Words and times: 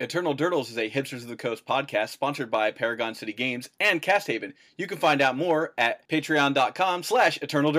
Eternal 0.00 0.34
Durdles 0.34 0.70
is 0.70 0.76
a 0.76 0.90
Hipsters 0.90 1.22
of 1.22 1.28
the 1.28 1.36
Coast 1.36 1.64
podcast 1.66 2.08
sponsored 2.08 2.50
by 2.50 2.72
Paragon 2.72 3.14
City 3.14 3.32
Games 3.32 3.70
and 3.78 4.02
Casthaven. 4.02 4.54
You 4.76 4.88
can 4.88 4.98
find 4.98 5.20
out 5.20 5.36
more 5.36 5.72
at 5.78 6.08
patreon.com 6.08 7.04
slash 7.04 7.38
Eternal 7.40 7.72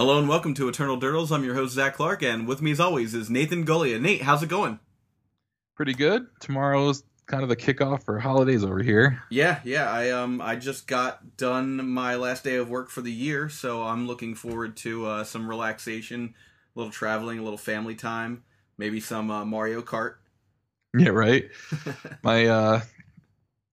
Hello 0.00 0.18
and 0.18 0.30
welcome 0.30 0.54
to 0.54 0.66
Eternal 0.66 0.98
Durdles. 0.98 1.30
I'm 1.30 1.44
your 1.44 1.52
host, 1.54 1.74
Zach 1.74 1.96
Clark, 1.96 2.22
and 2.22 2.48
with 2.48 2.62
me 2.62 2.70
as 2.70 2.80
always 2.80 3.12
is 3.12 3.28
Nathan 3.28 3.66
Golia. 3.66 4.00
Nate, 4.00 4.22
how's 4.22 4.42
it 4.42 4.48
going? 4.48 4.80
pretty 5.76 5.92
good. 5.92 6.26
Tomorrow's 6.40 7.04
kind 7.26 7.42
of 7.42 7.50
the 7.50 7.56
kickoff 7.56 8.04
for 8.04 8.18
holidays 8.18 8.64
over 8.64 8.82
here. 8.82 9.22
Yeah, 9.28 9.60
yeah. 9.62 9.92
I 9.92 10.08
um 10.08 10.40
I 10.40 10.56
just 10.56 10.86
got 10.86 11.36
done 11.36 11.86
my 11.86 12.14
last 12.14 12.44
day 12.44 12.56
of 12.56 12.70
work 12.70 12.88
for 12.88 13.02
the 13.02 13.12
year, 13.12 13.50
so 13.50 13.82
I'm 13.82 14.06
looking 14.06 14.34
forward 14.34 14.74
to 14.78 15.04
uh, 15.04 15.24
some 15.24 15.46
relaxation, 15.46 16.34
a 16.74 16.78
little 16.78 16.90
traveling, 16.90 17.38
a 17.38 17.42
little 17.42 17.58
family 17.58 17.94
time, 17.94 18.42
maybe 18.78 19.00
some 19.00 19.30
uh, 19.30 19.44
Mario 19.44 19.82
Kart. 19.82 20.14
Yeah, 20.98 21.10
right. 21.10 21.50
my 22.22 22.46
uh 22.46 22.80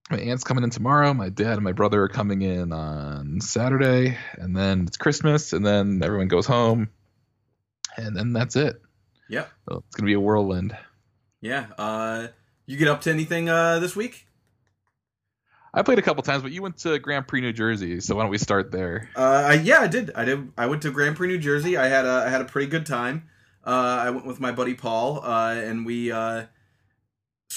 my 0.10 0.18
aunt's 0.18 0.44
coming 0.44 0.64
in 0.64 0.70
tomorrow. 0.70 1.14
My 1.14 1.30
dad 1.30 1.54
and 1.54 1.64
my 1.64 1.74
brother 1.74 2.04
are 2.04 2.08
coming 2.08 2.42
in 2.42 2.72
on 2.72 3.42
Saturday, 3.42 4.18
and 4.34 4.56
then 4.56 4.86
it's 4.88 4.98
Christmas, 4.98 5.54
and 5.54 5.66
then 5.66 6.02
everyone 6.04 6.28
goes 6.28 6.46
home, 6.46 6.90
and 7.98 8.16
then 8.16 8.34
that's 8.34 8.56
it. 8.56 8.82
Yep. 9.30 9.50
So 9.68 9.84
it's 9.88 9.96
gonna 9.96 10.08
be 10.08 10.14
a 10.14 10.20
whirlwind. 10.20 10.78
Yeah. 11.42 11.68
Uh, 11.78 12.28
you 12.66 12.78
get 12.78 12.88
up 12.88 13.02
to 13.02 13.10
anything 13.10 13.50
uh 13.50 13.80
this 13.80 13.96
week? 13.96 14.28
I 15.74 15.84
played 15.84 16.00
a 16.00 16.02
couple 16.02 16.24
times, 16.24 16.42
but 16.42 16.52
you 16.52 16.62
went 16.62 16.78
to 16.80 16.98
Grand 16.98 17.28
Prix, 17.28 17.42
New 17.42 17.54
Jersey, 17.54 18.00
so 18.00 18.16
why 18.16 18.24
don't 18.24 18.32
we 18.32 18.38
start 18.38 18.72
there? 18.72 19.10
Uh, 19.16 19.58
yeah, 19.62 19.80
I 19.82 19.88
did. 19.88 20.12
I 20.16 20.26
did. 20.26 20.52
I 20.58 20.66
went 20.66 20.82
to 20.84 20.92
Grand 20.92 21.16
Prix, 21.16 21.28
New 21.28 21.38
Jersey. 21.38 21.78
I 21.78 21.88
had 21.88 22.06
a 22.06 22.24
I 22.26 22.30
had 22.30 22.42
a 22.42 22.46
pretty 22.46 22.68
good 22.68 22.86
time. 22.86 23.30
Uh, 23.66 24.00
I 24.02 24.10
went 24.10 24.26
with 24.26 24.40
my 24.40 24.52
buddy 24.52 24.74
Paul, 24.74 25.22
uh, 25.24 25.54
and 25.54 25.86
we 25.86 26.12
uh, 26.12 26.46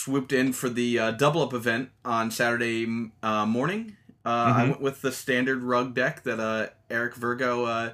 swooped 0.01 0.33
in 0.33 0.53
for 0.53 0.69
the 0.69 0.99
uh, 0.99 1.11
double 1.13 1.43
up 1.43 1.53
event 1.53 1.91
on 2.05 2.31
Saturday 2.31 3.11
uh, 3.23 3.47
morning. 3.47 3.97
Uh, 4.25 4.29
I 4.29 4.63
Mhm. 4.63 4.69
went 4.71 4.81
with 4.81 5.03
the 5.03 5.13
standard 5.13 5.63
rug 5.63 5.95
deck 5.95 6.23
that 6.25 6.41
uh, 6.41 6.69
Eric 6.91 7.15
Virgo 7.15 7.65
uh, 7.65 7.93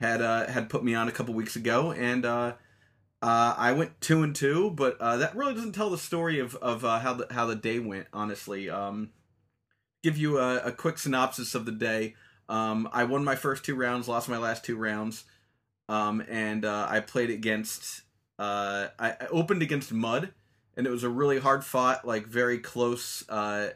had 0.00 0.20
uh, 0.22 0.46
had 0.46 0.68
put 0.68 0.82
me 0.84 0.94
on 0.94 1.08
a 1.08 1.12
couple 1.12 1.34
weeks 1.34 1.56
ago, 1.56 1.92
and 1.92 2.24
uh, 2.26 2.52
uh, 3.22 3.54
I 3.56 3.72
went 3.72 4.00
two 4.00 4.22
and 4.22 4.34
two. 4.34 4.70
But 4.70 5.00
uh, 5.00 5.16
that 5.18 5.34
really 5.36 5.54
doesn't 5.54 5.72
tell 5.72 5.90
the 5.90 5.98
story 5.98 6.38
of 6.38 6.54
of 6.56 6.84
uh, 6.84 6.98
how 6.98 7.14
the 7.14 7.26
how 7.30 7.46
the 7.46 7.56
day 7.56 7.78
went. 7.78 8.06
Honestly, 8.12 8.68
um, 8.68 9.10
give 10.02 10.18
you 10.18 10.38
a, 10.38 10.58
a 10.58 10.72
quick 10.72 10.98
synopsis 10.98 11.54
of 11.54 11.64
the 11.66 11.72
day. 11.72 12.14
Um, 12.48 12.88
I 12.92 13.04
won 13.04 13.24
my 13.24 13.36
first 13.36 13.64
two 13.64 13.74
rounds, 13.74 14.06
lost 14.08 14.28
my 14.28 14.36
last 14.38 14.64
two 14.64 14.76
rounds, 14.76 15.24
um, 15.88 16.22
and 16.28 16.64
uh, 16.64 16.86
I 16.90 17.00
played 17.00 17.30
against. 17.30 18.02
Uh, 18.38 18.88
I, 18.98 19.10
I 19.12 19.26
opened 19.30 19.62
against 19.62 19.92
Mud, 19.92 20.34
and 20.76 20.86
it 20.86 20.90
was 20.90 21.04
a 21.04 21.08
really 21.08 21.38
hard 21.38 21.64
fought, 21.64 22.06
like 22.06 22.26
very 22.26 22.58
close, 22.58 23.28
uh, 23.28 23.70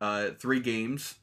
uh, 0.00 0.30
three 0.38 0.60
games. 0.60 1.16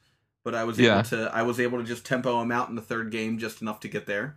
But 0.44 0.54
I 0.54 0.64
was 0.64 0.78
Yeah. 0.78 0.94
able 1.00 1.02
to. 1.10 1.30
I 1.34 1.42
was 1.42 1.58
able 1.58 1.78
to 1.78 1.84
just 1.84 2.04
tempo 2.06 2.40
him 2.40 2.52
out 2.52 2.68
in 2.68 2.76
the 2.76 2.82
third 2.82 3.10
game, 3.10 3.38
just 3.38 3.60
enough 3.60 3.80
to 3.80 3.88
get 3.88 4.06
there. 4.06 4.36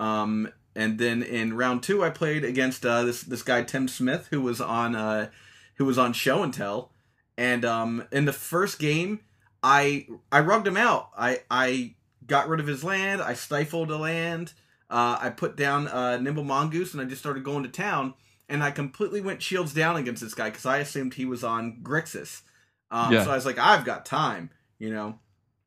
Um, 0.00 0.48
and 0.74 0.98
then 0.98 1.22
in 1.22 1.54
round 1.54 1.82
two, 1.82 2.02
I 2.02 2.10
played 2.10 2.44
against 2.44 2.84
uh, 2.84 3.04
this 3.04 3.22
this 3.22 3.42
guy 3.42 3.62
Tim 3.62 3.86
Smith, 3.88 4.28
who 4.30 4.40
was 4.40 4.60
on 4.60 4.96
uh, 4.96 5.28
who 5.76 5.84
was 5.84 5.98
on 5.98 6.12
Show 6.12 6.42
and 6.42 6.52
Tell, 6.52 6.90
and 7.36 7.64
um, 7.64 8.04
in 8.10 8.24
the 8.24 8.32
first 8.32 8.78
game, 8.78 9.20
I 9.62 10.06
I 10.32 10.40
rugged 10.40 10.66
him 10.66 10.76
out. 10.76 11.10
I 11.16 11.42
I 11.50 11.94
got 12.26 12.48
rid 12.48 12.58
of 12.60 12.66
his 12.66 12.82
land. 12.82 13.20
I 13.22 13.34
stifled 13.34 13.90
a 13.90 13.98
land. 13.98 14.54
Uh, 14.90 15.18
I 15.20 15.30
put 15.30 15.56
down 15.56 15.88
uh, 15.88 16.16
Nimble 16.18 16.44
Mongoose, 16.44 16.92
and 16.94 17.00
I 17.00 17.04
just 17.04 17.20
started 17.20 17.44
going 17.44 17.62
to 17.62 17.68
town. 17.68 18.14
And 18.48 18.62
I 18.62 18.70
completely 18.70 19.20
went 19.20 19.42
shields 19.42 19.72
down 19.72 19.96
against 19.96 20.22
this 20.22 20.34
guy 20.34 20.50
because 20.50 20.66
I 20.66 20.78
assumed 20.78 21.14
he 21.14 21.24
was 21.24 21.42
on 21.42 21.78
Grixis. 21.82 22.42
Um, 22.90 23.12
Yeah. 23.12 23.24
So 23.24 23.30
I 23.30 23.34
was 23.34 23.46
like, 23.46 23.58
I've 23.58 23.84
got 23.84 24.04
time, 24.04 24.50
you 24.78 24.90
know. 24.92 25.18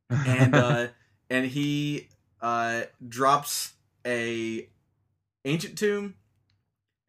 And 0.10 0.54
uh, 0.56 0.88
and 1.30 1.46
he 1.46 2.10
uh, 2.42 2.84
drops 3.08 3.74
a 4.06 4.70
ancient 5.46 5.78
tomb 5.78 6.16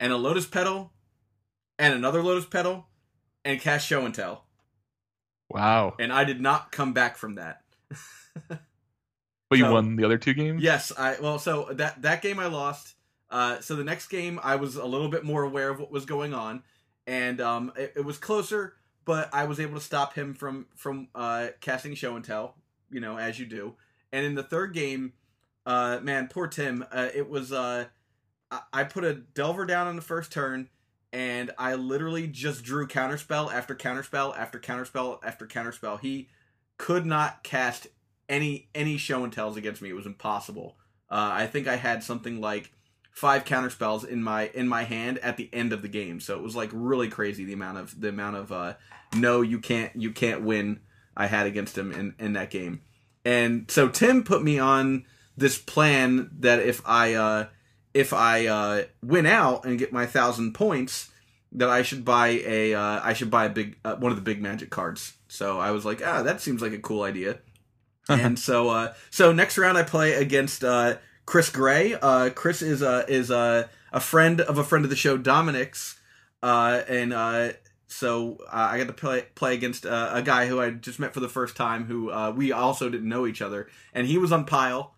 and 0.01 0.13
a 0.13 0.17
lotus 0.17 0.47
petal 0.47 0.93
and 1.79 1.93
another 1.95 2.23
lotus 2.23 2.47
petal 2.47 2.87
and 3.45 3.61
cast 3.61 3.87
show 3.87 4.05
and 4.07 4.15
tell. 4.15 4.45
wow. 5.51 5.95
And 5.99 6.13
I 6.13 6.25
did 6.25 6.41
not 6.41 6.73
come 6.73 6.93
back 6.95 7.17
from 7.17 7.35
that. 7.37 7.63
But 8.49 9.59
you 9.59 9.65
so- 9.65 9.73
won 9.73 9.97
the 9.97 10.05
other 10.05 10.19
two 10.19 10.35
games. 10.35 10.63
Yes, 10.63 10.93
I 10.99 11.19
well, 11.21 11.39
so 11.39 11.69
that 11.73 12.03
that 12.03 12.21
game 12.23 12.39
I 12.41 12.47
lost. 12.47 12.95
Uh, 13.31 13.61
so 13.61 13.75
the 13.75 13.85
next 13.85 14.09
game 14.09 14.39
I 14.43 14.57
was 14.57 14.77
a 14.77 14.85
little 14.85 15.09
bit 15.09 15.25
more 15.25 15.43
aware 15.43 15.71
of 15.71 15.81
what 15.81 15.91
was 15.91 16.05
going 16.05 16.33
on, 16.33 16.63
and 17.07 17.41
um, 17.41 17.73
it, 17.77 17.95
it 17.97 18.05
was 18.05 18.19
closer, 18.19 18.75
but 19.05 19.29
I 19.33 19.45
was 19.45 19.59
able 19.59 19.75
to 19.75 19.85
stop 19.85 20.15
him 20.15 20.35
from 20.35 20.67
from 20.77 21.09
uh, 21.15 21.49
casting 21.61 21.95
show 21.95 22.15
and 22.17 22.25
tell, 22.25 22.57
you 22.91 23.01
know, 23.01 23.19
as 23.19 23.39
you 23.39 23.47
do. 23.47 23.75
And 24.13 24.25
in 24.25 24.35
the 24.35 24.43
third 24.43 24.75
game, 24.75 25.13
uh, 25.65 25.99
man, 26.03 26.29
poor 26.29 26.47
Tim. 26.47 26.85
Uh, 26.93 27.09
it 27.15 27.29
was 27.29 27.53
uh, 27.53 27.87
I, 28.51 28.61
I 28.73 28.85
put 28.85 29.05
a 29.05 29.15
Delver 29.15 29.67
down 29.67 29.89
on 29.89 29.97
the 29.97 30.03
first 30.03 30.31
turn, 30.31 30.69
and 31.13 31.51
I 31.59 31.75
literally 31.75 32.29
just 32.29 32.63
drew 32.63 32.87
counterspell 32.87 33.53
after 33.53 33.75
counterspell 33.75 34.37
after 34.39 34.61
counterspell 34.61 35.19
after 35.25 35.47
counterspell. 35.47 36.01
He 36.01 36.29
could 36.79 37.07
not 37.07 37.43
cast 37.43 37.89
any 38.29 38.69
any 38.73 38.99
show 38.99 39.25
and 39.25 39.33
tells 39.33 39.57
against 39.57 39.83
me. 39.83 39.91
It 39.91 39.97
was 39.97 40.07
impossible. 40.07 40.77
I 41.09 41.47
think 41.47 41.69
I 41.69 41.77
had 41.77 42.03
something 42.03 42.41
like 42.41 42.73
five 43.17 43.47
counter 43.47 43.71
spells 43.71 44.05
in 44.05 44.23
my 44.23 44.51
in 44.53 44.69
my 44.69 44.85
hand 44.85 45.19
at 45.19 45.39
the 45.39 45.49
end 45.53 45.73
of 45.73 45.81
the 45.81 45.89
game. 45.89 46.21
So 46.21 46.37
it 46.37 46.43
was 46.43 46.55
like 46.55 46.71
really 46.73 47.09
crazy 47.09 47.45
the 47.45 47.55
amount 47.55 47.79
of 47.79 47.99
the 47.99 48.11
amount 48.11 48.37
of 48.37 48.53
uh, 48.53 48.75
no 49.17 49.41
you 49.41 49.59
can't 49.59 49.91
you 49.97 50.13
can't 50.13 50.43
win 50.43 50.81
I 51.17 51.27
had 51.27 51.47
against 51.47 51.77
him 51.77 51.91
in 51.93 52.15
in 52.19 52.35
that 52.35 52.51
game. 52.51 52.83
And 53.25 53.69
so 53.71 53.89
Tim 53.89 54.23
put 54.23 54.45
me 54.45 54.59
on 54.59 55.07
this 55.37 55.59
plan 55.59 56.31
that 56.41 56.61
if 56.61 56.83
I 56.87 57.15
uh, 57.15 57.47
if 57.95 58.13
I 58.13 58.47
uh, 58.47 58.85
win 59.03 59.25
out 59.25 59.65
and 59.65 59.79
get 59.79 59.93
my 59.93 60.05
thousand 60.05 60.53
points, 60.53 61.11
that 61.53 61.71
I 61.71 61.83
should 61.83 62.05
buy 62.05 62.29
a 62.45 62.75
uh, 62.75 63.01
I 63.03 63.15
should 63.15 63.31
buy 63.31 63.47
a 63.47 63.51
big 63.51 63.79
uh, 63.83 63.97
one 63.97 64.13
of 64.13 64.17
the 64.17 64.23
big 64.23 64.43
magic 64.43 64.69
cards. 64.69 65.15
So 65.29 65.59
I 65.59 65.71
was 65.71 65.87
like, 65.87 66.07
ah, 66.07 66.23
that 66.23 66.43
seems 66.43 66.61
like 66.61 66.73
a 66.73 66.79
cool 66.79 67.03
idea. 67.03 67.39
and 68.11 68.39
so 68.39 68.69
uh, 68.69 68.93
so 69.11 69.33
next 69.33 69.57
round 69.57 69.79
I 69.79 69.85
play 69.85 70.13
against 70.13 70.63
uh, 70.63 70.99
Chris 71.27 71.51
Gray. 71.51 71.95
Uh, 71.95 72.31
Chris 72.31 72.63
is 72.63 72.83
a 72.83 73.05
is 73.09 73.31
a 73.31 73.69
a 73.93 74.01
friend 74.01 74.41
of 74.41 74.59
a 74.59 74.65
friend 74.65 74.85
of 74.85 74.91
the 74.91 74.97
show, 74.97 75.17
Dominic's, 75.17 75.99
uh, 76.43 76.83
and 76.89 77.13
uh, 77.13 77.53
so 77.89 78.39
uh, 78.49 78.69
I 78.73 78.79
got 78.79 78.87
to 78.87 78.93
play 78.93 79.25
play 79.35 79.55
against 79.55 79.85
uh, 79.87 80.11
a 80.13 80.23
guy 80.23 80.47
who 80.47 80.61
I 80.61 80.71
just 80.71 80.99
met 80.99 81.15
for 81.15 81.21
the 81.21 81.29
first 81.29 81.57
time, 81.57 81.85
who 81.87 82.11
uh, 82.11 82.31
we 82.31 82.53
also 82.53 82.89
didn't 82.89 83.09
know 83.09 83.27
each 83.27 83.43
other, 83.43 83.69
and 83.93 84.07
he 84.07 84.19
was 84.19 84.33
on 84.33 84.45
Pile. 84.45 84.93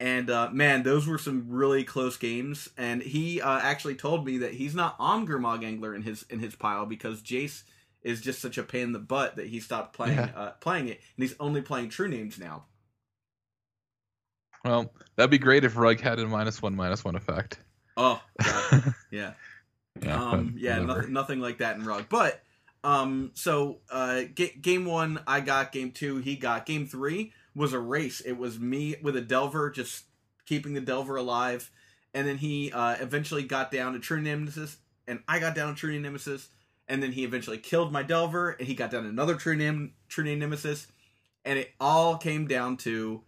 And 0.00 0.30
uh, 0.30 0.50
man, 0.52 0.84
those 0.84 1.08
were 1.08 1.18
some 1.18 1.46
really 1.48 1.82
close 1.82 2.16
games. 2.16 2.68
And 2.78 3.02
he 3.02 3.40
uh, 3.40 3.58
actually 3.58 3.96
told 3.96 4.24
me 4.24 4.38
that 4.38 4.54
he's 4.54 4.72
not 4.72 4.94
on 5.00 5.26
Gurmag 5.26 5.64
Angler 5.64 5.92
in 5.92 6.02
his 6.02 6.24
in 6.30 6.38
his 6.38 6.54
pile 6.54 6.86
because 6.86 7.20
Jace 7.20 7.64
is 8.02 8.20
just 8.20 8.40
such 8.40 8.58
a 8.58 8.62
pain 8.62 8.82
in 8.84 8.92
the 8.92 9.00
butt 9.00 9.34
that 9.34 9.48
he 9.48 9.58
stopped 9.58 9.96
playing 9.96 10.18
Yeah. 10.18 10.30
uh, 10.36 10.50
playing 10.60 10.86
it, 10.86 11.00
and 11.16 11.24
he's 11.28 11.34
only 11.40 11.62
playing 11.62 11.88
True 11.88 12.06
Names 12.06 12.38
now. 12.38 12.66
Well, 14.64 14.92
that'd 15.16 15.30
be 15.30 15.38
great 15.38 15.64
if 15.64 15.76
Rug 15.76 16.00
had 16.00 16.18
a 16.18 16.26
minus 16.26 16.60
one 16.60 16.74
minus 16.74 17.04
one 17.04 17.16
effect. 17.16 17.58
Oh, 17.96 18.22
God. 18.42 18.94
yeah. 19.10 19.32
Yeah, 20.02 20.22
um, 20.22 20.54
yeah, 20.56 20.78
nothing, 20.78 21.12
nothing 21.12 21.40
like 21.40 21.58
that 21.58 21.76
in 21.76 21.84
Rug. 21.84 22.06
But 22.08 22.40
um, 22.84 23.32
so 23.34 23.78
uh, 23.90 24.22
ga- 24.34 24.54
game 24.60 24.84
one, 24.84 25.20
I 25.26 25.40
got 25.40 25.72
game 25.72 25.90
two, 25.90 26.18
he 26.18 26.36
got 26.36 26.66
game 26.66 26.86
three 26.86 27.32
was 27.54 27.72
a 27.72 27.78
race. 27.80 28.20
It 28.20 28.34
was 28.34 28.60
me 28.60 28.96
with 29.02 29.16
a 29.16 29.20
Delver, 29.20 29.70
just 29.70 30.04
keeping 30.46 30.74
the 30.74 30.80
Delver 30.80 31.16
alive, 31.16 31.70
and 32.14 32.26
then 32.26 32.38
he 32.38 32.70
uh, 32.72 32.96
eventually 33.00 33.42
got 33.42 33.72
down 33.72 33.94
to 33.94 33.98
True 33.98 34.20
Nemesis, 34.20 34.76
and 35.06 35.20
I 35.26 35.40
got 35.40 35.54
down 35.56 35.74
to 35.74 35.78
True 35.78 35.98
Nemesis, 35.98 36.48
and 36.86 37.02
then 37.02 37.12
he 37.12 37.24
eventually 37.24 37.58
killed 37.58 37.92
my 37.92 38.02
Delver, 38.02 38.50
and 38.50 38.66
he 38.66 38.74
got 38.74 38.90
down 38.90 39.02
to 39.02 39.08
another 39.08 39.34
True 39.34 39.56
Name 39.56 39.94
True 40.08 40.24
Nemesis, 40.36 40.86
and 41.44 41.58
it 41.58 41.72
all 41.80 42.16
came 42.16 42.46
down 42.46 42.76
to 42.78 43.22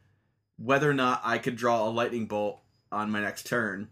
whether 0.63 0.89
or 0.91 0.95
not 0.95 1.21
I 1.25 1.39
could 1.39 1.57
draw 1.57 1.87
a 1.87 1.91
lightning 1.91 2.27
bolt 2.27 2.61
on 2.93 3.11
my 3.11 3.21
next 3.21 3.47
turn 3.47 3.89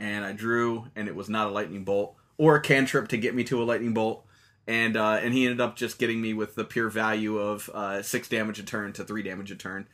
and 0.00 0.24
I 0.24 0.32
drew, 0.32 0.86
and 0.96 1.06
it 1.06 1.14
was 1.14 1.28
not 1.28 1.46
a 1.46 1.50
lightning 1.50 1.84
bolt, 1.84 2.16
or 2.38 2.56
a 2.56 2.62
cantrip 2.62 3.08
to 3.08 3.18
get 3.18 3.34
me 3.34 3.44
to 3.44 3.62
a 3.62 3.64
lightning 3.64 3.92
bolt. 3.92 4.24
And 4.66 4.96
uh, 4.96 5.20
and 5.22 5.34
he 5.34 5.44
ended 5.44 5.60
up 5.60 5.76
just 5.76 5.98
getting 5.98 6.20
me 6.20 6.32
with 6.32 6.54
the 6.54 6.64
pure 6.64 6.88
value 6.88 7.38
of 7.38 7.68
uh, 7.70 8.02
six 8.02 8.28
damage 8.28 8.58
a 8.58 8.62
turn 8.62 8.92
to 8.94 9.04
three 9.04 9.22
damage 9.22 9.50
a 9.50 9.56
turn. 9.56 9.88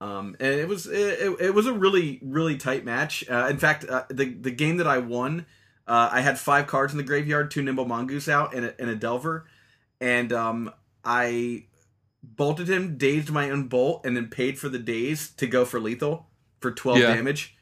Um, 0.00 0.36
and 0.40 0.54
it 0.54 0.68
was 0.68 0.86
it, 0.86 1.36
it 1.40 1.54
was 1.54 1.66
a 1.66 1.72
really 1.72 2.18
really 2.22 2.56
tight 2.56 2.84
match. 2.84 3.28
Uh, 3.28 3.46
in 3.50 3.58
fact, 3.58 3.84
uh, 3.84 4.04
the 4.10 4.32
the 4.32 4.50
game 4.50 4.78
that 4.78 4.86
I 4.86 4.98
won, 4.98 5.46
uh, 5.86 6.08
I 6.10 6.22
had 6.22 6.38
five 6.38 6.66
cards 6.66 6.92
in 6.92 6.98
the 6.98 7.04
graveyard, 7.04 7.50
two 7.50 7.62
nimble 7.62 7.84
mongoose 7.84 8.28
out, 8.28 8.54
and 8.54 8.66
a, 8.66 8.80
and 8.80 8.90
a 8.90 8.96
delver, 8.96 9.46
and 10.00 10.32
um, 10.32 10.72
I 11.04 11.66
bolted 12.36 12.68
him, 12.68 12.96
dazed 12.98 13.30
my 13.30 13.50
own 13.50 13.68
bolt, 13.68 14.04
and 14.04 14.16
then 14.16 14.28
paid 14.28 14.58
for 14.58 14.68
the 14.68 14.78
daze 14.78 15.30
to 15.36 15.46
go 15.46 15.64
for 15.64 15.80
lethal 15.80 16.26
for 16.60 16.70
twelve 16.70 16.98
Yeah. 16.98 17.14
damage. 17.14 17.56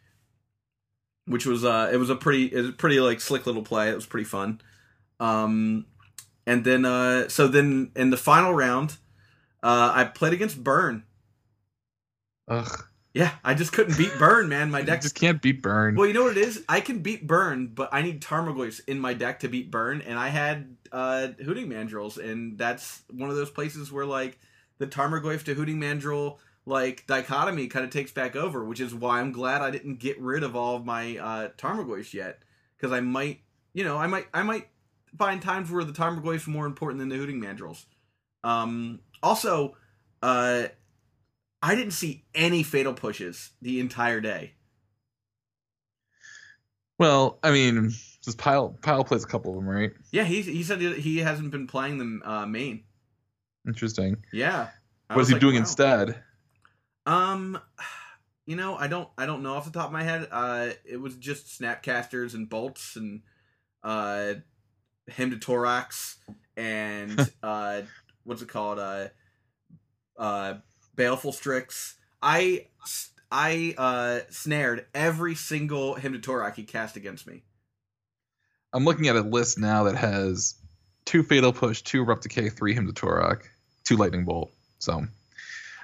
Which 1.26 1.44
was 1.46 1.64
uh, 1.64 1.90
it 1.92 1.96
was 1.96 2.08
a 2.10 2.16
pretty 2.16 2.46
it 2.46 2.56
was 2.56 2.68
a 2.68 2.72
pretty 2.72 3.00
like 3.00 3.20
slick 3.20 3.46
little 3.46 3.62
play. 3.62 3.90
It 3.90 3.94
was 3.94 4.06
pretty 4.06 4.26
fun. 4.26 4.60
Um, 5.18 5.86
and 6.46 6.64
then 6.64 6.84
uh, 6.84 7.28
so 7.28 7.48
then 7.48 7.90
in 7.96 8.10
the 8.10 8.16
final 8.16 8.54
round, 8.54 8.96
uh, 9.62 9.90
I 9.94 10.04
played 10.04 10.32
against 10.32 10.62
Burn. 10.62 11.02
Ugh. 12.48 12.84
Yeah, 13.12 13.32
I 13.42 13.54
just 13.54 13.72
couldn't 13.72 13.96
beat 13.96 14.12
Burn, 14.18 14.48
man. 14.50 14.70
My 14.70 14.82
deck. 14.82 15.00
just 15.00 15.14
can't 15.14 15.40
beat 15.40 15.62
Burn. 15.62 15.96
Well, 15.96 16.06
you 16.06 16.12
know 16.12 16.24
what 16.24 16.36
it 16.36 16.42
is? 16.46 16.62
I 16.68 16.80
can 16.80 16.98
beat 16.98 17.26
Burn, 17.26 17.68
but 17.68 17.88
I 17.90 18.02
need 18.02 18.20
Tarmogoyfs 18.20 18.82
in 18.86 19.00
my 19.00 19.14
deck 19.14 19.40
to 19.40 19.48
beat 19.48 19.70
Burn, 19.70 20.02
and 20.02 20.18
I 20.18 20.28
had 20.28 20.76
uh, 20.92 21.28
Hooting 21.42 21.66
Mandrills, 21.68 22.18
and 22.22 22.58
that's 22.58 23.00
one 23.10 23.30
of 23.30 23.36
those 23.36 23.50
places 23.50 23.90
where 23.90 24.04
like 24.04 24.38
the 24.78 24.86
Tarmogoyf 24.86 25.44
to 25.44 25.54
Hooting 25.54 25.78
Mandrill 25.78 26.38
like 26.66 27.06
dichotomy 27.06 27.68
kind 27.68 27.84
of 27.84 27.90
takes 27.90 28.10
back 28.10 28.34
over, 28.34 28.64
which 28.64 28.80
is 28.80 28.94
why 28.94 29.20
I'm 29.20 29.32
glad 29.32 29.62
I 29.62 29.70
didn't 29.70 30.00
get 30.00 30.20
rid 30.20 30.42
of 30.42 30.56
all 30.56 30.76
of 30.76 30.84
my 30.84 31.16
uh, 31.16 31.48
Tarmogoyfs 31.56 32.12
yet, 32.12 32.40
because 32.76 32.92
I 32.92 33.00
might, 33.00 33.40
you 33.72 33.84
know, 33.84 33.96
I 33.96 34.08
might, 34.08 34.26
I 34.34 34.42
might 34.42 34.68
find 35.16 35.40
times 35.40 35.70
where 35.70 35.84
the 35.84 35.92
Tarmogoyfs 35.92 36.48
are 36.48 36.50
more 36.50 36.66
important 36.66 36.98
than 36.98 37.08
the 37.08 37.16
Hooting 37.16 37.40
Mandrills. 37.40 37.84
Um, 38.42 39.00
also, 39.22 39.76
uh, 40.22 40.66
I 41.62 41.74
didn't 41.74 41.92
see 41.92 42.24
any 42.34 42.62
fatal 42.62 42.94
pushes 42.94 43.50
the 43.62 43.80
entire 43.80 44.20
day. 44.20 44.52
Well, 46.98 47.38
I 47.42 47.50
mean, 47.50 47.92
just 48.24 48.38
Pile 48.38 48.76
Pile 48.82 49.04
plays 49.04 49.22
a 49.22 49.26
couple 49.26 49.50
of 49.50 49.56
them, 49.56 49.68
right? 49.68 49.92
Yeah, 50.12 50.24
he 50.24 50.42
he 50.42 50.62
said 50.62 50.80
he 50.80 51.18
hasn't 51.18 51.50
been 51.50 51.66
playing 51.66 51.98
them 51.98 52.22
uh, 52.24 52.46
main. 52.46 52.84
Interesting. 53.66 54.16
Yeah. 54.32 54.68
I 55.08 55.14
What 55.14 55.18
was 55.18 55.26
is 55.26 55.28
he 55.30 55.34
like, 55.34 55.40
doing 55.40 55.54
wow. 55.54 55.60
instead? 55.60 56.22
Um, 57.04 57.58
you 58.46 58.56
know, 58.56 58.76
I 58.76 58.86
don't 58.86 59.08
I 59.18 59.26
don't 59.26 59.42
know 59.42 59.54
off 59.54 59.64
the 59.64 59.70
top 59.70 59.86
of 59.86 59.92
my 59.92 60.02
head. 60.02 60.28
Uh, 60.30 60.70
it 60.84 61.00
was 61.00 61.16
just 61.16 61.60
snapcasters 61.60 62.34
and 62.34 62.48
bolts 62.48 62.96
and 62.96 63.22
uh, 63.82 64.34
Hymn 65.08 65.30
to 65.30 65.36
Tourach 65.36 66.16
and 66.56 67.32
uh, 67.42 67.82
what's 68.24 68.42
it 68.42 68.48
called? 68.48 68.78
Uh, 68.78 69.08
uh, 70.18 70.54
baleful 70.94 71.32
strix. 71.32 71.96
I 72.22 72.66
I 73.30 73.74
uh 73.76 74.20
snared 74.30 74.86
every 74.94 75.34
single 75.34 75.94
Hymn 75.94 76.12
to 76.12 76.18
Tourach 76.18 76.54
he 76.54 76.64
cast 76.64 76.96
against 76.96 77.26
me. 77.26 77.42
I'm 78.72 78.84
looking 78.84 79.08
at 79.08 79.16
a 79.16 79.20
list 79.20 79.58
now 79.58 79.84
that 79.84 79.96
has 79.96 80.54
two 81.04 81.22
Fatal 81.22 81.52
Push, 81.52 81.82
two 81.82 82.02
Abrupt 82.02 82.22
Decay, 82.22 82.50
three 82.50 82.74
Hymn 82.74 82.86
to 82.86 82.92
Tourach, 82.92 83.42
two 83.86 83.96
Lightning 83.96 84.24
Bolt. 84.26 84.52
So 84.78 85.06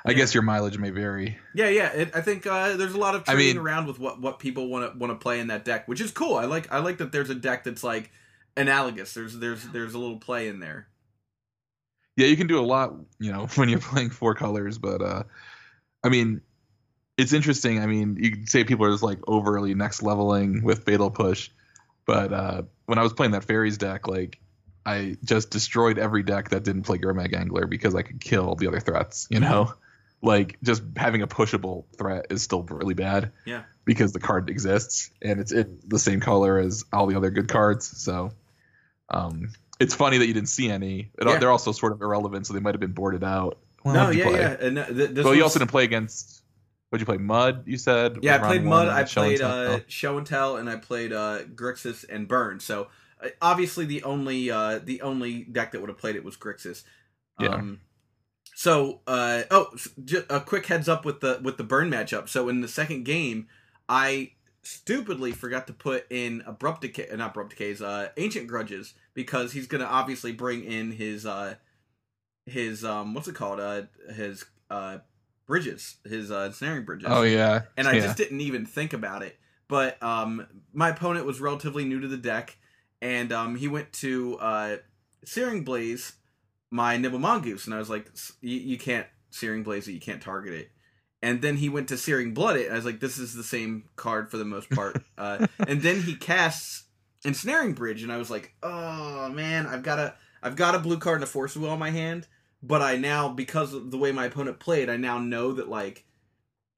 I 0.04 0.10
Yeah. 0.10 0.16
guess 0.16 0.34
your 0.34 0.43
mileage 0.43 0.76
may 0.76 0.90
vary. 0.90 1.38
Yeah, 1.54 1.69
yeah. 1.70 1.88
It, 1.93 2.14
I 2.14 2.20
think 2.20 2.46
uh, 2.46 2.76
there's 2.76 2.93
a 2.94 2.99
lot 2.99 3.14
of 3.14 3.22
I 3.28 3.32
trading 3.34 3.56
mean- 3.56 3.64
around 3.64 3.87
with 3.87 3.99
what, 3.99 4.20
what 4.20 4.38
people 4.38 4.69
want 4.69 4.93
to 4.93 4.99
want 4.99 5.10
to 5.12 5.16
play 5.22 5.40
in 5.40 5.46
that 5.46 5.64
deck, 5.64 5.88
which 5.88 6.00
is 6.00 6.10
cool. 6.10 6.34
I 6.37 6.44
like 6.44 6.70
I 6.70 6.78
like 6.81 6.99
that 6.99 7.12
there's 7.12 7.31
a 7.31 7.34
deck 7.34 7.64
that's 7.64 7.82
like 7.84 8.10
analogous. 8.56 9.14
There's 9.14 9.38
there's 9.38 9.64
there's 9.69 9.94
a 9.94 9.99
little 9.99 10.19
play 10.19 10.49
in 10.49 10.60
there. 10.60 10.88
Yeah, 12.16 12.26
you 12.26 12.37
can 12.37 12.46
do 12.46 12.60
a 12.60 12.66
lot, 12.66 12.94
you 13.19 13.32
know, 13.32 13.46
when 13.54 13.69
you're 13.70 13.78
playing 13.78 14.10
four 14.10 14.34
colors, 14.34 14.76
but 14.78 15.00
uh 15.00 15.22
I 16.05 16.08
mean 16.10 16.43
it's 17.19 17.32
interesting. 17.32 17.78
I 17.78 17.87
mean, 17.87 18.16
you 18.19 18.31
could 18.32 18.48
say 18.48 18.64
people 18.64 18.87
are 18.87 18.90
just 18.90 19.02
like 19.02 19.20
overly 19.28 19.75
next 19.75 20.02
leveling 20.02 20.62
with 20.64 20.84
Fatal 20.84 21.10
Push, 21.10 21.50
but 22.06 22.32
uh 22.32 22.62
when 22.87 22.98
I 22.98 23.02
was 23.02 23.12
playing 23.12 23.32
that 23.32 23.44
fairies 23.44 23.78
deck, 23.78 24.08
like 24.08 24.38
I 24.84 25.17
just 25.25 25.50
destroyed 25.50 25.99
every 25.99 26.23
deck 26.23 26.50
that 26.50 26.64
didn't 26.64 26.82
play 26.82 26.99
Gurmag 26.99 27.34
Angler 27.37 27.67
because 27.67 27.94
I 27.94 28.02
could 28.02 28.20
kill 28.20 28.55
the 28.56 28.67
other 28.69 28.81
threats, 28.81 29.26
you 29.31 29.40
know? 29.40 29.73
Like 30.25 30.58
just 30.62 30.84
having 30.96 31.23
a 31.23 31.26
pushable 31.26 31.84
threat 31.99 32.26
is 32.31 32.43
still 32.44 32.62
really 32.62 32.94
bad. 32.94 33.32
Yeah. 33.44 33.64
Because 33.84 34.12
the 34.12 34.20
card 34.20 34.50
exists 34.50 35.11
and 35.20 35.40
it's 35.40 35.50
in 35.50 35.81
the 35.84 35.99
same 35.99 36.20
color 36.20 36.58
as 36.61 36.84
all 36.93 37.08
the 37.08 37.17
other 37.17 37.31
good 37.31 37.49
cards. 37.49 38.00
So 38.00 38.31
um 39.11 39.50
it's 39.81 39.94
funny 39.96 40.19
that 40.19 40.26
you 40.29 40.32
didn't 40.32 40.49
see 40.49 40.70
any. 40.70 41.11
It, 41.19 41.26
Yeah. 41.26 41.38
They're 41.38 41.50
also 41.50 41.73
sort 41.73 41.90
of 41.93 42.00
irrelevant, 42.02 42.46
so 42.46 42.55
they 42.55 42.61
might 42.61 42.75
have 42.75 42.81
been 42.81 42.93
boarded 42.93 43.25
out. 43.25 43.58
Well, 43.82 43.94
no, 43.94 44.11
you 44.11 44.20
yeah, 44.20 44.29
play? 44.29 44.38
yeah. 44.40 44.56
And 44.61 44.79
uh, 44.79 44.87
th- 44.87 45.11
this 45.11 45.25
Well, 45.25 45.34
you 45.34 45.43
also 45.43 45.58
didn't 45.58 45.73
play 45.73 45.82
against. 45.82 46.40
What'd 46.90 47.00
you 47.02 47.06
play? 47.12 47.19
Mud, 47.19 47.64
you 47.67 47.76
said. 47.76 48.19
yeah, 48.23 48.37
I 48.37 48.38
played 48.46 48.62
Mud. 48.62 48.87
I 48.87 49.05
Show 49.06 49.23
played 49.23 49.38
Tell? 49.38 49.73
uh. 49.73 49.81
Show 49.88 50.19
and 50.19 50.26
Tell, 50.26 50.56
and 50.56 50.70
I 50.70 50.76
played 50.76 51.12
uh, 51.12 51.40
Grixis 51.52 52.05
and 52.08 52.29
Burn. 52.29 52.61
So 52.61 52.82
uh, 52.82 52.87
obviously 53.40 53.84
the 53.84 54.02
only 54.02 54.50
uh, 54.50 54.80
the 54.82 55.02
only 55.02 55.44
deck 55.44 55.72
that 55.72 55.80
would 55.80 55.88
have 55.90 55.98
played 55.98 56.16
it 56.16 56.24
was 56.24 56.36
Grixis. 56.36 56.82
Yeah. 57.40 57.48
Um, 57.48 57.80
so 58.54 59.00
uh, 59.06 59.42
oh, 59.50 59.70
s- 59.74 59.88
ju- 60.04 60.24
a 60.28 60.40
quick 60.40 60.66
heads 60.66 60.88
up 60.88 61.04
with 61.04 61.20
the 61.20 61.40
with 61.42 61.56
the 61.56 61.64
Burn 61.64 61.90
matchup. 61.90 62.28
So 62.28 62.48
in 62.48 62.60
the 62.60 62.69
second 62.69 63.04
game, 63.04 63.48
I 63.88 64.32
stupidly 64.62 65.32
forgot 65.32 65.66
to 65.66 65.72
put 65.72 66.06
in 66.10 66.42
abrupt 66.46 66.82
decay, 66.82 67.08
uh, 67.08 67.16
not 67.16 67.30
abrupt 67.30 67.50
decays, 67.50 67.82
uh, 67.82 68.08
ancient 68.16 68.46
grudges 68.46 68.94
because 69.14 69.52
he's 69.52 69.66
gonna 69.66 69.84
obviously 69.84 70.32
bring 70.32 70.64
in 70.64 70.92
his 70.92 71.26
uh, 71.26 71.54
his 72.46 72.84
um, 72.84 73.14
what's 73.14 73.28
it 73.28 73.34
called, 73.34 73.60
uh, 73.60 73.82
his 74.14 74.44
uh, 74.70 74.98
bridges, 75.46 75.96
his 76.04 76.30
uh, 76.30 76.44
ensnaring 76.46 76.84
bridges 76.84 77.08
Oh 77.10 77.22
yeah. 77.22 77.62
and 77.76 77.88
I 77.88 77.94
yeah. 77.94 78.00
just 78.00 78.16
didn't 78.16 78.40
even 78.40 78.66
think 78.66 78.92
about 78.92 79.22
it. 79.22 79.38
But 79.69 80.02
um, 80.02 80.46
my 80.74 80.90
opponent 80.90 81.24
was 81.24 81.40
relatively 81.40 81.84
new 81.84 82.00
to 82.00 82.08
the 82.08 82.16
deck, 82.19 82.58
and 83.02 83.32
um, 83.32 83.56
he 83.56 83.66
went 83.69 83.93
to 83.94 84.38
uh, 84.38 84.76
Searing 85.25 85.64
Blaze, 85.64 86.12
my 86.70 86.96
Nimble 86.96 87.19
Mongoose, 87.19 87.66
and 87.66 87.75
I 87.75 87.78
was 87.78 87.90
like, 87.90 88.06
"S- 88.14 88.32
you, 88.40 88.78
can't 88.78 89.06
Searing 89.31 89.64
Blaze 89.64 89.88
it, 89.88 89.93
you 89.93 90.00
can't 90.00 90.22
target 90.22 90.54
it. 90.54 90.70
And 91.20 91.43
then 91.43 91.56
he 91.56 91.69
went 91.69 91.88
to 91.88 91.99
Searing 91.99 92.32
Blood 92.32 92.56
it, 92.56 92.66
and 92.66 92.72
I 92.72 92.76
was 92.76 92.84
like, 92.84 93.00
this 93.00 93.19
is 93.19 93.34
the 93.34 93.43
same 93.44 93.84
card 93.96 94.31
for 94.31 94.37
the 94.37 94.44
most 94.44 94.70
part. 94.70 95.02
uh, 95.19 95.46
and 95.66 95.82
then 95.82 96.00
he 96.02 96.14
casts 96.14 96.84
Ensnaring 97.25 97.75
Bridge, 97.75 98.02
and 98.04 98.12
I 98.12 98.16
was 98.16 98.31
like, 98.31 98.54
oh 98.62 99.28
man, 99.28 99.66
I've 99.66 99.82
got 99.82 99.98
a 99.98 100.15
I've 100.43 100.56
got 100.56 100.74
a 100.74 100.79
blue 100.79 100.98
card 100.98 101.17
and 101.17 101.24
a 101.24 101.26
Force 101.26 101.56
Wheel 101.56 101.70
on 101.70 101.79
my 101.81 101.91
hand, 101.91 102.26
but 102.62 102.82
I 102.82 102.96
now 102.96 103.29
because 103.29 103.74
of 103.74 103.91
the 103.91 103.98
way 103.98 104.12
my 104.12 104.26
opponent 104.26 104.60
played, 104.60 104.88
I 104.88 104.96
now 104.96 105.19
know 105.19 105.53
that 105.55 105.69
like 105.69 106.05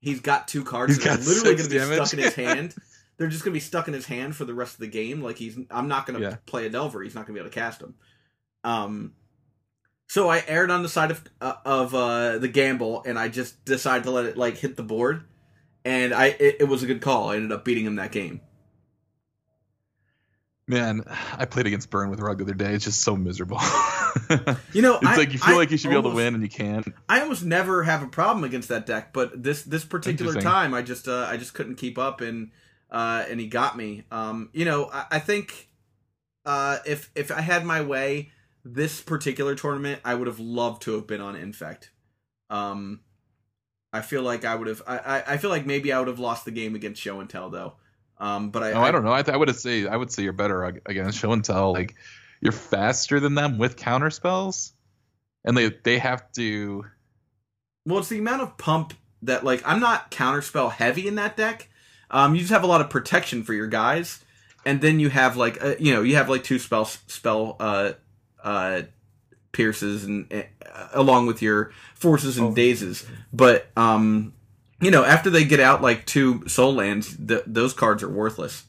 he's 0.01 0.21
got 0.21 0.49
two 0.49 0.65
cards 0.65 0.97
He's 0.97 1.05
that 1.05 1.15
are 1.15 1.17
got 1.19 1.27
literally 1.27 1.57
going 1.57 1.69
to 1.69 1.71
be 1.71 1.79
damage. 1.79 2.07
stuck 2.09 2.13
in 2.19 2.25
his 2.25 2.35
hand. 2.35 2.75
They're 3.17 3.29
just 3.29 3.45
going 3.45 3.53
to 3.53 3.57
be 3.57 3.61
stuck 3.61 3.87
in 3.89 3.95
his 3.95 4.07
hand 4.07 4.35
for 4.35 4.45
the 4.45 4.55
rest 4.55 4.75
of 4.75 4.81
the 4.81 4.87
game. 4.89 5.23
Like 5.23 5.39
he's, 5.39 5.59
I'm 5.71 5.89
not 5.89 6.07
going 6.07 6.19
to 6.21 6.27
Yeah. 6.27 6.37
play 6.47 6.67
a 6.67 6.71
Delver. 6.71 7.03
He's 7.03 7.15
not 7.15 7.27
going 7.27 7.35
to 7.37 7.41
be 7.43 7.47
able 7.47 7.51
to 7.51 7.55
cast 7.55 7.81
him. 7.81 7.95
Um, 8.65 9.13
so 10.09 10.29
I 10.29 10.43
erred 10.47 10.71
on 10.71 10.83
the 10.83 10.89
side 10.89 11.11
of 11.11 11.23
uh, 11.41 11.55
of 11.65 11.95
uh, 11.95 12.39
the 12.39 12.49
gamble, 12.49 13.03
and 13.07 13.19
I 13.19 13.29
just 13.29 13.65
decided 13.65 14.05
to 14.05 14.11
let 14.11 14.25
it 14.27 14.37
like 14.37 14.57
hit 14.59 14.77
the 14.77 14.83
board, 14.83 15.25
and 15.85 16.13
I 16.13 16.27
it, 16.27 16.57
it 16.61 16.65
was 16.69 16.83
a 16.83 16.87
good 16.87 17.01
call. 17.01 17.31
I 17.31 17.37
ended 17.37 17.53
up 17.53 17.65
beating 17.65 17.87
him 17.87 17.97
that 17.97 18.13
game. 18.13 18.41
Man, 20.67 21.03
I 21.37 21.45
played 21.45 21.67
against 21.67 21.91
Burn 21.91 22.09
with 22.09 22.21
Rug 22.21 22.39
the 22.39 22.45
other 22.45 22.55
day. 22.55 22.73
It's 22.73 22.85
just 22.87 23.03
so 23.03 23.17
miserable. 23.17 23.59
You 24.73 24.81
know, 24.81 24.95
it's 24.97 25.05
I- 25.07 25.17
like 25.17 25.33
you 25.33 25.39
feel 25.41 25.55
I 25.55 25.59
like 25.59 25.71
you 25.73 25.77
should 25.77 25.91
be 25.91 25.97
able 25.97 26.11
to 26.11 26.17
win 26.17 26.35
and 26.35 26.43
you 26.43 26.49
can't. 26.49 26.87
I 27.09 27.21
almost 27.21 27.45
never 27.45 27.83
have 27.83 28.03
a 28.03 28.07
problem 28.07 28.45
against 28.45 28.69
that 28.69 28.87
deck, 28.87 29.13
but 29.13 29.43
this 29.43 29.63
this 29.65 29.85
particular 29.85 30.41
time, 30.41 30.73
I 30.73 30.83
just 30.83 31.09
uh, 31.09 31.27
I 31.29 31.37
just 31.37 31.53
couldn't 31.53 31.75
keep 31.77 31.99
up, 31.99 32.21
and 32.21 32.53
uh, 32.95 33.25
and 33.29 33.41
he 33.41 33.49
got 33.49 33.77
me. 33.77 34.05
Um, 34.13 34.51
you 34.53 34.65
know, 34.65 34.89
I, 34.93 35.07
I 35.11 35.19
think 35.19 35.69
uh, 36.47 36.79
if 36.87 37.11
if 37.17 37.33
I 37.33 37.41
had 37.41 37.65
my 37.65 37.81
way, 37.81 38.31
this 38.65 39.01
particular 39.01 39.57
tournament, 39.57 40.01
I 40.05 40.15
would 40.15 40.29
have 40.29 40.39
loved 40.39 40.83
to 40.83 40.93
have 40.95 41.07
been 41.09 41.21
on 41.21 41.35
Infect. 41.35 41.91
Um, 42.51 43.01
I 43.93 44.01
feel 44.01 44.23
like 44.23 44.45
I 44.45 44.55
would 44.55 44.69
have. 44.69 44.81
I, 44.87 44.99
I, 44.99 45.23
I 45.27 45.37
feel 45.39 45.51
like 45.51 45.67
maybe 45.67 45.93
I 45.93 45.99
would 45.99 46.07
have 46.07 46.21
lost 46.21 46.45
the 46.45 46.53
game 46.53 46.77
against 46.77 47.03
Show 47.03 47.19
and 47.19 47.29
Tell 47.29 47.51
though. 47.51 47.75
Um, 48.19 48.51
but 48.51 48.63
I, 48.63 48.73
Oh, 48.73 48.81
I 48.83 48.93
don't 48.93 49.05
know. 49.05 49.13
I, 49.13 49.23
th- 49.23 49.35
I 49.35 49.37
would 49.37 49.55
say 49.57 49.89
I 49.89 49.97
would 49.97 50.13
say 50.13 50.23
you're 50.23 50.33
better 50.33 50.65
against 50.87 51.19
Show 51.19 51.33
and 51.33 51.45
Tell. 51.45 51.73
Like 51.73 51.97
you're 52.41 52.53
faster 52.53 53.19
than 53.19 53.35
them 53.35 53.59
with 53.59 53.77
counter 53.77 54.11
spells, 54.11 54.73
and 55.45 55.57
they 55.57 55.71
they 55.71 55.99
have 55.99 56.31
to. 56.35 56.85
Well, 57.87 57.99
it's 57.99 58.09
the 58.09 58.19
amount 58.19 58.43
of 58.43 58.57
pump 58.57 58.95
that 59.23 59.45
like 59.45 59.63
I'm 59.67 59.81
not 59.81 60.13
counterspell 60.13 60.71
heavy 60.71 61.09
in 61.09 61.17
that 61.17 61.37
deck. 61.37 61.71
Um, 62.15 62.35
you 62.35 62.41
just 62.41 62.53
have 62.53 62.63
a 62.63 62.67
lot 62.69 62.81
of 62.81 62.89
protection 62.89 63.43
for 63.43 63.53
your 63.53 63.67
guys, 63.67 64.25
and 64.65 64.81
then 64.81 65.01
you 65.01 65.11
have 65.11 65.37
like 65.37 65.63
uh, 65.63 65.75
you 65.79 65.93
know 65.93 66.03
you 66.03 66.15
have 66.17 66.29
like 66.31 66.45
two 66.45 66.59
spell 66.59 66.85
spell 66.87 67.57
uh 67.61 67.93
uh 68.43 68.83
pierces 69.53 70.05
and 70.05 70.33
uh, 70.33 70.43
along 70.93 71.27
with 71.27 71.43
your 71.43 71.73
forces 71.95 72.39
and 72.39 72.49
Oh. 72.49 72.55
dazes. 72.55 73.05
But 73.33 73.67
um, 73.77 74.33
you 74.81 74.91
know 74.93 75.05
after 75.05 75.29
they 75.29 75.45
get 75.45 75.59
out 75.61 75.83
like 75.83 76.07
two 76.07 76.47
Sol 76.49 76.73
lands, 76.75 77.17
th- 77.17 77.43
those 77.47 77.73
cards 77.75 78.03
are 78.03 78.09
worthless. 78.09 78.63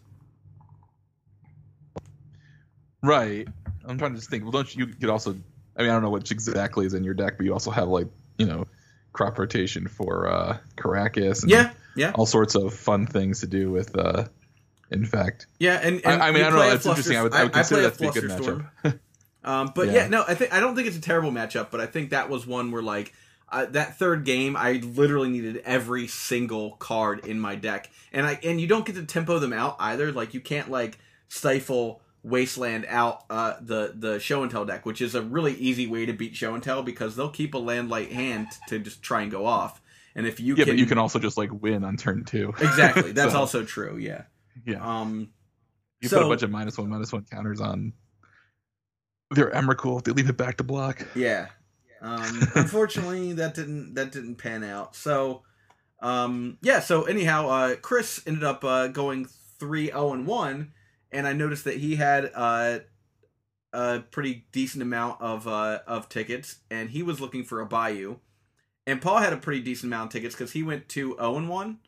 Right. 3.03 3.47
I'm 3.87 3.97
trying 3.97 4.13
to 4.13 4.17
just 4.17 4.29
think. 4.29 4.43
Well, 4.43 4.51
don't 4.51 4.75
you, 4.75 4.87
you 4.87 4.93
could 4.95 5.09
also? 5.09 5.35
I 5.77 5.81
mean, 5.81 5.89
I 5.91 5.93
don't 5.93 6.01
know 6.01 6.09
which 6.09 6.31
exactly 6.31 6.85
is 6.85 6.93
in 6.95 7.03
your 7.03 7.13
deck, 7.13 7.37
but 7.37 7.45
you 7.45 7.53
also 7.53 7.69
have 7.69 7.87
like 7.87 8.07
you 8.37 8.45
know, 8.47 8.65
crop 9.13 9.37
rotation 9.37 9.87
for 9.87 10.27
uh 10.27 10.57
Karakas. 10.77 11.43
And 11.43 11.51
Yeah, 11.51 11.71
yeah, 11.95 12.11
All 12.15 12.25
sorts 12.25 12.55
of 12.55 12.73
fun 12.73 13.07
things 13.07 13.41
to 13.41 13.47
do 13.47 13.71
with. 13.71 13.97
uh 13.97 14.25
In 14.91 15.05
fact, 15.05 15.47
yeah. 15.59 15.79
And, 15.81 16.01
I, 16.05 16.13
and 16.13 16.23
I 16.23 16.31
mean, 16.31 16.43
I 16.43 16.49
don't 16.49 16.59
know. 16.59 16.71
It's 16.71 16.85
interesting. 16.85 17.17
I 17.17 17.23
would, 17.23 17.33
I 17.33 17.43
would 17.43 17.53
consider 17.53 17.81
a 17.81 17.83
that 17.85 17.93
to 17.95 17.99
be 17.99 18.07
a 18.07 18.11
good 18.11 18.23
matchup. 18.25 18.99
Um, 19.43 19.71
but 19.75 19.87
yeah. 19.87 19.93
Yeah. 19.93 20.07
no, 20.07 20.25
I 20.27 20.33
think 20.33 20.51
I 20.51 20.59
don't 20.59 20.75
think 20.75 20.87
it's 20.87 20.97
a 20.97 21.01
terrible 21.01 21.31
matchup, 21.31 21.69
but 21.69 21.79
I 21.79 21.85
think 21.85 22.09
that 22.09 22.29
was 22.29 22.47
one 22.47 22.71
where 22.71 22.81
like 22.81 23.13
uh, 23.49 23.65
that 23.67 23.99
third 23.99 24.25
game, 24.25 24.57
I 24.57 24.73
literally 24.73 25.29
needed 25.29 25.57
every 25.65 26.07
single 26.07 26.71
card 26.77 27.25
in 27.27 27.39
my 27.39 27.55
deck, 27.55 27.91
and 28.11 28.25
I 28.25 28.39
and 28.43 28.59
you 28.59 28.65
don't 28.65 28.85
get 28.85 28.95
to 28.95 29.05
tempo 29.05 29.37
them 29.37 29.53
out 29.53 29.75
either. 29.79 30.11
Like 30.11 30.33
you 30.33 30.39
can't 30.39 30.71
like 30.71 30.97
stifle 31.27 32.01
Wasteland 32.23 32.87
out 32.89 33.23
uh, 33.29 33.53
the 33.61 33.93
the 33.95 34.19
Show 34.19 34.41
and 34.41 34.49
Tell 34.51 34.65
deck, 34.65 34.83
which 34.83 34.99
is 34.99 35.13
a 35.13 35.21
really 35.21 35.53
easy 35.53 35.85
way 35.85 36.07
to 36.07 36.13
beat 36.13 36.35
Show 36.35 36.55
and 36.55 36.63
Tell 36.63 36.81
because 36.81 37.15
they'll 37.15 37.29
keep 37.29 37.53
a 37.53 37.59
land 37.59 37.87
light 37.87 38.11
hand 38.11 38.47
to 38.67 38.79
just 38.79 39.03
try 39.03 39.21
and 39.21 39.29
go 39.29 39.45
off, 39.45 39.79
and 40.15 40.25
if 40.25 40.39
you 40.39 40.55
yeah, 40.55 40.65
can, 40.65 40.73
but 40.73 40.79
you 40.79 40.85
can 40.85 40.97
also 40.97 41.19
just 41.19 41.37
like 41.37 41.49
win 41.51 41.83
on 41.83 41.97
turn 41.97 42.23
two. 42.23 42.53
exactly 42.59 43.11
that's 43.13 43.33
So, 43.33 43.39
also 43.39 43.63
true. 43.63 43.97
Yeah. 43.97 44.23
yeah. 44.65 44.79
Um. 44.81 45.29
You 46.01 46.09
so 46.09 46.17
put 46.17 46.25
a 46.25 46.29
bunch 46.29 46.43
of 46.43 46.51
minus 46.51 46.77
one, 46.77 46.89
minus 46.89 47.11
one 47.13 47.25
counters 47.31 47.61
on 47.61 47.93
their 49.31 49.49
Emrakul. 49.51 50.03
They 50.03 50.11
leave 50.11 50.29
it 50.29 50.37
back 50.37 50.57
to 50.57 50.63
block. 50.63 51.05
Yeah. 51.15 51.47
Um, 52.01 52.41
unfortunately, 52.55 53.33
that 53.33 53.55
didn't 53.55 53.95
that 53.95 54.11
didn't 54.11 54.35
pan 54.35 54.63
out. 54.63 54.95
So, 54.95 55.43
um, 56.01 56.57
yeah. 56.61 56.79
So 56.79 57.03
anyhow, 57.03 57.49
uh, 57.49 57.75
Chris 57.75 58.21
ended 58.27 58.43
up 58.43 58.63
uh, 58.63 58.87
going 58.87 59.25
three 59.59 59.87
zero 59.87 60.13
and 60.13 60.27
one, 60.27 60.73
and 61.11 61.27
I 61.27 61.33
noticed 61.33 61.63
that 61.63 61.77
he 61.77 61.95
had 61.95 62.31
uh, 62.35 62.79
a 63.73 63.99
pretty 64.11 64.45
decent 64.51 64.81
amount 64.83 65.21
of 65.21 65.47
uh, 65.47 65.79
of 65.87 66.09
tickets, 66.09 66.57
and 66.69 66.89
he 66.91 67.01
was 67.01 67.19
looking 67.19 67.43
for 67.43 67.61
a 67.61 67.65
Bayou, 67.65 68.17
and 68.87 69.01
Paul 69.01 69.17
had 69.17 69.33
a 69.33 69.37
pretty 69.37 69.61
decent 69.61 69.91
amount 69.91 70.07
of 70.07 70.13
tickets 70.13 70.35
because 70.35 70.51
he 70.51 70.63
went 70.63 70.87
two 70.89 71.15
zero 71.15 71.37
and 71.37 71.49
one, 71.49 71.79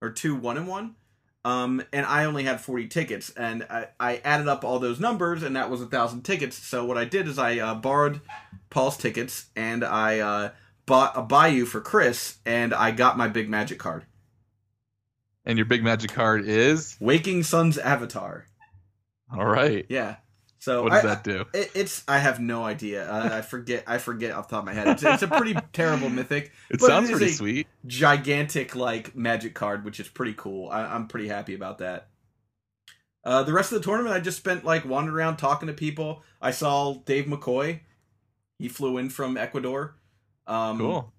or 0.00 0.10
two 0.10 0.34
one 0.34 0.56
and 0.56 0.66
one. 0.66 0.96
Um, 1.42 1.82
and 1.90 2.04
I 2.04 2.26
only 2.26 2.44
had 2.44 2.60
40 2.60 2.88
tickets, 2.88 3.30
and 3.30 3.62
I, 3.70 3.86
I 3.98 4.16
added 4.18 4.46
up 4.46 4.62
all 4.62 4.78
those 4.78 5.00
numbers, 5.00 5.42
and 5.42 5.56
that 5.56 5.70
was 5.70 5.80
a 5.80 5.86
thousand 5.86 6.20
tickets. 6.22 6.54
So 6.54 6.84
what 6.84 6.98
I 6.98 7.06
did 7.06 7.26
is 7.26 7.38
I 7.38 7.58
uh, 7.58 7.74
borrowed 7.76 8.20
Paul's 8.68 8.98
tickets, 8.98 9.46
and 9.56 9.82
I 9.82 10.18
uh, 10.18 10.50
bought 10.84 11.16
a 11.16 11.22
Bayou 11.22 11.64
for 11.64 11.80
Chris, 11.80 12.36
and 12.44 12.74
I 12.74 12.90
got 12.90 13.16
my 13.16 13.26
big 13.26 13.48
magic 13.48 13.78
card, 13.78 14.04
And 15.46 15.56
your 15.56 15.64
big 15.64 15.82
magic 15.82 16.12
card 16.12 16.44
is 16.46 16.94
Waking 17.00 17.42
Sun's 17.42 17.78
Avatar. 17.78 18.44
all 19.34 19.46
right. 19.46 19.86
Yeah. 19.88 20.16
So 20.60 20.82
What 20.84 20.92
does 20.92 21.04
I- 21.04 21.08
that 21.08 21.24
do? 21.24 21.44
It, 21.54 21.70
it's 21.74 22.04
I 22.06 22.18
have 22.18 22.38
no 22.38 22.64
idea. 22.64 23.10
Uh, 23.10 23.30
I 23.32 23.40
forget. 23.42 23.82
I 23.86 23.98
forget 23.98 24.32
off 24.32 24.48
the 24.48 24.56
top 24.56 24.62
of 24.62 24.66
my 24.66 24.74
head. 24.74 24.88
It's, 24.88 25.02
it's 25.02 25.22
a 25.22 25.28
pretty 25.28 25.54
terrible 25.72 26.08
mythic, 26.10 26.52
It 26.70 26.80
sounds 26.80 27.08
it 27.08 27.16
pretty 27.16 27.32
sweet. 27.32 27.66
gigantic 27.86 28.76
like 28.76 29.16
magic 29.16 29.54
card, 29.54 29.84
which 29.84 29.98
is 30.00 30.08
pretty 30.08 30.34
cool. 30.34 30.68
I, 30.70 30.82
I'm 30.84 31.06
pretty 31.08 31.28
happy 31.28 31.54
about 31.54 31.78
that. 31.78 32.08
Uh, 33.24 33.42
the 33.42 33.52
rest 33.52 33.72
of 33.72 33.78
the 33.78 33.84
tournament, 33.84 34.14
I 34.14 34.20
just 34.20 34.38
spent 34.38 34.64
like 34.64 34.84
wandering 34.84 35.16
around 35.16 35.36
talking 35.38 35.66
to 35.68 35.74
people. 35.74 36.22
I 36.40 36.50
saw 36.52 36.94
Dave 37.04 37.26
McCoy. 37.26 37.80
He 38.58 38.68
flew 38.68 38.98
in 38.98 39.08
from 39.10 39.36
Ecuador. 39.36 39.96
Um, 40.46 40.78
Cool. 40.78 41.12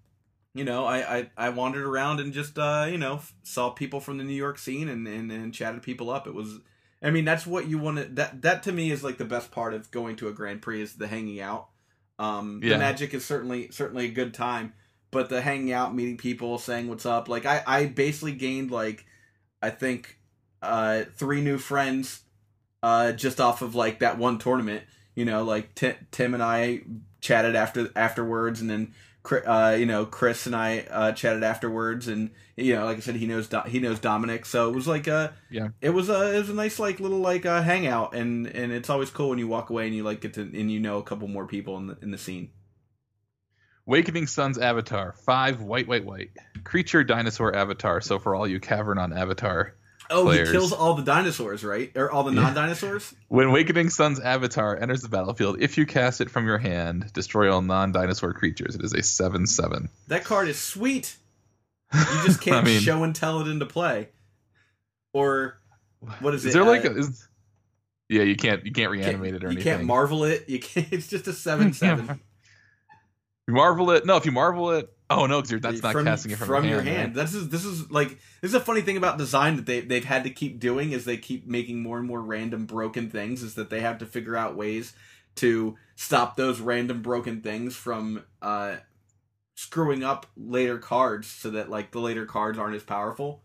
You 0.54 0.66
know, 0.66 0.84
I, 0.86 1.18
I, 1.18 1.30
I 1.38 1.50
wandered 1.50 1.86
around 1.86 2.20
and 2.20 2.34
just 2.34 2.60
uh, 2.60 2.86
you 2.92 2.98
know 2.98 3.22
saw 3.44 3.70
people 3.70 4.00
from 4.02 4.18
the 4.18 4.24
New 4.24 4.34
York 4.36 4.58
scene 4.60 4.90
and, 4.90 5.08
and, 5.08 5.32
and 5.32 5.54
chatted 5.54 5.82
people 5.82 6.10
up. 6.10 6.28
It 6.28 6.34
was, 6.36 6.60
I 7.02 7.10
mean, 7.10 7.26
that's 7.26 7.48
what 7.48 7.68
you 7.68 7.80
want 7.80 7.98
to. 7.98 8.06
That 8.06 8.42
that 8.44 8.64
to 8.64 8.72
me 8.72 8.92
is 8.92 9.04
like 9.04 9.18
the 9.18 9.26
best 9.26 9.52
part 9.52 9.74
of 9.74 9.90
going 9.92 10.16
to 10.18 10.28
a 10.28 10.34
Grand 10.34 10.62
Prix 10.62 10.82
is 10.82 10.94
the 10.94 11.08
hanging 11.08 11.42
out. 11.42 11.70
Um, 12.20 12.60
The 12.76 12.78
magic 12.78 13.14
is 13.14 13.26
certainly 13.26 13.72
certainly 13.72 14.06
a 14.06 14.12
good 14.12 14.34
time, 14.34 14.74
but 15.10 15.30
the 15.30 15.42
hanging 15.42 15.72
out, 15.72 15.96
meeting 15.96 16.18
people, 16.18 16.58
saying 16.60 16.88
what's 16.88 17.06
up. 17.06 17.28
Like 17.28 17.46
I 17.46 17.64
I 17.66 17.86
basically 17.88 18.34
gained 18.34 18.70
like, 18.70 19.06
I 19.62 19.72
think, 19.72 20.20
uh, 20.62 21.04
three 21.16 21.42
new 21.42 21.58
friends, 21.58 22.22
uh, 22.84 23.14
just 23.14 23.42
off 23.42 23.62
of 23.64 23.74
like 23.74 24.00
that 24.00 24.18
one 24.20 24.38
tournament. 24.38 24.84
You 25.16 25.26
know, 25.26 25.44
like 25.44 25.74
Tim, 25.76 25.96
Tim 26.12 26.34
and 26.36 26.44
I 26.44 26.82
chatted 27.20 27.56
after 27.56 27.90
afterwards, 27.96 28.62
and 28.62 28.70
then 28.70 28.94
uh, 29.46 29.76
you 29.80 29.86
know 29.86 30.06
Chris 30.06 30.46
and 30.46 30.56
I 30.56 30.80
uh, 30.90 31.12
chatted 31.12 31.44
afterwards, 31.44 32.08
and 32.08 32.32
you 32.56 32.76
know, 32.76 32.86
like 32.86 32.98
I 32.98 33.00
said, 33.02 33.16
he 33.16 33.28
knows 33.28 33.48
Do- 33.48 33.62
he 33.68 33.80
knows 33.80 34.00
Dominic, 34.00 34.46
so 34.46 34.70
it 34.70 34.76
was 34.76 34.88
like 34.88 35.08
a 35.08 35.34
Yeah. 35.50 35.70
it 35.82 35.92
was 35.92 36.10
a 36.10 36.36
it 36.36 36.40
was 36.40 36.50
a 36.50 36.54
nice 36.54 36.80
like 36.80 37.00
little 37.00 37.20
like 37.20 37.46
uh, 37.46 37.62
hangout, 37.62 38.14
and 38.16 38.48
and 38.48 38.72
it's 38.72 38.90
always 38.90 39.10
cool 39.10 39.30
when 39.30 39.40
you 39.40 39.48
walk 39.48 39.70
away 39.70 39.86
and 39.88 39.96
you 39.96 40.04
like 40.04 40.22
get 40.22 40.34
to 40.36 40.42
and 40.42 40.72
you 40.72 40.80
know 40.80 40.98
a 40.98 41.04
couple 41.04 41.28
more 41.28 41.48
people 41.48 41.78
in 41.78 41.88
the 41.88 41.98
in 42.02 42.12
the 42.12 42.18
scene. 42.18 42.52
Wakening 43.86 44.28
Sun's 44.28 44.58
Avatar. 44.58 45.14
Five 45.26 45.62
white, 45.62 45.88
white, 45.88 46.06
white. 46.06 46.30
Creature 46.64 47.04
dinosaur 47.04 47.56
avatar. 47.56 48.00
So 48.00 48.20
for 48.20 48.36
all 48.36 48.48
you 48.48 48.60
Cavernon 48.60 49.12
avatar. 49.12 49.76
Oh, 50.12 50.24
Players. 50.26 50.50
he 50.50 50.54
kills 50.54 50.74
all 50.74 50.94
the 50.96 51.04
dinosaurs, 51.04 51.64
right? 51.64 51.92
Or 51.96 52.12
all 52.12 52.24
the 52.24 52.32
Yeah. 52.34 52.42
non-dinosaurs? 52.42 53.14
When 53.30 53.52
Wakening 53.52 53.90
Sun's 53.90 54.20
avatar 54.20 54.78
enters 54.78 55.02
the 55.02 55.10
battlefield, 55.10 55.58
if 55.62 55.78
you 55.78 55.86
cast 55.86 56.20
it 56.22 56.30
from 56.30 56.46
your 56.46 56.58
hand, 56.58 57.12
destroy 57.14 57.52
all 57.52 57.62
non-dinosaur 57.62 58.34
creatures. 58.34 58.76
It 58.76 58.84
is 58.84 58.94
a 58.94 59.02
seven-seven. 59.04 59.90
That 60.08 60.24
card 60.26 60.48
is 60.50 60.60
sweet. 60.60 61.16
You 61.94 62.00
just 62.26 62.42
can't 62.42 62.58
I 62.58 62.62
mean, 62.64 62.82
show 62.82 63.04
and 63.04 63.16
tell 63.16 63.42
it 63.42 63.48
into 63.48 63.66
play. 63.66 64.10
Or 65.14 65.58
what 66.20 66.34
is, 66.34 66.46
is 66.46 66.54
it? 66.54 66.58
there 66.58 66.68
like 66.68 66.86
Uh, 66.86 66.92
a? 66.92 66.98
Is, 66.98 67.28
yeah, 68.10 68.24
you 68.24 68.36
can't 68.36 68.66
you 68.66 68.72
can't 68.72 68.92
can't- 68.94 69.20
reanimate 69.20 69.36
it 69.36 69.44
or 69.44 69.48
you 69.48 69.52
anything. 69.54 69.58
You 69.72 69.76
can't 69.78 69.86
marvel 69.86 70.24
it. 70.26 70.48
You 70.50 70.60
can't. 70.60 70.88
It's 70.92 71.08
just 71.08 71.28
a 71.28 71.34
seven 71.48 71.74
seven. 71.74 72.20
You 73.48 73.54
marvel 73.54 73.92
it. 73.92 74.06
No, 74.06 74.16
if 74.18 74.26
you 74.26 74.32
marvel 74.32 74.72
it, 74.72 74.90
oh 75.12 75.26
no, 75.26 75.42
because 75.42 75.62
that's 75.62 75.84
not 75.84 75.94
from, 75.94 76.06
casting 76.06 76.32
it 76.32 76.38
from, 76.38 76.66
your 76.66 76.82
hand. 76.82 76.98
hand. 76.98 77.16
This 77.16 77.34
is 77.34 77.50
this 77.50 77.66
is 77.66 77.92
like 77.92 78.10
this 78.42 78.50
is 78.50 78.54
a 78.54 78.60
funny 78.60 78.82
thing 78.82 78.98
about 78.98 79.18
design 79.18 79.58
that 79.58 79.66
they 79.66 79.82
they've 79.82 80.06
had 80.06 80.24
to 80.24 80.30
keep 80.30 80.60
doing 80.60 80.92
is 80.92 81.06
they 81.06 81.18
keep 81.18 81.46
making 81.46 81.82
more 81.82 81.98
and 81.98 82.08
more 82.08 82.22
random 82.22 82.66
broken 82.66 83.10
things. 83.10 83.44
Is 83.44 83.56
that 83.56 83.70
they 83.70 83.82
have 83.82 84.00
to 84.00 84.06
figure 84.06 84.36
out 84.36 84.56
ways 84.56 84.94
to 85.36 85.78
stop 85.96 86.36
those 86.36 86.60
random 86.60 87.02
broken 87.02 87.42
things 87.42 87.76
from 87.76 88.24
uh, 88.42 88.76
screwing 89.56 90.04
up 90.04 90.26
later 90.36 90.78
cards, 90.78 91.28
so 91.28 91.52
that 91.52 91.70
like 91.70 91.92
the 91.92 92.00
later 92.00 92.26
cards 92.26 92.58
aren't 92.58 92.76
as 92.76 92.84
powerful. 92.84 93.44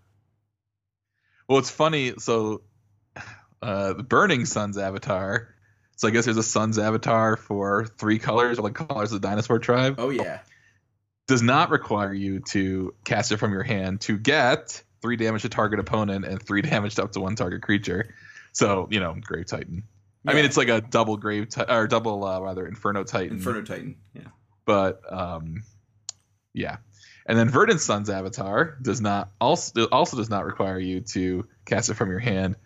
Well, 1.48 1.58
it's 1.58 1.70
funny. 1.70 2.14
So, 2.18 2.62
uh, 3.62 3.92
the 3.92 4.02
Burning 4.02 4.46
Sun's 4.46 4.78
avatar. 4.78 5.54
So 5.98 6.08
I 6.08 6.10
guess 6.10 6.26
there's 6.26 6.36
a 6.36 6.42
Sun's 6.42 6.78
avatar 6.78 7.36
for 7.36 7.86
three 7.86 8.18
colors, 8.18 8.58
or 8.58 8.62
like 8.62 8.74
colors 8.74 9.12
of 9.12 9.22
the 9.22 9.28
dinosaur 9.28 9.58
tribe. 9.58 9.94
Oh 9.98 10.10
yeah, 10.10 10.40
Does 11.26 11.42
not 11.42 11.70
require 11.70 12.12
you 12.12 12.40
to 12.50 12.94
cast 13.04 13.32
it 13.32 13.38
from 13.38 13.52
your 13.52 13.64
hand 13.64 14.00
to 14.02 14.16
get 14.16 14.82
three 15.02 15.16
damage 15.16 15.42
to 15.42 15.48
target 15.48 15.80
opponent 15.80 16.24
and 16.24 16.40
three 16.42 16.62
damage 16.70 16.94
to 16.96 17.04
up 17.04 17.12
to 17.12 17.20
one 17.20 17.36
target 17.36 17.62
creature. 17.62 18.14
So 18.52 18.88
you 18.90 19.00
know, 19.00 19.16
Grave 19.20 19.46
Titan. 19.46 19.84
I 20.28 20.34
mean, 20.34 20.44
it's 20.44 20.56
like 20.56 20.68
a 20.68 20.80
double 20.80 21.16
Grave 21.16 21.48
Ti- 21.50 21.64
or 21.68 21.86
double 21.86 22.24
uh, 22.24 22.40
rather 22.40 22.66
Inferno 22.66 23.04
Titan. 23.04 23.36
Inferno 23.36 23.62
Titan. 23.62 23.96
Yeah. 24.14 24.22
but 24.64 25.00
um, 25.08 25.62
yeah. 26.52 26.78
And 27.26 27.36
then 27.38 27.48
Verdant 27.48 27.80
Sun's 27.80 28.08
avatar 28.08 28.76
does 28.80 29.00
not 29.00 29.30
also 29.40 29.86
also 29.86 30.16
does 30.16 30.30
not 30.30 30.44
require 30.44 30.78
you 30.78 31.00
to 31.12 31.46
cast 31.64 31.90
it 31.90 31.94
from 31.94 32.10
your 32.10 32.18
hand. 32.20 32.56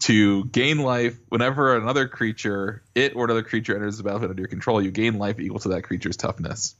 To 0.00 0.44
gain 0.44 0.78
life, 0.78 1.16
whenever 1.30 1.74
another 1.76 2.06
creature, 2.06 2.82
it 2.94 3.16
or 3.16 3.24
another 3.24 3.42
creature 3.42 3.74
enters 3.74 3.96
the 3.96 4.02
battlefield 4.02 4.30
under 4.30 4.42
your 4.42 4.48
control, 4.48 4.82
you 4.82 4.90
gain 4.90 5.18
life 5.18 5.40
equal 5.40 5.58
to 5.60 5.68
that 5.70 5.82
creature's 5.82 6.16
toughness. 6.18 6.74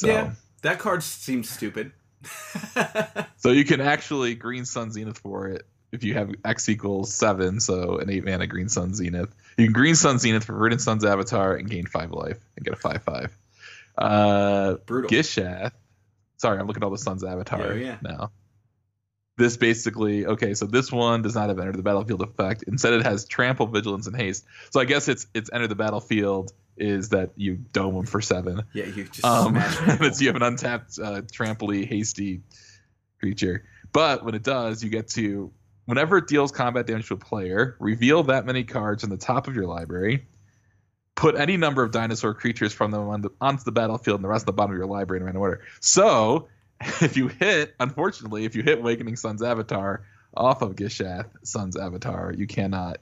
So, 0.00 0.08
Yeah. 0.08 0.32
That 0.62 0.78
card 0.78 1.02
seems 1.02 1.48
stupid. 1.48 1.92
so 3.36 3.50
you 3.50 3.64
can 3.64 3.80
actually 3.80 4.34
Green 4.34 4.64
Sun 4.64 4.92
Zenith 4.92 5.18
for 5.18 5.48
it 5.48 5.66
if 5.92 6.04
you 6.04 6.14
have 6.14 6.34
X 6.44 6.68
equals 6.68 7.12
seven, 7.12 7.60
so 7.60 7.98
an 7.98 8.08
eight 8.10 8.24
mana 8.24 8.46
Green 8.46 8.68
Sun 8.68 8.94
Zenith. 8.94 9.34
You 9.58 9.66
can 9.66 9.72
Green 9.72 9.94
Sun 9.94 10.18
Zenith 10.18 10.44
for 10.44 10.54
Verdant 10.54 10.80
Sun's 10.80 11.04
avatar 11.04 11.54
and 11.54 11.68
gain 11.68 11.86
five 11.86 12.12
life 12.12 12.38
and 12.56 12.64
get 12.64 12.72
a 12.74 12.76
five 12.76 13.02
five. 13.02 13.36
Uh, 13.96 14.74
Brutal. 14.86 15.10
Gishath. 15.10 15.72
Sorry, 16.38 16.58
I'm 16.58 16.66
looking 16.66 16.82
at 16.82 16.86
all 16.86 16.92
the 16.92 16.98
Sun's 16.98 17.24
avatar 17.24 17.74
Yeah, 17.74 17.84
yeah. 17.84 17.96
now. 18.02 18.30
This 19.36 19.56
basically 19.56 20.26
okay, 20.26 20.54
so 20.54 20.66
this 20.66 20.90
one 20.92 21.22
does 21.22 21.34
not 21.34 21.48
have 21.48 21.58
enter 21.58 21.72
the 21.72 21.82
battlefield 21.82 22.22
effect. 22.22 22.64
Instead, 22.66 22.94
it 22.94 23.02
has 23.04 23.24
trample, 23.26 23.66
vigilance, 23.66 24.06
and 24.06 24.16
haste. 24.16 24.44
So 24.70 24.80
I 24.80 24.84
guess 24.84 25.08
it's 25.08 25.26
it's 25.34 25.50
enter 25.52 25.66
the 25.68 25.74
battlefield 25.74 26.52
is 26.80 27.10
that 27.10 27.30
you 27.36 27.56
dome 27.56 27.94
them 27.94 28.06
for 28.06 28.20
seven. 28.20 28.62
yeah, 28.72 28.86
you 28.86 29.04
just 29.04 29.24
Um, 29.24 29.54
you 30.18 30.26
have 30.26 30.36
an 30.36 30.42
untapped, 30.42 30.98
uh, 30.98 31.22
tramply, 31.22 31.86
hasty 31.86 32.42
creature. 33.18 33.64
But 33.92 34.24
when 34.24 34.34
it 34.34 34.42
does, 34.42 34.82
you 34.82 34.90
get 34.90 35.08
to 35.08 35.52
whenever 35.84 36.18
it 36.18 36.28
deals 36.28 36.52
combat 36.52 36.86
damage 36.86 37.08
to 37.08 37.14
a 37.14 37.16
player, 37.16 37.76
reveal 37.80 38.22
that 38.24 38.46
many 38.46 38.64
cards 38.64 39.04
on 39.04 39.10
the 39.10 39.16
top 39.16 39.48
of 39.48 39.56
your 39.56 39.66
library. 39.66 40.26
Put 41.16 41.34
any 41.36 41.56
number 41.56 41.82
of 41.82 41.90
dinosaur 41.90 42.32
creatures 42.32 42.72
from 42.72 42.92
them 42.92 43.08
on 43.08 43.20
the, 43.20 43.30
onto 43.40 43.64
the 43.64 43.72
battlefield 43.72 44.16
and 44.16 44.24
the 44.24 44.28
rest 44.28 44.42
of 44.42 44.46
the 44.46 44.52
bottom 44.52 44.70
of 44.70 44.78
your 44.78 44.86
library 44.86 45.20
in 45.20 45.24
random 45.24 45.42
order. 45.42 45.62
So, 45.80 46.48
if 46.80 47.16
you 47.16 47.28
hit, 47.28 47.74
unfortunately, 47.78 48.44
if 48.44 48.54
you 48.54 48.62
hit 48.62 48.78
Awakening 48.78 49.16
Sun's 49.16 49.42
Avatar 49.42 50.04
off 50.34 50.62
of 50.62 50.76
Gishath 50.76 51.26
Sun's 51.42 51.76
Avatar, 51.76 52.32
you 52.32 52.46
cannot 52.46 52.98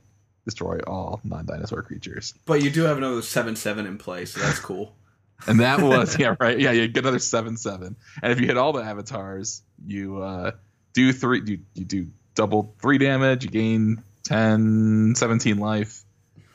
destroy 0.48 0.78
all 0.86 1.20
non-dinosaur 1.24 1.82
creatures. 1.82 2.32
But 2.46 2.62
you 2.62 2.70
do 2.70 2.82
have 2.84 2.96
another 2.96 3.20
seven 3.22 3.54
seven 3.54 3.86
in 3.86 3.98
play, 3.98 4.24
so 4.24 4.40
that's 4.40 4.58
cool. 4.60 4.94
And 5.46 5.60
that 5.60 5.80
was 5.80 6.18
yeah 6.18 6.34
right 6.40 6.58
yeah 6.58 6.72
you 6.72 6.88
get 6.88 7.04
another 7.04 7.20
seven 7.20 7.56
seven. 7.56 7.94
And 8.22 8.32
if 8.32 8.40
you 8.40 8.46
hit 8.48 8.56
all 8.56 8.72
the 8.72 8.82
avatars, 8.82 9.62
you 9.86 10.20
uh, 10.20 10.50
do 10.94 11.12
three 11.12 11.42
you 11.46 11.60
you 11.74 11.84
do 11.84 12.08
double 12.34 12.74
three 12.82 12.98
damage. 12.98 13.44
You 13.44 13.50
gain 13.50 14.02
10, 14.24 15.14
17 15.16 15.58
life, 15.58 16.02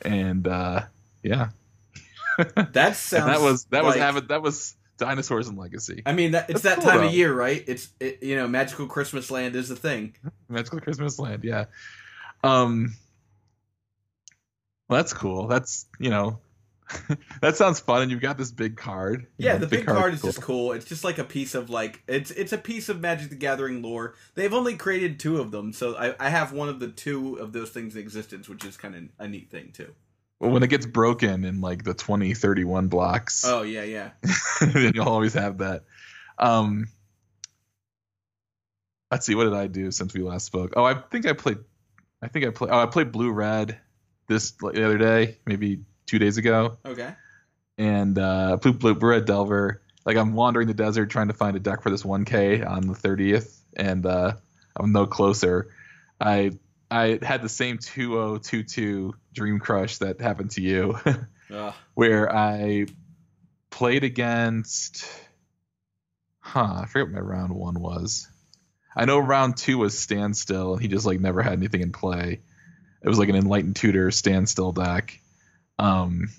and 0.02 0.46
uh, 0.46 0.82
yeah, 1.22 1.48
That 2.72 2.96
sounds. 2.96 3.24
that 3.26 3.40
was 3.40 3.64
that 3.70 3.84
was 3.84 3.96
like- 3.96 4.04
Ava- 4.06 4.26
that 4.28 4.42
was 4.42 4.76
dinosaurs 4.98 5.48
and 5.48 5.56
legacy. 5.58 6.02
I 6.04 6.12
mean, 6.12 6.32
that, 6.32 6.50
it's 6.50 6.60
That's 6.60 6.76
that 6.76 6.82
cool, 6.82 6.90
time 6.92 7.00
though. 7.00 7.06
of 7.08 7.14
year, 7.14 7.32
right? 7.34 7.64
It's 7.66 7.88
it, 8.00 8.22
you 8.22 8.36
know, 8.36 8.46
magical 8.46 8.86
Christmas 8.86 9.30
land 9.30 9.56
is 9.56 9.70
the 9.70 9.76
thing. 9.76 10.14
Magical 10.48 10.80
Christmas 10.80 11.18
Land, 11.18 11.42
yeah. 11.42 11.64
Um, 12.44 12.94
well, 14.88 14.98
that's 14.98 15.12
cool. 15.12 15.46
That's 15.46 15.86
you 15.98 16.10
know, 16.10 16.40
that 17.40 17.56
sounds 17.56 17.80
fun. 17.80 18.02
And 18.02 18.10
you've 18.10 18.20
got 18.20 18.36
this 18.38 18.50
big 18.50 18.76
card. 18.76 19.26
You 19.38 19.46
Yeah, 19.46 19.52
know, 19.54 19.60
the 19.60 19.66
big 19.66 19.86
card 19.86 20.14
is 20.14 20.20
cool. 20.20 20.30
just 20.30 20.42
cool. 20.42 20.72
It's 20.72 20.84
just 20.84 21.04
like 21.04 21.18
a 21.18 21.24
piece 21.24 21.54
of 21.54 21.70
like 21.70 22.02
it's 22.06 22.30
it's 22.30 22.52
a 22.52 22.58
piece 22.58 22.88
of 22.88 23.00
Magic 23.00 23.30
the 23.30 23.36
Gathering 23.36 23.82
lore. 23.82 24.14
They've 24.34 24.52
only 24.52 24.76
created 24.76 25.18
two 25.18 25.40
of 25.40 25.50
them, 25.50 25.72
so 25.72 25.96
I, 25.96 26.14
I 26.18 26.28
have 26.28 26.52
one 26.52 26.68
of 26.68 26.80
the 26.80 26.88
two 26.88 27.36
of 27.36 27.52
those 27.52 27.70
things 27.70 27.94
in 27.96 28.02
existence, 28.02 28.48
which 28.48 28.64
is 28.64 28.76
kind 28.76 28.94
of 28.94 29.02
a 29.18 29.28
neat 29.28 29.50
thing 29.50 29.70
too. 29.72 29.94
Well, 30.40 30.50
when 30.50 30.62
it 30.62 30.68
gets 30.68 30.84
broken 30.86 31.44
in 31.44 31.60
like 31.60 31.84
the 31.84 31.94
twenty 31.94 32.34
thirty 32.34 32.64
one 32.64 32.88
blocks, 32.88 33.44
Oh 33.46 33.62
yeah, 33.62 33.84
yeah. 33.84 34.10
then 34.60 34.92
you'll 34.94 35.08
always 35.08 35.34
have 35.34 35.58
that. 35.58 35.84
Um, 36.38 36.86
let's 39.10 39.26
see, 39.26 39.34
what 39.34 39.44
did 39.44 39.54
I 39.54 39.66
do 39.68 39.90
since 39.90 40.12
we 40.14 40.22
last 40.22 40.44
spoke? 40.46 40.74
Oh, 40.76 40.84
I 40.84 40.94
think 40.94 41.26
I 41.26 41.32
played. 41.32 41.58
I 42.20 42.28
think 42.28 42.44
I 42.44 42.50
played. 42.50 42.70
Oh, 42.72 42.78
I 42.78 42.86
played 42.86 43.12
Blue 43.12 43.30
Red 43.30 43.78
this 44.26 44.60
like, 44.62 44.74
the 44.74 44.84
other 44.84 44.98
day, 44.98 45.38
maybe 45.46 45.80
two 46.06 46.18
days 46.18 46.36
ago. 46.38 46.78
Okay. 46.84 47.14
and 47.78 48.18
uh, 48.18 48.56
Blue, 48.56 48.72
Blue, 48.72 48.94
Blue 48.94 49.10
Red 49.10 49.24
Delver. 49.24 49.80
Like 50.06 50.16
I'm 50.16 50.34
wandering 50.34 50.68
the 50.68 50.74
desert 50.74 51.10
trying 51.10 51.28
to 51.28 51.34
find 51.34 51.56
a 51.56 51.60
deck 51.60 51.82
for 51.82 51.90
this 51.90 52.02
1K 52.02 52.68
on 52.68 52.86
the 52.86 52.94
30th, 52.94 53.58
and 53.74 54.04
uh, 54.04 54.34
I'm 54.76 54.92
no 54.92 55.06
closer. 55.06 55.70
I 56.20 56.52
I 56.90 57.18
had 57.22 57.42
the 57.42 57.48
same 57.48 57.78
2022 57.78 59.14
Dream 59.32 59.58
Crush 59.58 59.98
that 59.98 60.20
happened 60.20 60.52
to 60.52 60.62
you, 60.62 60.98
where 61.94 62.34
I 62.34 62.86
played 63.70 64.04
against. 64.04 65.06
Huh, 66.40 66.80
I 66.82 66.86
forget 66.86 67.06
what 67.06 67.14
my 67.14 67.20
round 67.20 67.52
one 67.52 67.80
was. 67.80 68.28
I 68.94 69.06
know 69.06 69.18
round 69.18 69.56
two 69.56 69.78
was 69.78 69.98
standstill. 69.98 70.74
And 70.74 70.82
he 70.82 70.88
just 70.88 71.06
like 71.06 71.20
never 71.20 71.42
had 71.42 71.54
anything 71.54 71.80
in 71.80 71.92
play. 71.92 72.42
It 73.04 73.08
was 73.08 73.18
like 73.18 73.28
an 73.28 73.36
enlightened 73.36 73.76
tutor 73.76 74.10
standstill 74.10 74.72
deck. 74.72 75.20
Um, 75.78 76.30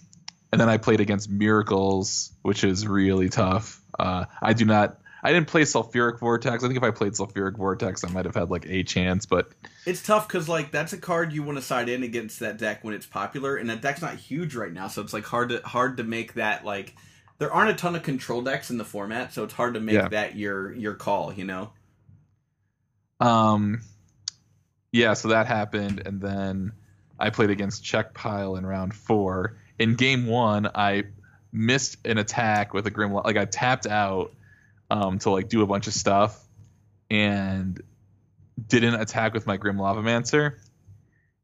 and 0.52 0.60
then 0.60 0.68
I 0.70 0.78
played 0.78 1.00
against 1.00 1.30
Miracles, 1.30 2.32
which 2.42 2.64
is 2.64 2.88
really 2.88 3.30
tough. 3.30 3.82
Uh, 4.00 4.26
I 4.42 4.54
do 4.54 4.66
not. 4.66 5.00
I 5.24 5.32
didn't 5.34 5.48
play 5.48 5.62
Sulfuric 5.64 6.20
Vortex. 6.20 6.64
I 6.64 6.68
think 6.68 6.78
if 6.78 6.84
I 6.84 6.92
played 6.92 7.14
Sulfuric 7.14 7.58
Vortex, 7.58 8.04
I 8.04 8.10
might 8.10 8.26
have 8.26 8.36
had 8.36 8.50
like 8.52 8.66
a 8.68 8.84
chance. 8.84 9.26
But 9.26 9.50
It's 9.86 10.04
tough 10.04 10.28
because 10.28 10.48
like 10.48 10.72
that's 10.72 10.94
a 10.94 10.98
card 10.98 11.34
you 11.34 11.42
want 11.44 11.58
to 11.58 11.64
side 11.64 11.90
in 11.90 12.04
against 12.04 12.40
that 12.42 12.58
deck 12.58 12.84
when 12.84 12.94
it's 12.94 13.06
popular, 13.08 13.56
and 13.58 13.70
that 13.70 13.82
deck's 13.82 14.02
not 14.02 14.16
huge 14.16 14.56
right 14.56 14.72
now, 14.72 14.88
so 14.88 15.02
it's 15.02 15.14
like 15.14 15.26
hard 15.26 15.50
to 15.50 15.62
hard 15.62 15.98
to 15.98 16.04
make 16.04 16.34
that 16.36 16.64
like. 16.66 16.96
There 17.38 17.52
aren't 17.52 17.72
a 17.72 17.74
ton 17.74 17.96
of 17.96 18.04
control 18.04 18.42
decks 18.44 18.70
in 18.70 18.78
the 18.78 18.86
format, 18.86 19.34
so 19.34 19.44
it's 19.44 19.54
hard 19.54 19.74
to 19.74 19.80
make 19.82 19.96
Yeah. 19.96 20.08
that 20.10 20.36
your 20.36 20.74
your 20.74 20.94
call. 20.94 21.34
You 21.34 21.46
know. 21.46 21.72
um, 23.20 23.82
yeah, 24.96 25.14
so 25.14 25.28
that 25.28 25.46
happened, 25.46 26.04
and 26.06 26.22
then 26.22 26.72
I 27.20 27.30
played 27.30 27.50
against 27.50 27.84
Czech 27.84 28.14
Pile 28.14 28.56
in 28.56 28.66
round 28.66 28.94
four. 28.94 29.58
In 29.78 29.96
game 29.96 30.26
one, 30.26 30.70
I 30.74 31.04
missed 31.52 31.98
an 32.08 32.18
attack 32.18 32.74
with 32.74 32.88
a 32.88 32.92
Grim. 32.92 33.12
Like 33.12 33.36
I 33.36 33.44
tapped 33.44 33.88
out 33.88 34.32
um, 34.90 35.20
to 35.20 35.32
like 35.32 35.50
do 35.50 35.62
a 35.64 35.68
bunch 35.68 35.88
of 35.88 35.94
stuff, 35.94 36.42
and 37.12 37.82
didn't 38.70 38.96
attack 38.96 39.34
with 39.34 39.46
my 39.46 39.58
Grim 39.58 39.76
Lavamancer, 39.76 40.60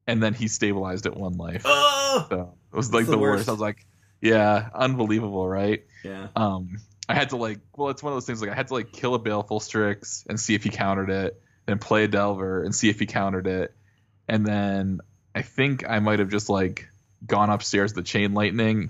and 0.07 0.23
then 0.23 0.33
he 0.33 0.47
stabilized 0.47 1.05
at 1.05 1.17
one 1.17 1.33
life. 1.33 1.63
Oh. 1.65 2.27
So 2.29 2.53
it 2.71 2.75
was 2.77 2.93
like 2.93 3.05
the, 3.05 3.11
the 3.11 3.17
worst. 3.17 3.39
worst. 3.39 3.49
I 3.49 3.51
was 3.51 3.59
like, 3.59 3.85
yeah, 4.21 4.69
unbelievable, 4.73 5.45
right? 5.45 5.83
Yeah. 6.05 6.29
Um, 6.37 6.77
I 7.09 7.15
had 7.15 7.31
to 7.31 7.35
like, 7.35 7.59
well, 7.75 7.89
it's 7.89 8.01
one 8.01 8.13
of 8.13 8.15
those 8.15 8.25
things. 8.25 8.41
Like 8.41 8.51
I 8.51 8.55
had 8.55 8.69
to 8.69 8.75
like 8.75 8.93
kill 8.93 9.13
a 9.13 9.19
baleful 9.19 9.59
Strix 9.59 10.25
and 10.29 10.39
see 10.39 10.55
if 10.55 10.63
he 10.63 10.69
countered 10.69 11.09
it, 11.09 11.41
then 11.71 11.79
play 11.79 12.03
a 12.03 12.07
Delver 12.07 12.63
and 12.63 12.73
see 12.75 12.89
if 12.89 12.99
he 12.99 13.05
countered 13.05 13.47
it, 13.47 13.73
and 14.27 14.45
then 14.45 15.01
I 15.33 15.41
think 15.41 15.89
I 15.89 15.99
might 15.99 16.19
have 16.19 16.29
just 16.29 16.49
like 16.49 16.87
gone 17.25 17.49
upstairs 17.49 17.93
the 17.93 18.03
chain 18.03 18.33
lightning, 18.33 18.89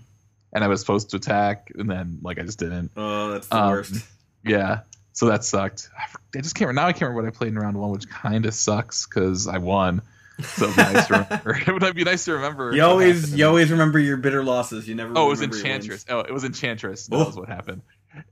and 0.53 0.63
I 0.63 0.67
was 0.67 0.79
supposed 0.81 1.11
to 1.11 1.17
attack, 1.17 1.71
and 1.75 1.89
then 1.89 2.19
like 2.21 2.39
I 2.39 2.43
just 2.43 2.59
didn't. 2.59 2.91
Oh, 2.97 3.31
that's 3.31 3.47
the 3.47 3.57
Um, 3.57 3.69
worst. 3.71 4.05
Yeah, 4.43 4.81
so 5.13 5.27
that 5.27 5.43
sucked. 5.45 5.89
I 6.35 6.41
just 6.41 6.55
can't. 6.55 6.67
remember- 6.69 6.81
Now 6.81 6.87
I 6.87 6.93
can't 6.93 7.03
remember 7.03 7.21
what 7.23 7.27
I 7.33 7.37
played 7.37 7.49
in 7.49 7.59
round 7.59 7.77
one, 7.77 7.91
which 7.91 8.09
kind 8.09 8.45
of 8.45 8.53
sucks 8.53 9.05
because 9.05 9.47
I 9.47 9.59
won. 9.59 10.01
So 10.41 10.71
nice 10.75 11.05
to 11.07 11.13
remember. 11.29 11.61
it 11.67 11.81
would 11.83 11.95
be 11.95 12.03
nice 12.03 12.25
to 12.25 12.33
remember. 12.33 12.73
You 12.73 12.81
always 12.83 13.31
you 13.35 13.45
always 13.45 13.69
remember 13.69 13.99
your 13.99 14.17
bitter 14.17 14.43
losses. 14.43 14.87
You 14.87 14.95
never. 14.95 15.13
Oh, 15.15 15.27
it 15.27 15.29
was 15.29 15.39
remember 15.41 15.57
your 15.57 15.65
wins. 15.73 15.85
Enchantress. 15.85 16.05
Oh, 16.09 16.19
it 16.21 16.33
was 16.33 16.43
Enchantress. 16.43 17.07
That 17.07 17.15
Oh. 17.17 17.25
was 17.25 17.35
what 17.35 17.47
happened. 17.49 17.81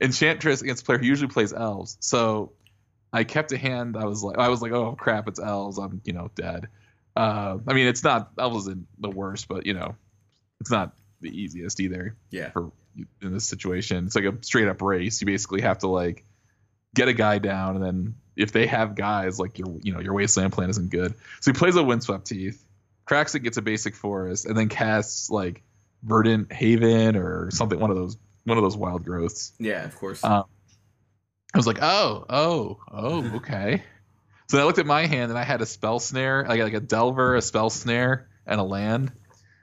Enchantress 0.00 0.62
against 0.62 0.82
a 0.82 0.86
player 0.86 0.98
who 0.98 1.06
usually 1.06 1.28
plays 1.30 1.52
elves. 1.52 1.96
So 2.00 2.52
I 3.12 3.24
kept 3.24 3.52
a 3.52 3.58
hand. 3.58 3.96
I 3.96 4.04
was 4.04 4.22
like, 4.22 4.38
I 4.38 4.48
was 4.48 4.62
like, 4.62 4.72
oh 4.72 4.94
crap, 4.98 5.26
it's 5.28 5.40
elves. 5.40 5.78
I'm, 5.78 6.00
you 6.04 6.12
know, 6.12 6.30
dead. 6.34 6.68
Uh, 7.16 7.58
I 7.66 7.72
mean, 7.72 7.86
it's 7.88 8.04
not 8.04 8.30
elves 8.38 8.66
isn't 8.66 8.86
the 8.98 9.10
worst, 9.10 9.48
but 9.48 9.66
you 9.66 9.74
know, 9.74 9.96
it's 10.60 10.70
not 10.70 10.94
the 11.20 11.28
easiest 11.28 11.80
either 11.80 12.16
Yeah. 12.30 12.50
for 12.50 12.70
in 13.22 13.32
this 13.32 13.44
situation. 13.44 14.06
It's 14.06 14.14
like 14.14 14.24
a 14.24 14.34
straight 14.42 14.68
up 14.68 14.80
race. 14.82 15.20
You 15.20 15.26
basically 15.26 15.62
have 15.62 15.78
to 15.78 15.88
like 15.88 16.24
get 16.94 17.08
a 17.08 17.12
guy 17.12 17.38
down, 17.38 17.76
and 17.76 17.84
then 17.84 18.14
if 18.36 18.52
they 18.52 18.66
have 18.66 18.94
guys, 18.94 19.38
like 19.38 19.58
your, 19.58 19.78
you 19.82 19.92
know, 19.92 20.00
your 20.00 20.14
wasteland 20.14 20.52
plan 20.52 20.70
isn't 20.70 20.90
good. 20.90 21.14
So 21.40 21.52
he 21.52 21.58
plays 21.58 21.76
a 21.76 21.82
windswept 21.82 22.28
heath. 22.28 22.64
Cracks 23.04 23.34
it, 23.34 23.40
gets 23.40 23.56
a 23.56 23.62
basic 23.62 23.96
forest, 23.96 24.46
and 24.46 24.56
then 24.56 24.68
casts 24.68 25.30
like 25.30 25.62
verdant 26.04 26.52
haven 26.52 27.16
or 27.16 27.50
something. 27.50 27.78
One 27.78 27.90
of 27.90 27.96
those, 27.96 28.16
one 28.44 28.56
of 28.56 28.62
those 28.62 28.76
wild 28.76 29.04
growths. 29.04 29.52
Yeah, 29.58 29.84
of 29.84 29.96
course. 29.96 30.22
Um, 30.22 30.44
I 31.54 31.58
was 31.58 31.66
like, 31.66 31.78
oh, 31.82 32.24
oh, 32.28 32.78
oh, 32.90 33.30
okay. 33.36 33.82
so 34.48 34.58
I 34.58 34.64
looked 34.64 34.78
at 34.78 34.86
my 34.86 35.06
hand 35.06 35.30
and 35.30 35.38
I 35.38 35.44
had 35.44 35.60
a 35.62 35.66
spell 35.66 35.98
snare, 35.98 36.44
like 36.48 36.60
like 36.60 36.74
a 36.74 36.80
delver, 36.80 37.34
a 37.36 37.42
spell 37.42 37.70
snare, 37.70 38.28
and 38.46 38.60
a 38.60 38.64
land. 38.64 39.12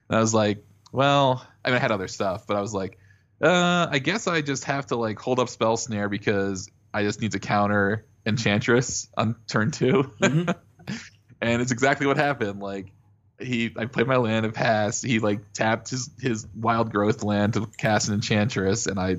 And 0.10 0.18
I 0.18 0.22
was 0.22 0.34
like, 0.34 0.64
well, 0.92 1.46
I 1.64 1.70
mean, 1.70 1.78
I 1.78 1.80
had 1.80 1.92
other 1.92 2.08
stuff, 2.08 2.46
but 2.48 2.58
I 2.58 2.62
was 2.62 2.74
like, 2.74 2.98
uh, 3.42 3.88
I 3.90 4.00
guess 4.00 4.28
I 4.28 4.42
just 4.42 4.64
have 4.66 4.88
to 4.88 4.96
like 4.96 5.20
hold 5.20 5.40
up 5.40 5.50
spell 5.50 5.78
snare 5.78 6.10
because 6.10 6.70
I 6.94 7.04
just 7.04 7.22
need 7.22 7.34
to 7.34 7.40
counter 7.40 8.06
enchantress 8.26 9.08
on 9.18 9.36
turn 9.48 9.72
2 9.72 10.04
Mhm. 10.22 10.56
and 11.42 11.62
it's 11.62 11.72
exactly 11.72 12.08
what 12.08 12.18
happened. 12.18 12.60
Like 12.60 12.92
he, 13.40 13.72
I 13.78 13.86
played 13.86 14.08
my 14.08 14.18
land 14.18 14.46
and 14.46 14.54
passed. 14.54 15.06
He 15.06 15.20
like 15.20 15.54
tapped 15.54 15.90
his 15.90 16.10
his 16.20 16.48
wild 16.56 16.92
growth 16.92 17.24
land 17.24 17.54
to 17.54 17.68
cast 17.78 18.08
an 18.08 18.16
enchantress, 18.16 18.88
and 18.88 19.00
I 19.00 19.18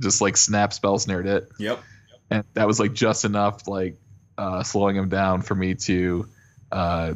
just 0.00 0.20
like 0.20 0.36
snap 0.36 0.72
spell 0.72 0.98
snared 0.98 1.26
it, 1.26 1.48
Yep. 1.58 1.82
And 2.30 2.44
that 2.54 2.66
was 2.66 2.78
like 2.80 2.92
just 2.92 3.24
enough 3.24 3.66
like 3.68 3.96
uh, 4.36 4.62
slowing 4.62 4.96
him 4.96 5.08
down 5.08 5.42
for 5.42 5.54
me 5.54 5.74
to 5.74 6.28
uh, 6.70 7.14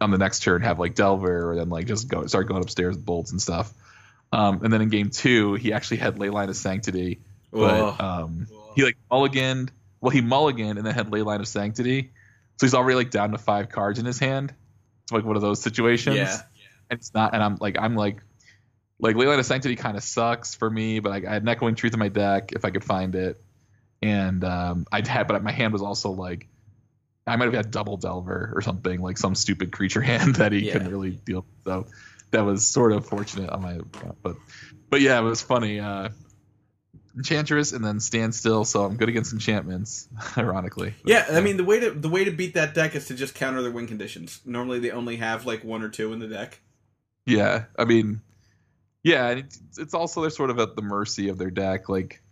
on 0.00 0.10
the 0.10 0.18
next 0.18 0.42
turn 0.42 0.62
have 0.62 0.78
like 0.78 0.94
Delver, 0.94 1.50
or 1.50 1.56
then 1.56 1.68
like 1.68 1.86
just 1.86 2.08
go 2.08 2.26
start 2.26 2.48
going 2.48 2.62
upstairs 2.62 2.96
with 2.96 3.04
bolts 3.04 3.32
and 3.32 3.40
stuff. 3.40 3.72
Um, 4.32 4.64
and 4.64 4.72
then 4.72 4.80
in 4.80 4.88
game 4.88 5.10
two, 5.10 5.54
he 5.54 5.72
actually 5.72 5.98
had 5.98 6.16
Leyline 6.16 6.48
of 6.48 6.56
Sanctity, 6.56 7.20
but 7.50 8.00
um, 8.00 8.46
he 8.74 8.82
like 8.84 8.96
mulliganed. 9.10 9.70
Well, 10.00 10.10
he 10.10 10.22
mulliganed 10.22 10.78
and 10.78 10.86
then 10.86 10.94
had 10.94 11.10
Leyline 11.10 11.40
of 11.40 11.48
Sanctity, 11.48 12.10
so 12.58 12.66
he's 12.66 12.74
already 12.74 12.96
like 12.96 13.10
down 13.10 13.32
to 13.32 13.38
five 13.38 13.68
cards 13.68 13.98
in 13.98 14.04
his 14.04 14.18
hand. 14.18 14.52
It's 15.04 15.12
like 15.12 15.24
one 15.24 15.36
of 15.36 15.42
those 15.42 15.60
situations. 15.60 16.16
Yeah. 16.16 16.40
And 16.90 16.98
it's 16.98 17.14
not, 17.14 17.34
and 17.34 17.42
I'm 17.42 17.56
like, 17.60 17.76
I'm 17.78 17.94
like, 17.94 18.22
like 18.98 19.16
Leyline 19.16 19.38
of 19.38 19.46
Sanctity 19.46 19.76
kind 19.76 19.96
of 19.96 20.02
sucks 20.02 20.54
for 20.54 20.68
me, 20.68 21.00
but 21.00 21.12
I, 21.12 21.28
I 21.28 21.34
had 21.34 21.48
Echoing 21.48 21.74
Truth 21.74 21.92
in 21.92 21.98
my 21.98 22.08
deck 22.08 22.52
if 22.52 22.64
I 22.64 22.70
could 22.70 22.84
find 22.84 23.14
it, 23.14 23.42
and 24.02 24.42
um, 24.44 24.86
I'd 24.90 25.06
had, 25.06 25.28
but 25.28 25.42
my 25.42 25.52
hand 25.52 25.72
was 25.72 25.82
also 25.82 26.10
like, 26.10 26.48
I 27.26 27.36
might 27.36 27.44
have 27.44 27.54
had 27.54 27.70
double 27.70 27.96
Delver 27.96 28.52
or 28.54 28.60
something, 28.62 29.00
like 29.00 29.16
some 29.16 29.34
stupid 29.34 29.70
creature 29.72 30.00
hand 30.10 30.36
that 30.36 30.52
he 30.52 30.66
Yeah. 30.66 30.72
couldn't 30.74 30.90
really 30.90 31.12
deal. 31.12 31.46
with. 31.64 31.64
So 31.66 31.86
that 32.32 32.40
was 32.40 32.66
sort 32.66 32.92
of 32.92 33.06
fortunate 33.06 33.50
on 33.50 33.62
my, 33.62 33.78
but, 34.22 34.36
but 34.90 35.00
yeah, 35.00 35.18
it 35.18 35.22
was 35.22 35.40
funny. 35.42 35.78
Uh, 35.80 36.08
Enchantress 37.14 37.72
and 37.72 37.84
then 37.84 38.00
Standstill, 38.00 38.64
so 38.64 38.84
I'm 38.86 38.96
good 38.96 39.10
against 39.10 39.34
enchantments, 39.34 40.08
ironically. 40.38 40.94
Yeah, 41.04 41.26
I 41.30 41.42
mean 41.42 41.58
the 41.58 41.64
way 41.64 41.78
to 41.80 41.90
the 41.90 42.08
way 42.08 42.24
to 42.24 42.30
beat 42.30 42.54
that 42.54 42.72
deck 42.72 42.94
is 42.94 43.06
to 43.08 43.14
just 43.14 43.34
counter 43.34 43.60
their 43.60 43.70
win 43.70 43.86
conditions. 43.86 44.40
Normally 44.46 44.78
they 44.78 44.90
only 44.92 45.16
have 45.16 45.44
like 45.44 45.62
one 45.62 45.82
or 45.82 45.90
two 45.90 46.14
in 46.14 46.20
the 46.20 46.26
deck. 46.26 46.60
Yeah, 47.26 47.64
I 47.78 47.84
mean, 47.84 48.22
yeah, 49.02 49.28
it's 49.76 49.92
also 49.92 50.22
they're 50.22 50.30
sort 50.30 50.48
of 50.48 50.58
at 50.58 50.74
the 50.74 50.80
mercy 50.80 51.28
of 51.28 51.36
their 51.36 51.50
deck. 51.50 51.90
Like, 51.90 52.22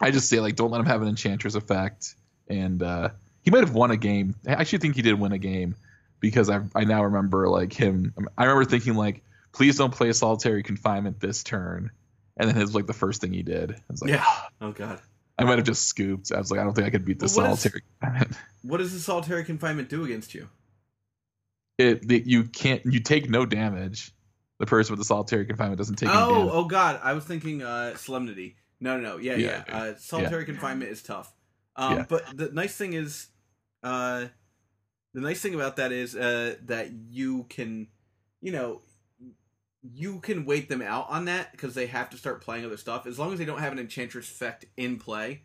I 0.00 0.10
just 0.10 0.28
say 0.28 0.40
like, 0.40 0.56
don't 0.56 0.70
let 0.70 0.80
him 0.80 0.86
have 0.86 1.02
an 1.02 1.08
Enchantress 1.08 1.54
effect, 1.54 2.14
and 2.48 2.82
uh, 2.82 3.10
he 3.42 3.50
might 3.50 3.60
have 3.60 3.74
won 3.74 3.90
a 3.90 3.96
game. 3.96 4.34
I 4.46 4.52
actually 4.52 4.78
think 4.78 4.96
he 4.96 5.02
did 5.02 5.18
win 5.18 5.32
a 5.32 5.38
game, 5.38 5.74
because 6.20 6.48
I 6.50 6.60
I 6.74 6.84
now 6.84 7.04
remember 7.04 7.48
like 7.48 7.72
him. 7.72 8.14
I 8.36 8.44
remember 8.44 8.64
thinking 8.64 8.94
like, 8.94 9.22
please 9.52 9.76
don't 9.76 9.92
play 9.92 10.12
solitary 10.12 10.62
confinement 10.62 11.18
this 11.20 11.42
turn, 11.42 11.90
and 12.36 12.48
then 12.48 12.56
it 12.56 12.60
was 12.60 12.74
like 12.74 12.86
the 12.86 12.92
first 12.92 13.20
thing 13.20 13.32
he 13.32 13.42
did. 13.42 13.72
I 13.72 13.76
was 13.90 14.00
like, 14.02 14.10
Yeah. 14.12 14.24
Oh 14.60 14.72
god. 14.72 15.00
I 15.40 15.44
might 15.44 15.58
have 15.58 15.66
just 15.66 15.86
scooped. 15.86 16.32
I 16.32 16.38
was 16.38 16.50
like, 16.50 16.58
I 16.58 16.64
don't 16.64 16.74
think 16.74 16.86
I 16.88 16.90
could 16.90 17.04
beat 17.04 17.20
the 17.20 17.32
Well, 17.36 17.46
what 17.50 17.52
is- 17.54 17.60
solitary 17.60 17.82
confinement. 18.00 18.36
What 18.62 18.78
does 18.78 18.92
the 18.92 18.98
solitary 18.98 19.44
confinement 19.44 19.88
do 19.88 20.04
against 20.04 20.34
you? 20.34 20.48
It, 21.78 22.10
it 22.10 22.26
you 22.26 22.44
can't 22.44 22.84
you 22.84 23.00
take 23.00 23.30
no 23.30 23.46
damage. 23.46 24.12
The 24.58 24.66
person 24.66 24.92
with 24.92 24.98
the 24.98 25.04
solitary 25.04 25.46
confinement 25.46 25.78
doesn't 25.78 25.94
take 25.94 26.08
any 26.08 26.18
Oh, 26.18 26.28
damage. 26.34 26.50
oh 26.52 26.64
god, 26.64 27.00
I 27.04 27.12
was 27.12 27.24
thinking 27.24 27.62
uh 27.62 27.94
solemnity. 27.96 28.56
No, 28.80 28.96
no, 28.98 29.02
no. 29.02 29.16
Yeah, 29.18 29.36
yeah. 29.36 29.64
Yeah, 29.68 29.76
Uh, 29.76 29.94
solitary 29.96 30.44
confinement 30.44 30.90
is 30.90 31.02
tough. 31.02 31.32
Um, 31.76 31.98
Yeah. 31.98 32.06
but 32.08 32.36
the 32.36 32.50
nice 32.52 32.76
thing 32.76 32.92
is, 32.94 33.28
uh, 33.82 34.26
the 35.14 35.20
nice 35.20 35.40
thing 35.40 35.54
about 35.54 35.76
that 35.76 35.90
is 35.92 36.14
uh 36.14 36.56
that 36.66 36.92
you 36.92 37.44
can, 37.48 37.88
you 38.40 38.52
know, 38.52 38.82
you 39.82 40.20
can 40.20 40.44
wait 40.44 40.68
them 40.68 40.82
out 40.82 41.06
on 41.08 41.24
that 41.26 41.52
because 41.52 41.74
they 41.74 41.86
have 41.86 42.10
to 42.10 42.16
start 42.16 42.40
playing 42.42 42.64
other 42.64 42.76
stuff. 42.76 43.06
As 43.06 43.18
long 43.18 43.32
as 43.32 43.38
they 43.38 43.44
don't 43.44 43.60
have 43.60 43.72
an 43.72 43.78
enchantress 43.78 44.28
effect 44.30 44.66
in 44.76 44.98
play, 44.98 45.42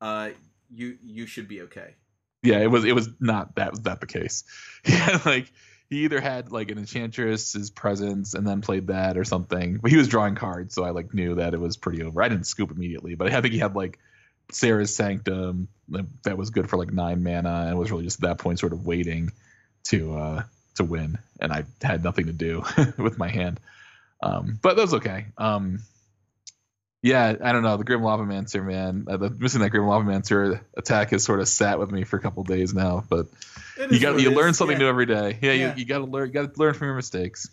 uh, 0.00 0.30
you 0.70 0.98
you 1.02 1.26
should 1.26 1.48
be 1.48 1.62
okay. 1.62 1.94
yeah, 2.42 2.58
it 2.60 2.68
was 2.70 2.84
it 2.84 2.94
was 2.94 3.08
not 3.20 3.56
that 3.56 3.70
was 3.72 3.80
that 3.82 4.00
the 4.00 4.06
case. 4.06 4.44
Yeah, 4.88 5.20
like 5.26 5.52
he 5.90 6.04
either 6.04 6.20
had 6.20 6.52
like 6.52 6.70
an 6.70 6.78
enchantress's 6.78 7.70
presence 7.70 8.34
and 8.34 8.46
then 8.46 8.60
played 8.60 8.86
that 8.86 9.18
or 9.18 9.24
something. 9.24 9.78
But 9.82 9.90
he 9.90 9.96
was 9.96 10.08
drawing 10.08 10.36
cards, 10.36 10.72
so 10.72 10.84
I 10.84 10.90
like 10.90 11.12
knew 11.12 11.34
that 11.34 11.52
it 11.52 11.60
was 11.60 11.76
pretty 11.76 12.02
over. 12.02 12.22
I 12.22 12.28
didn't 12.28 12.46
scoop 12.46 12.70
immediately, 12.70 13.16
but 13.16 13.32
I 13.32 13.40
think 13.40 13.52
he 13.52 13.58
had 13.58 13.74
like 13.74 13.98
Serra's 14.52 14.94
Sanctum 14.94 15.68
that 16.22 16.38
was 16.38 16.50
good 16.50 16.70
for 16.70 16.76
like 16.76 16.92
nine 16.92 17.24
mana 17.24 17.66
and 17.68 17.78
was 17.78 17.90
really 17.90 18.04
just 18.04 18.22
at 18.22 18.28
that 18.28 18.38
point 18.38 18.60
sort 18.60 18.72
of 18.72 18.86
waiting 18.86 19.32
to 19.84 20.16
uh 20.16 20.42
to 20.76 20.84
win, 20.84 21.18
and 21.40 21.52
I 21.52 21.64
had 21.82 22.04
nothing 22.04 22.26
to 22.26 22.32
do 22.32 22.62
with 22.96 23.18
my 23.18 23.28
hand. 23.28 23.58
Um, 24.22 24.60
but 24.62 24.76
that 24.76 24.82
was 24.82 24.94
okay. 24.94 25.26
Um, 25.36 25.80
yeah, 27.02 27.34
I 27.42 27.52
don't 27.52 27.62
know. 27.62 27.76
The 27.76 27.84
Grim 27.84 28.00
Lavamancer, 28.00 28.64
man, 28.64 29.06
uh, 29.08 29.16
the, 29.16 29.30
missing 29.30 29.60
that 29.62 29.70
Grim 29.70 29.84
Lavamancer 29.84 30.60
attack 30.76 31.10
has 31.10 31.24
sort 31.24 31.40
of 31.40 31.48
sat 31.48 31.78
with 31.78 31.90
me 31.90 32.04
for 32.04 32.16
a 32.16 32.20
couple 32.20 32.42
days 32.44 32.74
now. 32.74 33.04
But 33.08 33.26
you 33.90 33.98
got 34.00 34.20
you 34.20 34.30
learn 34.32 34.54
something 34.54 34.76
Yeah. 34.76 34.84
new 34.84 34.88
every 34.88 35.06
day. 35.06 35.38
Yeah, 35.40 35.52
Yeah. 35.52 35.74
you, 35.74 35.80
you 35.80 35.84
got 35.86 35.98
to 35.98 36.04
learn. 36.04 36.28
You 36.28 36.34
got 36.34 36.54
to 36.54 36.60
learn 36.60 36.74
from 36.74 36.86
your 36.88 36.96
mistakes. 36.96 37.48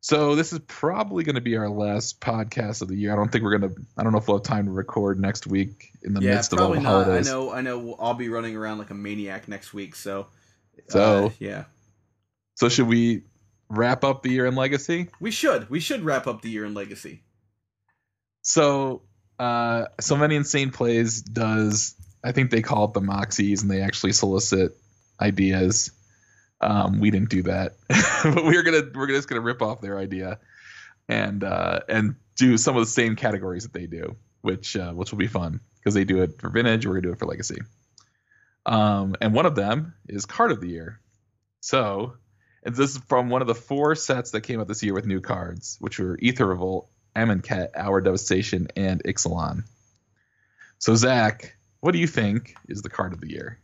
So 0.00 0.34
this 0.34 0.52
is 0.52 0.58
probably 0.66 1.24
going 1.24 1.36
to 1.36 1.40
be 1.40 1.56
our 1.56 1.70
last 1.70 2.20
podcast 2.20 2.82
of 2.82 2.88
the 2.88 2.94
year. 2.96 3.10
I 3.10 3.16
don't 3.16 3.32
think 3.32 3.42
we're 3.42 3.56
gonna. 3.58 3.72
I 3.96 4.02
don't 4.02 4.12
know 4.12 4.18
if 4.18 4.28
we'll 4.28 4.36
have 4.36 4.44
time 4.44 4.66
to 4.66 4.70
record 4.70 5.18
next 5.18 5.46
week 5.46 5.92
in 6.02 6.12
the 6.12 6.20
Yeah, 6.20 6.34
midst 6.34 6.52
of 6.52 6.60
all 6.60 6.72
the 6.74 6.80
not. 6.80 7.08
I 7.08 7.20
know. 7.20 7.50
I 7.50 7.62
know. 7.62 7.96
I'll 7.98 8.12
be 8.12 8.28
running 8.28 8.54
around 8.54 8.76
like 8.76 8.90
a 8.90 8.94
maniac 8.94 9.48
next 9.48 9.72
week. 9.72 9.94
So, 9.96 10.26
So- 10.88 11.26
uh, 11.26 11.30
yeah, 11.38 11.64
So 12.56 12.68
should 12.68 12.86
we 12.86 13.22
wrap 13.70 14.04
up 14.04 14.22
the 14.22 14.28
year 14.28 14.44
in 14.44 14.54
Legacy? 14.54 15.08
we 15.20 15.30
should. 15.30 15.70
We 15.70 15.80
should 15.80 16.04
wrap 16.04 16.26
up 16.26 16.42
the 16.42 16.50
year 16.50 16.66
in 16.66 16.74
Legacy. 16.74 17.22
So, 18.44 19.02
uh, 19.38 19.86
so 20.00 20.16
many 20.16 20.36
insane 20.36 20.70
plays 20.70 21.22
does. 21.22 21.94
I 22.22 22.32
think 22.32 22.50
they 22.50 22.62
call 22.62 22.84
it 22.84 22.92
the 22.92 23.00
Moxies, 23.00 23.62
and 23.62 23.70
they 23.70 23.80
actually 23.80 24.12
solicit 24.12 24.76
ideas. 25.20 25.90
Um, 26.60 27.00
we 27.00 27.10
didn't 27.10 27.30
do 27.30 27.42
that, 27.42 27.76
but 28.22 28.44
we're 28.44 28.62
gonna 28.62 28.82
we're 28.94 29.08
just 29.08 29.28
gonna 29.28 29.40
rip 29.40 29.62
off 29.62 29.80
their 29.80 29.98
idea, 29.98 30.38
and 31.08 31.42
uh, 31.42 31.80
and 31.88 32.16
do 32.36 32.56
some 32.56 32.76
of 32.76 32.82
the 32.82 32.90
same 32.90 33.16
categories 33.16 33.64
that 33.64 33.72
they 33.72 33.86
do, 33.86 34.16
which 34.42 34.76
uh, 34.76 34.92
which 34.92 35.10
will 35.10 35.18
be 35.18 35.26
fun 35.26 35.60
because 35.78 35.94
they 35.94 36.04
do 36.04 36.22
it 36.22 36.40
for 36.40 36.50
vintage. 36.50 36.86
We're 36.86 36.94
gonna 36.94 37.02
do 37.02 37.12
it 37.12 37.18
for 37.18 37.26
legacy. 37.26 37.60
Um, 38.66 39.16
and 39.20 39.34
one 39.34 39.46
of 39.46 39.54
them 39.54 39.94
is 40.08 40.26
card 40.26 40.50
of 40.50 40.60
the 40.60 40.68
year. 40.68 41.00
So, 41.60 42.14
and 42.62 42.74
this 42.74 42.90
is 42.90 42.98
from 43.08 43.30
one 43.30 43.42
of 43.42 43.48
the 43.48 43.54
four 43.54 43.94
sets 43.94 44.30
that 44.32 44.42
came 44.42 44.60
out 44.60 44.68
this 44.68 44.82
year 44.82 44.94
with 44.94 45.06
new 45.06 45.20
cards, 45.20 45.76
which 45.80 45.98
were 45.98 46.18
Aether 46.22 46.46
Revolt, 46.46 46.88
Amonkhet, 47.16 47.68
Hour 47.76 48.00
Devastation, 48.00 48.68
and 48.76 49.02
Ixalan. 49.04 49.64
So, 50.78 50.94
Zach, 50.96 51.56
what 51.80 51.92
do 51.92 51.98
you 51.98 52.06
think 52.06 52.54
is 52.68 52.82
the 52.82 52.90
card 52.90 53.12
of 53.12 53.20
the 53.20 53.30
year 53.30 53.58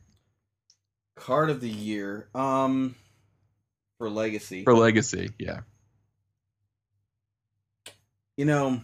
Card 1.17 1.51
of 1.51 1.61
the 1.61 1.69
year. 1.69 2.29
Um, 2.35 2.95
for 3.99 4.09
Legacy. 4.09 4.65
for 4.65 4.75
Legacy? 4.75 5.31
Yeah. 5.39 5.61
you 8.41 8.47
know, 8.47 8.81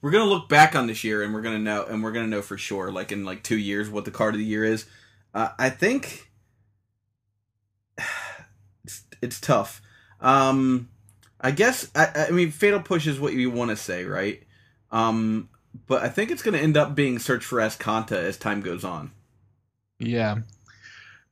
we're 0.00 0.10
gonna 0.10 0.24
look 0.24 0.48
back 0.48 0.74
on 0.74 0.86
this 0.86 1.04
year 1.04 1.22
and 1.22 1.34
we're 1.34 1.42
gonna 1.42 1.58
know, 1.58 1.84
and 1.84 2.02
we're 2.02 2.12
gonna 2.12 2.26
know 2.26 2.40
for 2.40 2.56
sure, 2.56 2.90
like 2.90 3.12
in 3.12 3.26
like 3.26 3.42
two 3.42 3.58
years, 3.58 3.90
what 3.90 4.06
the 4.06 4.10
card 4.10 4.34
of 4.34 4.38
the 4.38 4.46
year 4.46 4.64
is. 4.64 4.86
Uh, 5.34 5.50
I 5.58 5.68
think 5.68 6.30
it's 8.84 9.04
it's 9.20 9.38
tough. 9.38 9.82
Um, 10.18 10.88
I 11.40 11.50
guess 11.50 11.90
I, 11.94 12.26
I 12.28 12.30
mean 12.30 12.50
Fatal 12.50 12.80
Push 12.80 13.06
is 13.06 13.20
what 13.20 13.32
you 13.32 13.50
want 13.50 13.70
to 13.70 13.76
say, 13.76 14.04
right? 14.04 14.42
Um, 14.90 15.48
but 15.86 16.02
I 16.02 16.08
think 16.08 16.30
it's 16.30 16.42
gonna 16.42 16.58
end 16.58 16.76
up 16.76 16.94
being 16.94 17.18
Search 17.18 17.44
for 17.44 17.58
Azcanta 17.58 18.12
as 18.12 18.36
time 18.36 18.60
goes 18.60 18.84
on. 18.84 19.12
Yeah. 19.98 20.38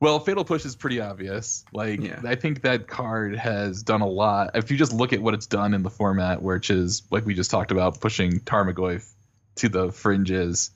Well, 0.01 0.19
Fatal 0.19 0.43
Push 0.43 0.65
is 0.65 0.75
pretty 0.75 0.99
obvious. 0.99 1.63
Like, 1.71 2.01
Yeah. 2.01 2.19
I 2.23 2.35
think 2.35 2.61
that 2.61 2.87
card 2.87 3.35
has 3.35 3.81
done 3.81 4.01
a 4.01 4.07
lot. 4.07 4.51
If 4.55 4.69
you 4.69 4.77
just 4.77 4.93
look 4.93 5.13
at 5.13 5.21
what 5.21 5.33
it's 5.33 5.47
done 5.47 5.73
in 5.73 5.83
the 5.83 5.89
format, 5.89 6.41
which 6.41 6.69
is 6.69 7.03
like 7.11 7.25
we 7.25 7.33
just 7.33 7.49
talked 7.49 7.71
about, 7.71 8.01
pushing 8.01 8.41
Tarmogoyf 8.41 9.09
to 9.55 9.69
the 9.69 9.91
fringes 9.91 10.71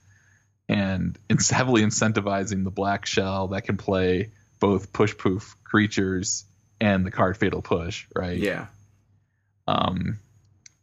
and 0.69 1.17
it's 1.29 1.49
heavily 1.49 1.81
incentivizing 1.81 2.63
the 2.63 2.71
black 2.71 3.05
shell 3.05 3.49
that 3.49 3.63
can 3.63 3.75
play 3.75 4.31
both 4.59 4.93
push 4.93 5.17
poof 5.17 5.55
creatures 5.63 6.45
and 6.79 7.05
the 7.05 7.11
card 7.11 7.37
Fatal 7.37 7.61
Push, 7.61 8.05
right? 8.15 8.37
Yeah, 8.37 8.67
Um, 9.69 10.19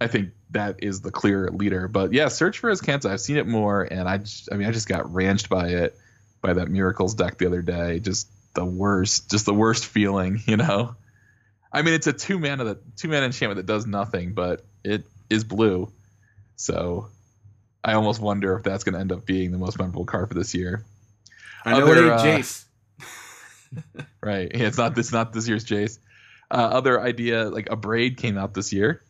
I 0.01 0.07
think 0.07 0.31
that 0.51 0.83
is 0.83 1.01
the 1.01 1.11
clear 1.11 1.51
leader. 1.51 1.89
But 1.89 2.13
yeah, 2.13 2.29
Search 2.29 2.59
for 2.59 2.71
Azcanta. 2.71 3.11
I've 3.11 3.21
seen 3.21 3.37
it 3.37 3.47
more, 3.47 3.83
and 3.83 4.09
I, 4.09 4.19
just, 4.19 4.49
I 4.53 4.57
mean, 4.57 4.69
I 4.69 4.73
just 4.73 4.89
got 4.89 5.13
ranched 5.13 5.49
by 5.49 5.69
it, 5.69 5.99
by 6.41 6.53
that 6.55 6.69
Miracles 6.69 7.15
deck 7.15 7.39
the 7.39 7.47
other 7.47 7.63
day. 7.63 7.99
Just 8.01 8.29
the 8.55 8.65
worst, 8.65 9.31
just 9.31 9.47
the 9.47 9.55
worst 9.55 9.87
feeling, 9.87 10.41
you 10.47 10.57
know. 10.57 10.95
I 11.73 11.83
mean, 11.83 11.95
it's 11.95 12.07
a 12.07 12.13
two 12.13 12.39
mana 12.39 12.65
that 12.65 12.97
two 12.97 13.09
mana 13.09 13.27
enchantment 13.27 13.57
that 13.57 13.67
does 13.67 13.87
nothing, 13.87 14.35
but 14.35 14.65
it 14.85 15.05
is 15.29 15.45
blue, 15.45 15.91
so 16.55 17.09
I 17.83 17.95
almost 17.95 18.21
wonder 18.21 18.57
if 18.57 18.63
that's 18.63 18.85
going 18.85 18.95
to 18.95 19.01
end 19.01 19.13
up 19.13 19.27
being 19.27 19.53
the 19.53 19.59
most 19.59 19.79
memorable 19.79 20.05
card 20.05 20.29
for 20.29 20.35
this 20.35 20.55
year. 20.55 20.85
I 21.65 21.73
know 21.73 21.87
Other, 21.87 22.07
it 22.07 22.11
ain't 22.11 22.21
uh, 22.21 22.25
Jace. 22.25 22.65
Right? 24.23 24.51
Yeah, 24.53 24.67
it's 24.67 24.79
not. 24.79 24.97
It's 24.99 25.13
not 25.13 25.33
this 25.33 25.47
year's 25.47 25.65
Jace. 25.65 25.99
Uh, 26.51 26.55
other 26.55 27.01
idea 27.01 27.49
like 27.51 27.67
Abrade 27.69 28.17
came 28.17 28.39
out 28.39 28.55
this 28.55 28.73
year. 28.73 29.03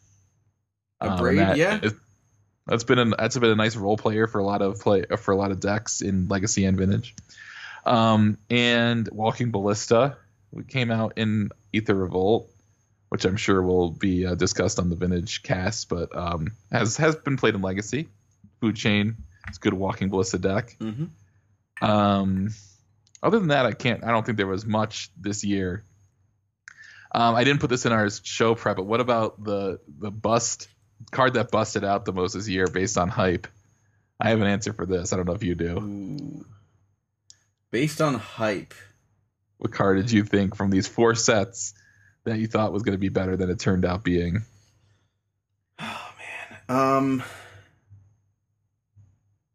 A 1.00 1.10
Um, 1.10 1.18
braid, 1.18 1.38
that 1.38 1.56
yeah. 1.58 1.80
is- 1.82 1.94
that's 2.66 2.82
been 2.84 2.98
a 2.98 3.04
that's 3.16 3.38
been 3.38 3.50
a 3.50 3.54
nice 3.54 3.76
role 3.76 3.96
player 3.96 4.26
for 4.26 4.38
a 4.40 4.44
lot 4.44 4.60
of 4.60 4.80
play 4.80 5.04
for 5.18 5.30
a 5.32 5.36
lot 5.36 5.52
of 5.52 5.60
decks 5.60 6.00
in 6.00 6.26
Legacy 6.28 6.64
and 6.64 6.76
Vintage. 6.76 7.14
Um, 7.84 8.38
and 8.50 9.08
Walking 9.12 9.52
Ballista 9.52 10.16
came 10.68 10.90
out 10.90 11.12
in 11.16 11.50
Aether 11.72 11.94
Revolt, 11.94 12.50
which 13.10 13.24
I'm 13.24 13.36
sure 13.36 13.62
will 13.62 13.90
be 13.90 14.26
uh, 14.26 14.34
discussed 14.34 14.80
on 14.80 14.90
the 14.90 14.96
Vintage 14.96 15.44
cast, 15.44 15.88
but 15.88 16.16
um, 16.16 16.48
has 16.72 16.96
has 16.96 17.14
been 17.14 17.36
played 17.36 17.54
in 17.54 17.62
Legacy. 17.62 18.08
Food 18.60 18.74
Chain, 18.74 19.16
it's 19.46 19.58
a 19.58 19.60
good 19.60 19.74
Walking 19.74 20.08
Ballista 20.08 20.38
deck. 20.38 20.76
hmm 20.80 21.04
Um, 21.80 22.48
other 23.22 23.38
than 23.38 23.48
that, 23.48 23.66
I 23.66 23.72
can't. 23.72 24.02
I 24.02 24.08
don't 24.10 24.24
think 24.26 24.38
there 24.38 24.46
was 24.46 24.66
much 24.66 25.10
this 25.16 25.44
year. 25.44 25.84
Um, 27.12 27.34
I 27.34 27.44
didn't 27.44 27.60
put 27.60 27.70
this 27.70 27.86
in 27.86 27.92
our 27.92 28.08
show 28.10 28.54
prep, 28.54 28.76
but 28.76 28.86
what 28.86 29.00
about 29.00 29.42
the 29.42 29.80
the 29.98 30.10
bust 30.10 30.68
card 31.10 31.34
that 31.34 31.50
busted 31.50 31.84
out 31.84 32.04
the 32.04 32.12
most 32.12 32.34
this 32.34 32.48
year 32.48 32.66
based 32.66 32.98
on 32.98 33.08
hype? 33.08 33.46
I 34.20 34.30
have 34.30 34.40
an 34.40 34.46
answer 34.46 34.72
for 34.72 34.86
this. 34.86 35.12
I 35.12 35.16
don't 35.16 35.26
know 35.26 35.34
if 35.34 35.42
you 35.42 35.54
do. 35.54 35.78
Ooh. 35.78 36.46
Based 37.70 38.00
on 38.00 38.14
hype. 38.14 38.74
What 39.58 39.72
card 39.72 39.98
did 39.98 40.10
you 40.10 40.24
think 40.24 40.56
from 40.56 40.70
these 40.70 40.86
four 40.86 41.14
sets 41.14 41.74
that 42.24 42.38
you 42.38 42.46
thought 42.46 42.72
was 42.72 42.82
going 42.82 42.94
to 42.94 42.98
be 42.98 43.08
better 43.08 43.36
than 43.36 43.50
it 43.50 43.58
turned 43.58 43.84
out 43.84 44.04
being? 44.04 44.42
Oh 45.78 46.12
man. 46.18 46.78
Um 46.78 47.22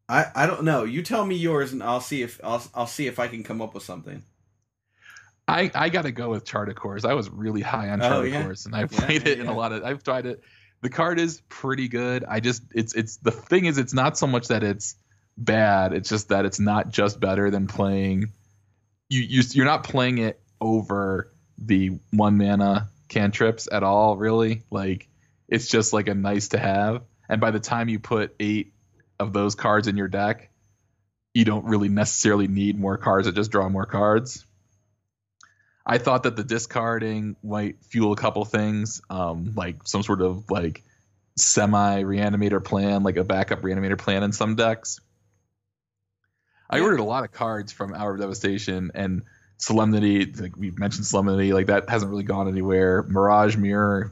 I 0.07 0.25
I 0.35 0.45
don't 0.45 0.63
know. 0.63 0.83
You 0.83 1.01
tell 1.01 1.25
me 1.25 1.35
yours 1.35 1.71
and 1.73 1.81
I'll 1.81 2.01
see 2.01 2.21
if 2.21 2.39
I'll 2.43 2.63
I'll 2.75 2.87
see 2.87 3.07
if 3.07 3.19
I 3.19 3.27
can 3.27 3.43
come 3.43 3.61
up 3.61 3.73
with 3.73 3.83
something. 3.83 4.23
I, 5.47 5.71
I 5.73 5.89
got 5.89 6.03
to 6.03 6.11
go 6.11 6.29
with 6.29 6.45
Chart 6.45 6.69
a 6.69 6.73
Course. 6.73 7.03
I 7.03 7.13
was 7.13 7.29
really 7.29 7.61
high 7.61 7.89
on 7.89 8.01
Oh, 8.01 8.21
yeah. 8.21 8.31
Chart 8.31 8.41
a 8.41 8.43
Course, 8.45 8.65
and 8.65 8.75
I 8.75 8.85
played 8.85 9.23
yeah, 9.27 9.33
it 9.33 9.39
in 9.39 9.47
a 9.47 9.53
lot 9.53 9.73
of. 9.73 9.83
I've 9.83 10.03
tried 10.03 10.25
it. 10.25 10.41
The 10.81 10.89
card 10.89 11.19
is 11.19 11.41
pretty 11.49 11.87
good. 11.87 12.23
I 12.23 12.39
just 12.39 12.63
it's 12.73 12.95
it's 12.95 13.17
the 13.17 13.31
thing 13.31 13.65
is 13.65 13.77
it's 13.77 13.93
not 13.93 14.17
so 14.17 14.27
much 14.27 14.47
that 14.47 14.63
it's 14.63 14.95
bad. 15.37 15.93
It's 15.93 16.09
just 16.09 16.29
that 16.29 16.45
it's 16.45 16.59
not 16.59 16.89
just 16.89 17.19
better 17.19 17.51
than 17.51 17.67
playing. 17.67 18.31
You 19.09 19.21
you 19.21 19.43
you're 19.51 19.65
not 19.65 19.83
playing 19.83 20.19
it 20.19 20.41
over 20.59 21.31
the 21.57 21.99
one 22.11 22.37
mana 22.37 22.89
cantrips 23.09 23.67
at 23.71 23.83
all. 23.83 24.17
Really, 24.17 24.63
like 24.71 25.07
it's 25.47 25.67
just 25.67 25.93
like 25.93 26.07
a 26.07 26.15
nice 26.15 26.49
to 26.49 26.57
have. 26.57 27.03
And 27.29 27.39
by 27.39 27.51
the 27.51 27.59
time 27.59 27.89
you 27.89 27.99
put 27.99 28.35
eight 28.39 28.73
of 29.19 29.33
those 29.33 29.55
cards 29.55 29.87
in 29.87 29.97
your 29.97 30.07
deck, 30.07 30.49
you 31.33 31.45
don't 31.45 31.65
really 31.65 31.89
necessarily 31.89 32.47
need 32.47 32.79
more 32.79 32.97
cards 32.97 33.27
that 33.27 33.35
just 33.35 33.51
draw 33.51 33.69
more 33.69 33.85
cards. 33.85 34.45
I 35.85 35.97
thought 35.97 36.23
that 36.23 36.35
the 36.35 36.43
discarding 36.43 37.35
might 37.43 37.83
fuel 37.85 38.13
a 38.13 38.15
couple 38.15 38.45
things, 38.45 39.01
um, 39.09 39.53
like 39.55 39.87
some 39.87 40.03
sort 40.03 40.21
of 40.21 40.49
like 40.51 40.83
semi 41.37 42.03
reanimator 42.03 42.63
plan, 42.63 43.03
like 43.03 43.17
a 43.17 43.23
backup 43.23 43.61
reanimator 43.61 43.97
plan 43.97 44.23
in 44.23 44.31
some 44.31 44.55
decks. 44.55 44.99
I 46.69 46.77
Yeah. 46.77 46.83
ordered 46.83 46.99
a 46.99 47.03
lot 47.03 47.23
of 47.23 47.31
cards 47.31 47.71
from 47.71 47.93
Hour 47.93 48.13
of 48.13 48.19
Devastation 48.19 48.91
and 48.93 49.23
Solemnity. 49.57 50.25
Like 50.31 50.55
we 50.55 50.71
mentioned, 50.71 51.05
Solemnity, 51.05 51.51
like 51.53 51.67
that 51.67 51.89
hasn't 51.89 52.09
really 52.09 52.23
gone 52.23 52.47
anywhere. 52.47 53.03
Mirage 53.03 53.57
Mirror, 53.57 54.11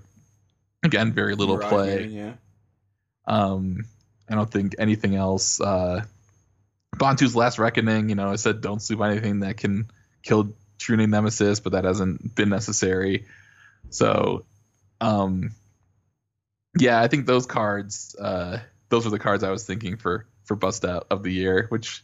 again, 0.84 1.14
very 1.14 1.36
little 1.36 1.58
Mirage 1.58 1.70
play. 1.70 2.06
Yeah. 2.08 2.34
Um, 3.28 3.86
I 4.28 4.36
don't 4.36 4.50
think 4.52 4.76
anything 4.80 5.16
else. 5.16 5.62
Uh, 5.62 6.04
Bontu's 6.96 7.36
Last 7.36 7.60
Reckoning, 7.60 8.10
you 8.10 8.16
know, 8.16 8.30
I 8.30 8.36
said 8.36 8.62
don't 8.62 8.82
sleep 8.82 9.00
on 9.00 9.12
anything 9.12 9.42
that 9.42 9.58
can 9.58 9.90
kill 10.24 10.54
True 10.80 10.98
Name 10.98 11.12
Nemesis, 11.12 11.60
but 11.60 11.74
that 11.74 11.84
hasn't 11.84 12.34
been 12.36 12.50
necessary. 12.50 13.26
So, 13.90 14.46
um, 15.02 15.52
yeah, 16.78 17.02
I 17.02 17.08
think 17.08 17.26
those 17.26 17.46
cards, 17.46 18.16
uh, 18.20 18.60
those 18.90 19.06
were 19.06 19.12
the 19.12 19.20
cards 19.20 19.44
I 19.44 19.52
was 19.52 19.66
thinking 19.66 19.98
for 19.98 20.26
for 20.46 20.56
bust 20.56 20.86
out 20.86 21.08
of 21.12 21.22
the 21.22 21.32
year, 21.32 21.68
which 21.70 22.04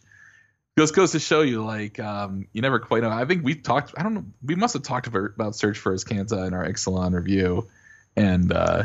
goes 0.77 0.91
goes 0.91 1.13
to 1.13 1.19
show 1.19 1.41
you, 1.41 1.63
like, 1.63 1.99
um, 1.99 2.47
you 2.53 2.61
never 2.61 2.79
quite 2.79 3.01
know. 3.01 3.09
I 3.09 3.25
think 3.25 3.43
we 3.43 3.55
talked. 3.55 3.93
I 3.97 4.03
don't 4.03 4.13
know. 4.13 4.25
We 4.43 4.55
must 4.55 4.73
have 4.73 4.83
talked 4.83 5.07
about, 5.07 5.31
about 5.35 5.55
Search 5.55 5.77
for 5.79 5.93
Azcanta 5.93 6.45
in 6.47 6.53
our 6.53 6.65
Ixalan 6.65 7.13
review, 7.13 7.67
and 8.15 8.51
uh, 8.51 8.83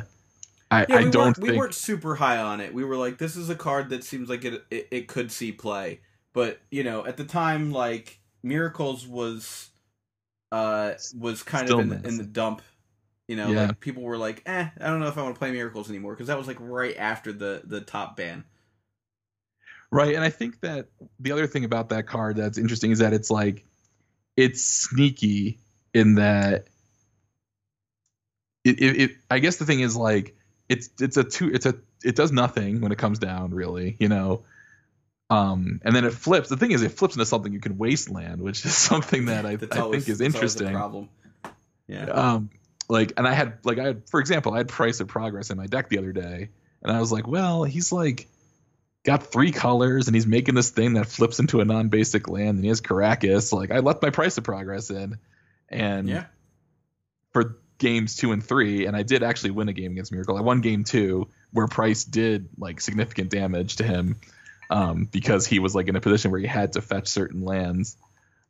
I, 0.70 0.86
Yeah, 0.88 0.96
I 0.96 1.04
we 1.04 1.10
don't 1.10 1.24
weren't, 1.24 1.36
think 1.36 1.50
we 1.50 1.58
weren't 1.58 1.74
super 1.74 2.14
high 2.14 2.38
on 2.38 2.60
it. 2.60 2.72
We 2.72 2.84
were 2.84 2.96
like, 2.96 3.18
this 3.18 3.36
is 3.36 3.50
a 3.50 3.56
card 3.56 3.90
that 3.90 4.04
seems 4.04 4.28
like 4.28 4.44
it, 4.44 4.64
it 4.70 4.88
it 4.90 5.08
could 5.08 5.32
see 5.32 5.52
play, 5.52 6.00
but 6.32 6.60
you 6.70 6.84
know, 6.84 7.04
at 7.06 7.16
the 7.16 7.24
time, 7.24 7.72
like 7.72 8.20
Miracles 8.42 9.06
was 9.06 9.70
uh 10.52 10.94
was 11.14 11.42
kind 11.42 11.68
of 11.68 11.78
in 11.78 11.88
the, 11.90 12.00
in 12.06 12.18
the 12.18 12.24
dump. 12.24 12.62
You 13.28 13.36
know, 13.36 13.52
Yeah. 13.52 13.54
like 13.54 13.80
people 13.80 14.02
were 14.02 14.18
like, 14.18 14.42
eh, 14.46 14.68
I 14.80 14.86
don't 14.88 15.00
know 15.00 15.08
if 15.08 15.16
I 15.18 15.22
want 15.22 15.34
to 15.36 15.38
play 15.38 15.52
Miracles 15.52 15.88
anymore 15.90 16.14
because 16.14 16.28
that 16.28 16.38
was 16.38 16.48
like 16.48 16.58
right 16.60 16.96
after 16.98 17.32
the 17.32 17.62
the 17.64 17.80
top 17.80 18.16
ban. 18.16 18.44
Right, 19.92 20.14
and 20.14 20.22
I 20.22 20.30
think 20.30 20.60
that 20.60 20.86
the 21.18 21.32
other 21.32 21.46
thing 21.48 21.64
about 21.64 21.88
that 21.88 22.06
card 22.06 22.36
that's 22.36 22.58
interesting 22.58 22.92
is 22.92 23.00
that 23.00 23.12
it's 23.12 23.30
like 23.30 23.64
it's 24.36 24.64
sneaky 24.64 25.58
in 25.94 26.16
that 26.16 26.66
it, 28.64 28.80
it, 28.80 29.00
it 29.00 29.10
I 29.30 29.38
guess 29.38 29.56
the 29.56 29.64
thing 29.64 29.80
is 29.80 29.96
like 29.96 30.36
it's 30.68 30.90
it's 31.00 31.16
a 31.16 31.24
two 31.24 31.50
it's 31.52 31.66
a 31.66 31.74
it 32.04 32.16
does 32.16 32.32
nothing 32.32 32.80
when 32.80 32.92
it 32.92 32.98
comes 32.98 33.18
down 33.18 33.52
really, 33.54 33.96
you 34.00 34.08
know. 34.08 34.42
Um 35.30 35.80
and 35.84 35.94
then 35.94 36.04
it 36.04 36.12
flips. 36.12 36.48
The 36.48 36.56
thing 36.56 36.72
is 36.72 36.82
it 36.82 36.92
flips 36.92 37.14
into 37.14 37.24
something 37.24 37.52
you 37.52 37.60
can 37.60 37.78
wasteland, 37.78 38.42
which 38.42 38.64
is 38.64 38.76
something 38.76 39.26
that 39.26 39.46
I, 39.46 39.58
I 39.72 39.78
always- 39.78 40.04
think 40.04 40.08
is 40.08 40.18
that's 40.18 40.20
always 40.20 40.20
a 40.20 40.24
interesting. 40.24 40.72
problem. 40.72 41.08
Yeah. 41.86 42.04
Um, 42.04 42.50
like, 42.88 43.14
and 43.16 43.26
I 43.26 43.32
had 43.32 43.58
like 43.64 43.78
I 43.78 43.84
had, 43.84 44.08
for 44.08 44.20
example, 44.20 44.52
I 44.52 44.58
had 44.58 44.68
Price 44.68 45.00
of 45.00 45.08
Progress 45.08 45.50
in 45.50 45.56
my 45.56 45.66
deck 45.66 45.88
the 45.88 45.98
other 45.98 46.12
day, 46.12 46.50
and 46.82 46.92
I 46.92 47.00
was 47.00 47.10
like, 47.12 47.26
well, 47.26 47.64
he's 47.64 47.92
like 47.92 48.28
got 49.04 49.22
three 49.22 49.52
colors, 49.52 50.08
and 50.08 50.14
he's 50.14 50.26
making 50.26 50.54
this 50.54 50.70
thing 50.70 50.94
that 50.94 51.06
flips 51.06 51.38
into 51.38 51.60
a 51.60 51.64
non-basic 51.64 52.28
land, 52.28 52.56
and 52.56 52.64
he 52.64 52.68
has 52.68 52.80
Karakas. 52.80 53.52
Like, 53.52 53.70
I 53.70 53.78
left 53.78 54.02
my 54.02 54.10
Price 54.10 54.36
of 54.38 54.44
Progress 54.44 54.90
in, 54.90 55.18
and 55.68 56.08
yeah. 56.08 56.24
for 57.32 57.60
games 57.78 58.16
two 58.16 58.32
and 58.32 58.44
three, 58.44 58.86
and 58.86 58.96
I 58.96 59.02
did 59.02 59.22
actually 59.22 59.52
win 59.52 59.68
a 59.68 59.72
game 59.72 59.92
against 59.92 60.12
Miracle. 60.12 60.36
I 60.36 60.42
won 60.42 60.60
game 60.60 60.84
two 60.84 61.28
where 61.52 61.66
Price 61.66 62.04
did 62.04 62.48
like 62.58 62.80
significant 62.80 63.30
damage 63.30 63.76
to 63.76 63.84
him 63.84 64.16
um, 64.70 65.06
because 65.10 65.46
he 65.46 65.58
was 65.58 65.74
like 65.74 65.88
in 65.88 65.96
a 65.96 66.00
position 66.00 66.30
where 66.30 66.40
he 66.40 66.46
had 66.46 66.72
to 66.74 66.80
fetch 66.80 67.08
certain 67.08 67.44
lands. 67.44 67.96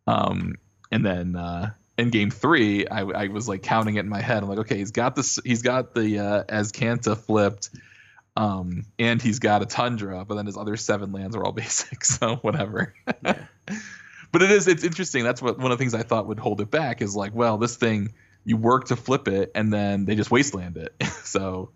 Um, 0.07 0.55
and 0.93 1.05
then 1.05 1.35
uh, 1.35 1.71
in 1.99 2.11
game 2.11 2.31
three, 2.31 2.87
I, 2.87 3.01
I 3.01 3.27
was 3.29 3.49
like 3.49 3.63
counting 3.63 3.97
it 3.97 4.01
in 4.01 4.09
my 4.09 4.21
head. 4.21 4.43
I'm 4.43 4.49
like, 4.49 4.59
okay, 4.61 4.77
he's 4.77 4.93
got 4.93 5.17
this, 5.17 5.39
he's 5.45 5.63
got 5.63 5.95
the 5.95 6.19
uh, 6.19 6.45
Azcanta 6.45 7.17
flipped, 7.17 7.71
um, 8.37 8.85
and 8.99 9.21
he's 9.21 9.39
got 9.39 9.63
a 9.63 9.67
Tundra, 9.67 10.25
but 10.25 10.37
then 10.37 10.47
his 10.47 10.57
other 10.57 10.77
seven 10.77 11.13
lands 11.13 11.35
are 11.35 11.45
all 11.45 11.53
basic, 11.65 12.05
so 12.05 12.37
whatever 12.37 12.95
yeah. 13.25 13.39
but 14.33 14.43
it 14.43 14.51
is 14.51 14.69
it's 14.69 14.85
interesting 14.85 15.25
that's 15.25 15.43
what 15.43 15.59
one 15.59 15.73
of 15.73 15.79
the 15.79 15.83
things 15.83 15.95
i 15.95 16.03
thought 16.03 16.27
would 16.27 16.39
hold 16.39 16.61
it 16.61 16.71
back 16.71 17.03
is 17.03 17.17
like 17.17 17.35
well 17.35 17.59
this 17.59 17.77
thing 17.77 18.13
you 18.45 18.57
work 18.57 18.87
to 18.87 18.97
flip 18.97 19.29
it 19.29 19.51
and 19.55 19.73
then 19.73 20.05
they 20.05 20.15
just 20.15 20.31
wasteland 20.31 20.77
it 20.77 20.95
so 21.25 21.71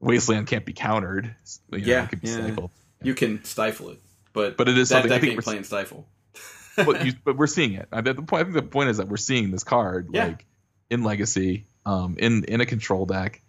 wasteland 0.00 0.46
can't 0.46 0.64
be 0.64 0.72
countered 0.72 1.34
you 1.70 1.78
know, 1.78 1.84
Yeah, 1.84 2.04
it 2.04 2.08
could 2.10 2.20
be 2.20 2.28
yeah. 2.28 2.34
stifled 2.34 2.70
You 3.04 3.14
can 3.14 3.44
stifle 3.44 3.90
it, 3.90 4.00
but 4.32 4.56
but 4.56 4.68
it 4.68 4.78
is 4.78 4.88
that 4.88 5.02
something 5.02 5.12
I 5.12 5.18
think 5.18 5.36
we're, 5.36 5.42
playing 5.42 5.64
stifle. 5.64 6.06
but, 6.76 7.04
you, 7.06 7.12
but 7.24 7.36
we're 7.36 7.46
seeing 7.46 7.74
it 7.74 7.88
I, 7.92 8.00
the 8.00 8.14
point, 8.14 8.40
I 8.40 8.44
think 8.44 8.54
the 8.54 8.62
point 8.62 8.90
is 8.90 8.98
that 8.98 9.08
we're 9.08 9.16
seeing 9.16 9.50
this 9.50 9.64
card 9.64 10.08
Yeah. 10.12 10.26
like 10.26 10.46
in 10.90 11.02
legacy 11.02 11.66
um 11.84 12.16
in 12.18 12.44
in 12.44 12.60
a 12.60 12.66
control 12.66 13.06
deck 13.06 13.42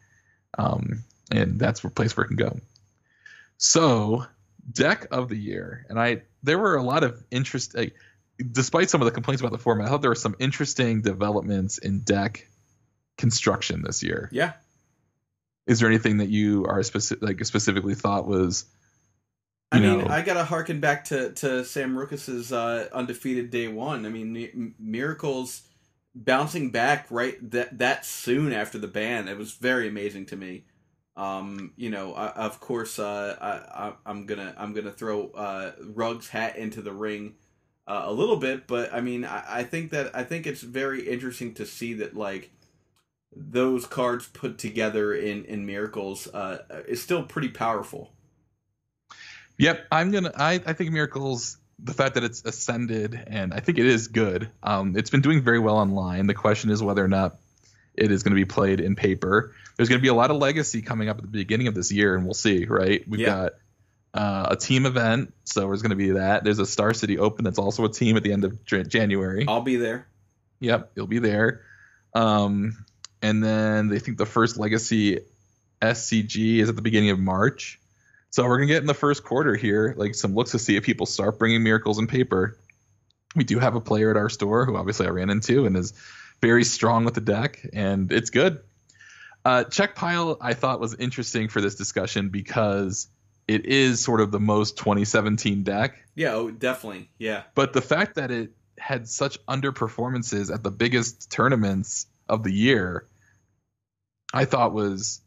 um 0.58 1.04
and 1.32 1.60
that's 1.60 1.82
the 1.82 1.89
place 1.89 2.16
where 2.16 2.26
it 2.26 2.28
can 2.28 2.38
go 2.38 2.60
so 3.58 4.26
deck 4.72 5.08
of 5.12 5.30
the 5.30 5.36
year 5.36 5.86
and 5.89 6.00
i 6.00 6.22
there 6.42 6.58
were 6.58 6.76
a 6.76 6.84
lot 6.84 7.04
of 7.04 7.22
interest 7.32 7.76
like, 7.76 7.96
despite 8.52 8.89
some 8.89 9.02
of 9.02 9.06
the 9.06 9.12
complaints 9.12 9.42
about 9.42 9.52
the 9.52 9.58
format 9.58 9.88
i 9.88 9.89
thought 9.89 10.02
there 10.02 10.12
were 10.12 10.16
some 10.16 10.36
interesting 10.39 11.02
developments 11.02 11.78
in 11.78 12.00
deck 12.00 12.48
construction 13.18 13.84
this 13.84 14.02
year 14.04 14.30
yeah. 14.32 14.54
is 15.68 15.80
there 15.80 15.89
anything 15.89 16.18
that 16.18 16.30
you 16.30 16.66
are 16.66 16.82
specific 16.82 17.24
like 17.24 17.46
specifically 17.46 17.96
thought 17.96 18.26
was 18.26 18.66
I 19.73 19.79
mean, 19.79 19.99
know- 19.99 20.07
I 20.07 20.21
gotta 20.21 20.43
harken 20.43 20.79
back 20.79 21.05
to 21.05 21.31
to 21.33 21.65
Sam 21.65 21.95
Rukas's 21.95 22.53
uh, 22.53 22.89
undefeated 22.93 23.49
day 23.49 23.67
one. 23.67 24.05
I 24.05 24.09
mean, 24.09 24.31
Mi- 24.33 24.73
miracles 24.79 25.63
bouncing 26.15 26.69
back 26.69 27.07
right 27.09 27.36
that 27.51 27.79
that 27.79 28.05
soon 28.05 28.53
after 28.53 28.77
the 28.77 28.88
ban. 28.88 29.27
It 29.27 29.38
was 29.38 29.53
very 29.53 29.88
amazing 29.88 30.27
to 30.27 30.36
me. 30.36 30.65
Um, 31.15 31.73
you 31.75 31.89
know, 31.89 32.13
I, 32.13 32.29
of 32.29 32.59
course, 32.59 32.97
uh, 32.99 33.36
I, 33.39 33.88
I, 33.88 33.93
I'm 34.05 34.25
gonna 34.25 34.53
I'm 34.57 34.73
gonna 34.73 34.91
throw 34.91 35.29
uh, 35.31 35.71
Rug's 35.93 36.29
hat 36.29 36.55
into 36.57 36.81
the 36.81 36.93
ring 36.93 37.36
uh, 37.88 38.03
a 38.05 38.12
little 38.13 38.38
bit, 38.38 38.67
but 38.67 38.93
I 38.93 39.01
mean, 39.01 39.25
I, 39.25 39.43
I 39.59 39.63
think 39.63 39.91
that 39.91 40.15
I 40.15 40.23
think 40.23 40.47
it's 40.47 40.62
very 40.62 41.07
interesting 41.07 41.53
to 41.55 41.65
see 41.65 41.93
that 41.95 42.15
like 42.15 42.51
those 43.36 43.86
cards 43.88 44.27
put 44.27 44.57
together 44.57 45.13
in 45.13 45.45
in 45.45 45.65
miracles 45.65 46.27
uh, 46.27 46.59
is 46.88 47.01
still 47.01 47.23
pretty 47.23 47.49
powerful. 47.49 48.12
Yep, 49.63 49.88
I'm 49.91 50.12
gonna. 50.12 50.32
I 50.36 50.54
I 50.65 50.73
think 50.73 50.91
Miracles. 50.91 51.58
The 51.80 51.93
fact 51.93 52.15
that 52.15 52.23
it's 52.23 52.45
ascended 52.45 53.19
and 53.28 53.54
I 53.54 53.60
think 53.60 53.78
it 53.78 53.86
is 53.86 54.08
good. 54.08 54.49
Um, 54.62 54.95
it's 54.95 55.10
been 55.10 55.21
doing 55.21 55.41
very 55.41 55.60
well 55.60 55.76
online. 55.78 56.28
The 56.28 56.34
question 56.34 56.69
is 56.69 56.82
whether 56.84 57.04
or 57.04 57.08
not 57.08 57.38
it 57.95 58.12
is 58.12 58.23
going 58.23 58.32
to 58.32 58.36
be 58.36 58.45
played 58.45 58.80
in 58.80 58.95
paper. 58.95 59.54
There's 59.76 59.89
going 59.89 59.99
to 59.99 60.02
be 60.02 60.08
a 60.08 60.13
lot 60.13 60.32
of 60.32 60.38
legacy 60.38 60.82
coming 60.82 61.10
up 61.10 61.17
at 61.17 61.23
the 61.23 61.30
beginning 61.30 61.67
of 61.67 61.76
this 61.76 61.91
year, 61.91 62.15
and 62.15 62.26
we'll 62.26 62.36
see. 62.36 62.65
Right? 62.65 63.04
We've 63.08 63.21
Yeah. 63.21 63.28
got 63.28 63.52
uh, 64.13 64.47
a 64.52 64.56
team 64.56 64.86
event, 64.86 65.34
so 65.45 65.62
there's 65.62 65.82
going 65.82 65.89
to 65.89 65.95
be 65.95 66.12
that. 66.12 66.43
There's 66.43 66.60
a 66.60 66.65
Star 66.65 66.93
City 66.93 67.17
Open 67.17 67.43
that's 67.43 67.58
also 67.60 67.84
a 67.86 67.89
team 67.89 68.15
at 68.15 68.23
the 68.23 68.32
end 68.32 68.45
of 68.45 68.63
January. 68.65 69.45
I'll 69.47 69.62
be 69.62 69.78
there. 69.78 70.08
Yep, 70.60 70.91
you'll 70.95 71.08
be 71.08 71.19
there. 71.19 71.62
Um, 72.13 72.86
and 73.21 73.43
then 73.43 73.88
they 73.89 73.99
think 73.99 74.17
the 74.17 74.26
first 74.28 74.58
legacy 74.58 75.21
SCG 75.82 76.60
is 76.60 76.69
at 76.69 76.76
the 76.76 76.82
beginning 76.82 77.10
of 77.10 77.19
March. 77.19 77.80
So 78.34 78.48
we're 78.48 78.58
gonna 78.58 78.65
get 78.65 78.82
in 78.82 78.88
the 78.88 78.96
first 78.96 79.24
quarter 79.24 79.54
here, 79.54 79.93
like 79.96 80.15
some 80.15 80.34
looks 80.34 80.50
to 80.52 80.60
see 80.60 80.76
if 80.76 80.84
people 80.84 81.06
start 81.06 81.38
bringing 81.38 81.62
miracles 81.62 82.00
in 82.00 82.08
paper. 82.08 82.58
We 83.36 83.43
do 83.43 83.60
have 83.60 83.76
a 83.76 83.80
player 83.80 84.10
at 84.10 84.17
our 84.17 84.28
store 84.28 84.65
who 84.65 84.76
obviously 84.76 85.06
I 85.06 85.12
ran 85.12 85.30
into 85.30 85.67
and 85.67 85.78
is 85.78 85.93
very 86.41 86.63
strong 86.63 87.06
with 87.06 87.13
the 87.13 87.22
deck, 87.22 87.63
and 87.74 88.12
it's 88.12 88.32
good. 88.32 88.58
Uh, 89.46 89.65
Czech 89.65 89.93
pile 89.93 90.39
I 90.41 90.56
thought 90.56 90.80
was 90.80 90.96
interesting 90.96 91.48
for 91.48 91.62
this 91.62 91.76
discussion 91.76 92.30
because 92.30 93.08
it 93.48 93.67
is 93.67 94.00
sort 94.04 94.19
of 94.19 94.32
the 94.32 94.39
most 94.39 94.78
2017 94.78 95.62
deck 95.62 96.04
Yeah, 96.15 96.34
oh, 96.34 96.50
definitely. 96.50 97.12
Yeah. 97.19 97.43
but 97.54 97.74
the 97.74 97.84
fact 97.84 98.15
that 98.15 98.32
it 98.32 98.50
had 98.80 99.08
such 99.08 99.38
underperformances 99.46 100.52
at 100.52 100.63
the 100.63 100.72
biggest 100.72 101.30
tournaments 101.30 102.08
of 102.28 102.41
the 102.41 102.52
year, 102.52 103.06
I 104.34 104.46
thought 104.46 104.74
was 104.74 105.22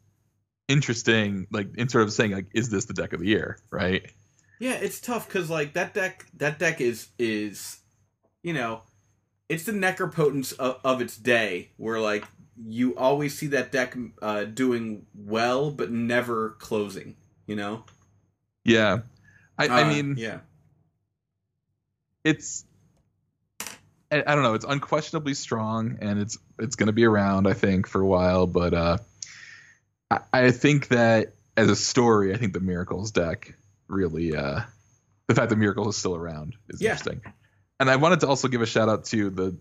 interesting. 0.67 1.47
Like 1.51 1.69
in 1.77 1.89
sort 1.89 2.03
of 2.03 2.13
saying, 2.13 2.31
like, 2.31 2.47
is 2.53 2.69
this 2.69 2.85
the 2.85 2.93
deck 2.93 3.13
of 3.13 3.19
the 3.19 3.27
year? 3.27 3.59
Right? 3.71 4.11
Yeah, 4.59 4.73
it's 4.73 4.99
tough 4.99 5.27
because 5.27 5.49
like 5.49 5.73
that 5.73 5.93
deck, 5.93 6.25
that 6.37 6.59
deck 6.59 6.81
is 6.81 7.09
is, 7.19 7.79
you 8.43 8.53
know, 8.53 8.81
it's 9.49 9.63
the 9.65 9.71
necropotence 9.71 10.57
of, 10.57 10.79
of 10.83 11.01
its 11.01 11.17
day. 11.17 11.71
Where 11.77 11.99
like 11.99 12.25
you 12.67 12.95
always 12.97 13.37
see 13.37 13.47
that 13.47 13.71
deck 13.71 13.95
uh, 14.21 14.45
doing 14.45 15.05
well, 15.15 15.71
but 15.71 15.91
never 15.91 16.51
closing. 16.59 17.17
You 17.45 17.55
know. 17.55 17.83
Yeah. 18.65 18.99
I, 19.57 19.67
I 19.67 19.83
Uh, 19.83 19.89
mean, 19.89 20.17
yeah, 20.17 20.39
it's. 22.23 22.65
I, 24.11 24.23
I 24.25 24.35
don't 24.35 24.43
know. 24.43 24.53
It's 24.53 24.65
unquestionably 24.65 25.33
strong, 25.33 25.97
and 26.01 26.19
it's 26.19 26.37
it's 26.59 26.75
going 26.75 26.87
to 26.87 26.93
be 26.93 27.05
around, 27.05 27.47
I 27.47 27.53
think, 27.53 27.87
for 27.87 28.01
a 28.01 28.05
while. 28.07 28.47
But 28.47 28.73
uh, 28.73 28.97
I, 30.11 30.19
I 30.33 30.51
think 30.51 30.89
that 30.89 31.33
as 31.55 31.69
a 31.69 31.75
story, 31.75 32.33
I 32.33 32.37
think 32.37 32.53
the 32.53 32.59
Miracles 32.59 33.11
deck 33.11 33.55
really, 33.87 34.35
uh, 34.35 34.61
the 35.27 35.35
fact 35.35 35.49
that 35.49 35.55
Miracles 35.57 35.87
is 35.95 35.97
still 35.97 36.15
around 36.15 36.55
is 36.69 36.81
Yeah. 36.81 36.91
interesting. 36.91 37.21
And 37.79 37.89
I 37.89 37.95
wanted 37.97 38.21
to 38.21 38.27
also 38.27 38.47
give 38.47 38.61
a 38.61 38.65
shout 38.65 38.89
out 38.89 39.05
to 39.05 39.29
the 39.29 39.57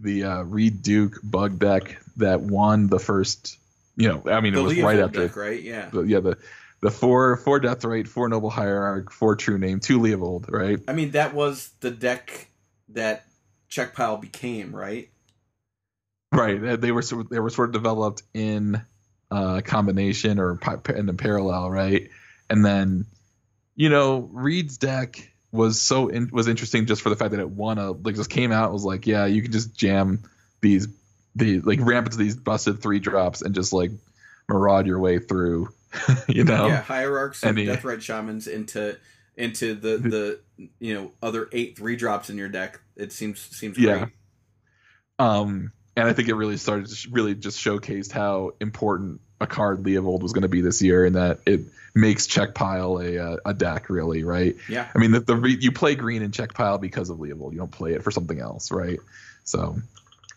the 0.00 0.24
uh, 0.24 0.42
Reid 0.42 0.82
Duke 0.82 1.18
bug 1.22 1.58
deck 1.58 1.96
that 2.18 2.40
won 2.40 2.88
the 2.88 2.98
first. 2.98 3.56
You 3.96 4.08
know, 4.08 4.22
I 4.30 4.40
mean, 4.40 4.52
The 4.52 4.60
it 4.60 4.62
was 4.62 4.72
Leovold 4.74 4.84
right 4.84 4.98
after 4.98 5.26
deck, 5.28 5.36
right? 5.36 5.62
Yeah. 5.62 5.88
the 5.90 6.02
yeah 6.02 6.20
the 6.20 6.36
the 6.80 6.90
four 6.90 7.36
four 7.38 7.60
Deathrite, 7.60 8.06
four 8.06 8.28
noble 8.28 8.50
hierarch, 8.50 9.10
four 9.10 9.36
true 9.36 9.58
name, 9.58 9.80
two 9.80 9.98
Leovold, 9.98 10.50
right? 10.50 10.78
I 10.86 10.92
mean, 10.92 11.12
that 11.12 11.34
was 11.34 11.70
the 11.80 11.90
deck 11.90 12.48
that 12.90 13.24
Czech 13.68 13.94
Pile 13.94 14.18
became, 14.18 14.74
right? 14.74 15.08
Right. 16.32 16.60
They- 16.60 16.76
They 16.76 16.92
were 16.92 17.02
they 17.30 17.40
were 17.40 17.50
sort 17.50 17.70
of 17.70 17.72
developed 17.72 18.22
in 18.34 18.82
uh, 19.30 19.60
combination 19.64 20.38
or 20.38 20.58
in 20.88 21.08
in 21.08 21.16
parallel, 21.16 21.70
right? 21.70 22.08
And 22.48 22.64
then, 22.64 23.06
you 23.74 23.88
know, 23.88 24.28
Reid's 24.32 24.78
deck 24.78 25.32
was 25.52 25.80
so 25.80 26.08
in, 26.08 26.28
was 26.32 26.48
interesting 26.48 26.86
just 26.86 27.02
for 27.02 27.08
the 27.10 27.16
fact 27.16 27.30
that 27.32 27.40
it 27.40 27.50
won 27.50 27.78
a 27.78 27.92
like 27.92 28.14
just 28.14 28.30
came 28.30 28.52
out 28.52 28.72
was 28.72 28.84
like, 28.84 29.06
yeah, 29.06 29.26
you 29.26 29.42
can 29.42 29.52
just 29.52 29.74
jam 29.74 30.22
these 30.60 30.88
the 31.34 31.60
like 31.60 31.80
ramp 31.82 32.06
into 32.06 32.18
these 32.18 32.36
busted 32.36 32.80
three 32.82 32.98
drops 32.98 33.42
and 33.42 33.54
just 33.54 33.72
like 33.72 33.90
maraud 34.48 34.86
your 34.86 34.98
way 34.98 35.18
through, 35.18 35.68
you 36.28 36.44
know? 36.44 36.66
Yeah, 36.68 36.82
hierarchs 36.82 37.42
and 37.42 37.58
and 37.58 37.68
the- 37.68 37.76
Deathrite 37.76 38.02
Shamans 38.02 38.46
into 38.46 38.96
into 39.36 39.74
the 39.74 39.98
the 39.98 40.40
you 40.78 40.94
know 40.94 41.12
other 41.22 41.48
eight 41.52 41.76
three 41.76 41.96
drops 41.96 42.30
in 42.30 42.38
your 42.38 42.48
deck. 42.48 42.80
It 42.96 43.12
seems 43.12 43.40
seems 43.40 43.76
Yeah. 43.78 43.98
great. 43.98 44.08
Um, 45.18 45.72
and 45.96 46.06
I 46.08 46.12
think 46.12 46.28
it 46.28 46.34
really 46.34 46.56
started 46.56 46.88
really 47.10 47.34
just 47.34 47.58
showcased 47.58 48.12
how 48.12 48.52
important 48.60 49.20
a 49.40 49.46
card 49.46 49.82
Leovold 49.82 50.22
was 50.22 50.32
going 50.32 50.42
to 50.42 50.48
be 50.48 50.60
this 50.60 50.80
year, 50.82 51.04
and 51.04 51.16
that 51.16 51.40
it 51.46 51.60
makes 51.94 52.26
Czech 52.26 52.54
pile 52.54 52.98
a 52.98 53.18
uh, 53.18 53.36
a 53.46 53.54
deck 53.54 53.88
really 53.90 54.22
right. 54.24 54.56
Yeah. 54.68 54.88
I 54.94 54.98
mean, 54.98 55.12
the, 55.12 55.20
the 55.20 55.36
re- 55.36 55.58
you 55.60 55.72
play 55.72 55.94
green 55.94 56.22
in 56.22 56.30
Czech 56.32 56.54
pile 56.54 56.78
because 56.78 57.10
of 57.10 57.18
Leovold. 57.18 57.52
You 57.52 57.58
don't 57.58 57.70
play 57.70 57.92
it 57.94 58.02
for 58.02 58.10
something 58.10 58.38
else, 58.40 58.70
right? 58.70 58.98
So, 59.44 59.76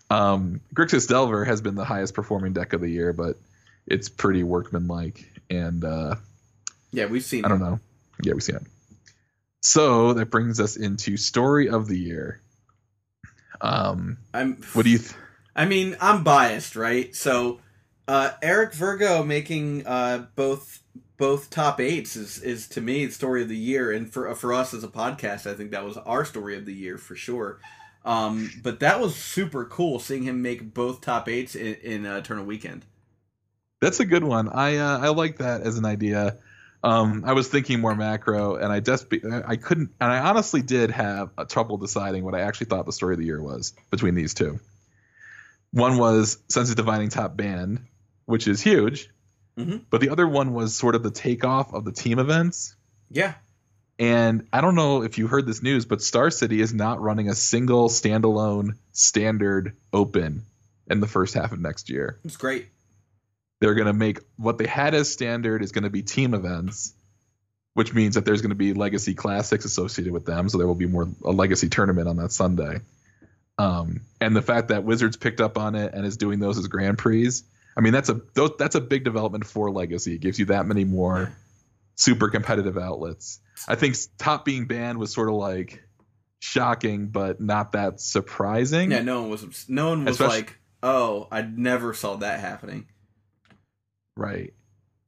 um, 0.10 0.62
Grixis 0.74 1.08
Delver 1.08 1.46
has 1.46 1.62
been 1.62 1.76
the 1.76 1.86
highest 1.86 2.14
performing 2.14 2.54
deck 2.54 2.74
of 2.74 2.82
the 2.82 2.90
year, 2.90 3.14
but 3.14 3.38
it's 3.88 4.08
pretty 4.10 4.44
workmanlike, 4.44 5.26
and 5.50 5.84
uh, 5.84 6.16
Yeah, 6.92 7.06
we've 7.08 7.24
seen. 7.24 7.44
I 7.46 7.48
don't 7.50 7.62
it. 7.62 7.66
know. 7.66 7.80
Yeah, 8.24 8.34
we've 8.34 8.44
seen 8.44 8.58
it. 8.58 8.64
So 9.62 10.14
that 10.14 10.28
brings 10.30 10.60
us 10.60 10.78
into 10.78 11.18
story 11.18 11.70
of 11.70 11.88
the 11.88 11.98
year. 11.98 12.42
Um, 13.62 14.18
I'm. 14.34 14.56
what 14.74 14.84
do 14.84 14.90
you? 14.90 15.00
Th- 15.00 15.12
I 15.60 15.66
mean, 15.66 15.98
I'm 16.00 16.24
biased, 16.24 16.78
right? 16.78 17.14
So, 17.14 17.60
uh, 18.08 18.32
Eric 18.42 18.74
Virgo 18.74 19.26
making 19.26 19.86
uh, 19.86 20.28
both 20.38 20.82
both 21.18 21.50
top 21.50 21.82
eights 21.82 22.16
is 22.16 22.42
is 22.42 22.70
to 22.70 22.82
me 22.82 23.06
the 23.06 23.12
story 23.12 23.42
of 23.42 23.50
the 23.50 23.58
year, 23.58 23.92
and 23.92 24.10
for 24.10 24.34
for 24.36 24.54
us 24.54 24.74
as 24.74 24.86
a 24.86 24.88
podcast, 24.88 25.46
I 25.46 25.56
think 25.56 25.72
that 25.72 25.84
was 25.84 25.98
our 25.98 26.24
story 26.24 26.56
of 26.56 26.66
the 26.66 26.74
year 26.74 26.98
for 26.98 27.14
sure. 27.14 27.60
Um, 28.06 28.50
but 28.64 28.80
that 28.80 29.02
was 29.02 29.18
super 29.18 29.66
cool 29.66 30.00
seeing 30.00 30.24
him 30.24 30.42
make 30.42 30.74
both 30.74 31.02
top 31.02 31.28
eights 31.28 31.56
in, 31.56 31.74
in 31.84 32.06
uh, 32.06 32.16
Eternal 32.16 32.46
Weekend. 32.46 32.86
That's 33.82 34.00
a 34.00 34.06
good 34.06 34.24
one. 34.24 34.48
I 34.48 34.78
uh, 34.78 35.00
I 35.00 35.10
like 35.10 35.40
that 35.40 35.64
as 35.64 35.78
an 35.78 35.84
idea. 35.84 36.38
Um, 36.86 37.26
I 37.26 37.34
was 37.34 37.50
thinking 37.50 37.82
more 37.82 37.96
macro, 37.96 38.56
and 38.56 38.72
I 38.72 38.80
just 38.80 39.08
I 39.46 39.58
couldn't, 39.58 39.92
and 40.00 40.10
I 40.10 40.20
honestly 40.20 40.62
did 40.62 40.92
have 40.92 41.32
trouble 41.50 41.76
deciding 41.76 42.24
what 42.24 42.34
I 42.34 42.44
actually 42.44 42.68
thought 42.68 42.86
the 42.86 42.94
story 42.94 43.16
of 43.16 43.20
the 43.20 43.26
year 43.26 43.42
was 43.42 43.74
between 43.92 44.16
these 44.16 44.34
two. 44.34 44.62
One 45.72 45.98
was 45.98 46.38
Sensei's 46.50 46.76
Divining 46.76 47.10
Top 47.10 47.36
banned, 47.38 47.86
which 48.26 48.48
is 48.48 48.62
huge, 48.62 49.10
Mhm. 49.58 49.82
but 49.90 50.02
the 50.02 50.10
other 50.10 50.28
one 50.28 50.54
was 50.54 50.74
sort 50.76 50.96
of 50.96 51.04
the 51.04 51.12
takeoff 51.12 51.74
of 51.74 51.86
the 51.86 51.92
team 51.92 52.20
events. 52.20 52.76
Yeah, 53.12 53.34
And 54.02 54.48
I 54.54 54.62
don't 54.62 54.76
know 54.76 55.04
if 55.04 55.18
you 55.18 55.28
heard 55.28 55.46
this 55.46 55.62
news, 55.62 55.86
but 55.86 56.02
Star 56.02 56.32
City 56.32 56.62
is 56.62 56.74
not 56.74 57.02
running 57.02 57.28
a 57.28 57.36
single 57.36 57.90
standalone 57.90 58.76
standard 58.94 59.76
open 59.92 60.44
in 60.90 61.02
the 61.02 61.08
first 61.08 61.34
half 61.34 61.52
of 61.52 61.60
next 61.60 61.90
year 61.90 62.18
it's 62.24 62.38
great. 62.38 62.68
they're 63.60 63.74
going 63.76 63.88
to 63.88 63.94
make 63.94 64.20
what 64.38 64.58
they 64.58 64.66
had 64.68 64.96
as 64.96 65.12
standard 65.12 65.62
is 65.62 65.72
going 65.74 65.84
to 65.84 65.90
be 65.90 66.02
team 66.02 66.34
events 66.34 66.94
which 67.76 67.94
means 67.94 68.16
that 68.16 68.26
there's 68.26 68.42
going 68.42 68.50
to 68.50 68.56
be 68.56 68.74
legacy 68.74 69.14
classics 69.14 69.66
associated 69.66 70.12
with 70.14 70.26
them 70.26 70.48
so 70.50 70.58
there 70.58 70.66
will 70.66 70.74
be 70.76 70.88
more 70.88 71.08
a 71.26 71.32
legacy 71.32 71.68
tournament 71.70 72.08
on 72.08 72.16
that 72.18 72.32
sunday 72.32 72.80
um, 73.60 74.02
and 74.20 74.36
the 74.36 74.42
fact 74.42 74.70
that 74.70 74.84
wizards 74.84 75.18
picked 75.18 75.40
up 75.42 75.58
on 75.58 75.76
it 75.76 75.94
and 75.94 76.06
is 76.06 76.18
doing 76.18 76.40
those 76.40 76.58
as 76.58 76.68
grand 76.68 76.98
prix 76.98 77.30
i 77.78 77.82
mean 77.82 77.94
that's 77.94 78.10
a 78.10 78.22
those, 78.34 78.52
that's 78.58 78.76
a 78.76 78.82
big 78.82 79.04
development 79.04 79.46
for 79.46 79.70
legacy 79.70 80.16
it 80.16 80.22
gives 80.22 80.40
you 80.40 80.46
that 80.46 80.66
many 80.66 80.84
more 80.86 81.32
super 81.96 82.30
competitive 82.30 82.78
outlets 82.78 83.40
i 83.68 83.76
think 83.76 83.96
top 84.18 84.46
being 84.46 84.66
banned 84.66 84.98
was 84.98 85.14
sort 85.14 85.30
of 85.30 85.36
like 85.36 85.84
shocking 86.40 87.08
but 87.08 87.42
not 87.42 87.74
that 87.74 88.00
surprising 88.00 88.92
Yeah, 88.92 89.02
no 89.02 89.22
one 89.24 89.30
was. 89.32 89.66
No 89.68 89.90
one 89.90 90.06
was 90.06 90.14
Especially- 90.16 90.38
like, 90.38 90.60
"Oh, 90.82 91.28
I 91.30 91.42
never 91.42 91.94
saw 91.94 92.16
that 92.16 92.40
happening." 92.40 92.88
Right. 94.16 94.54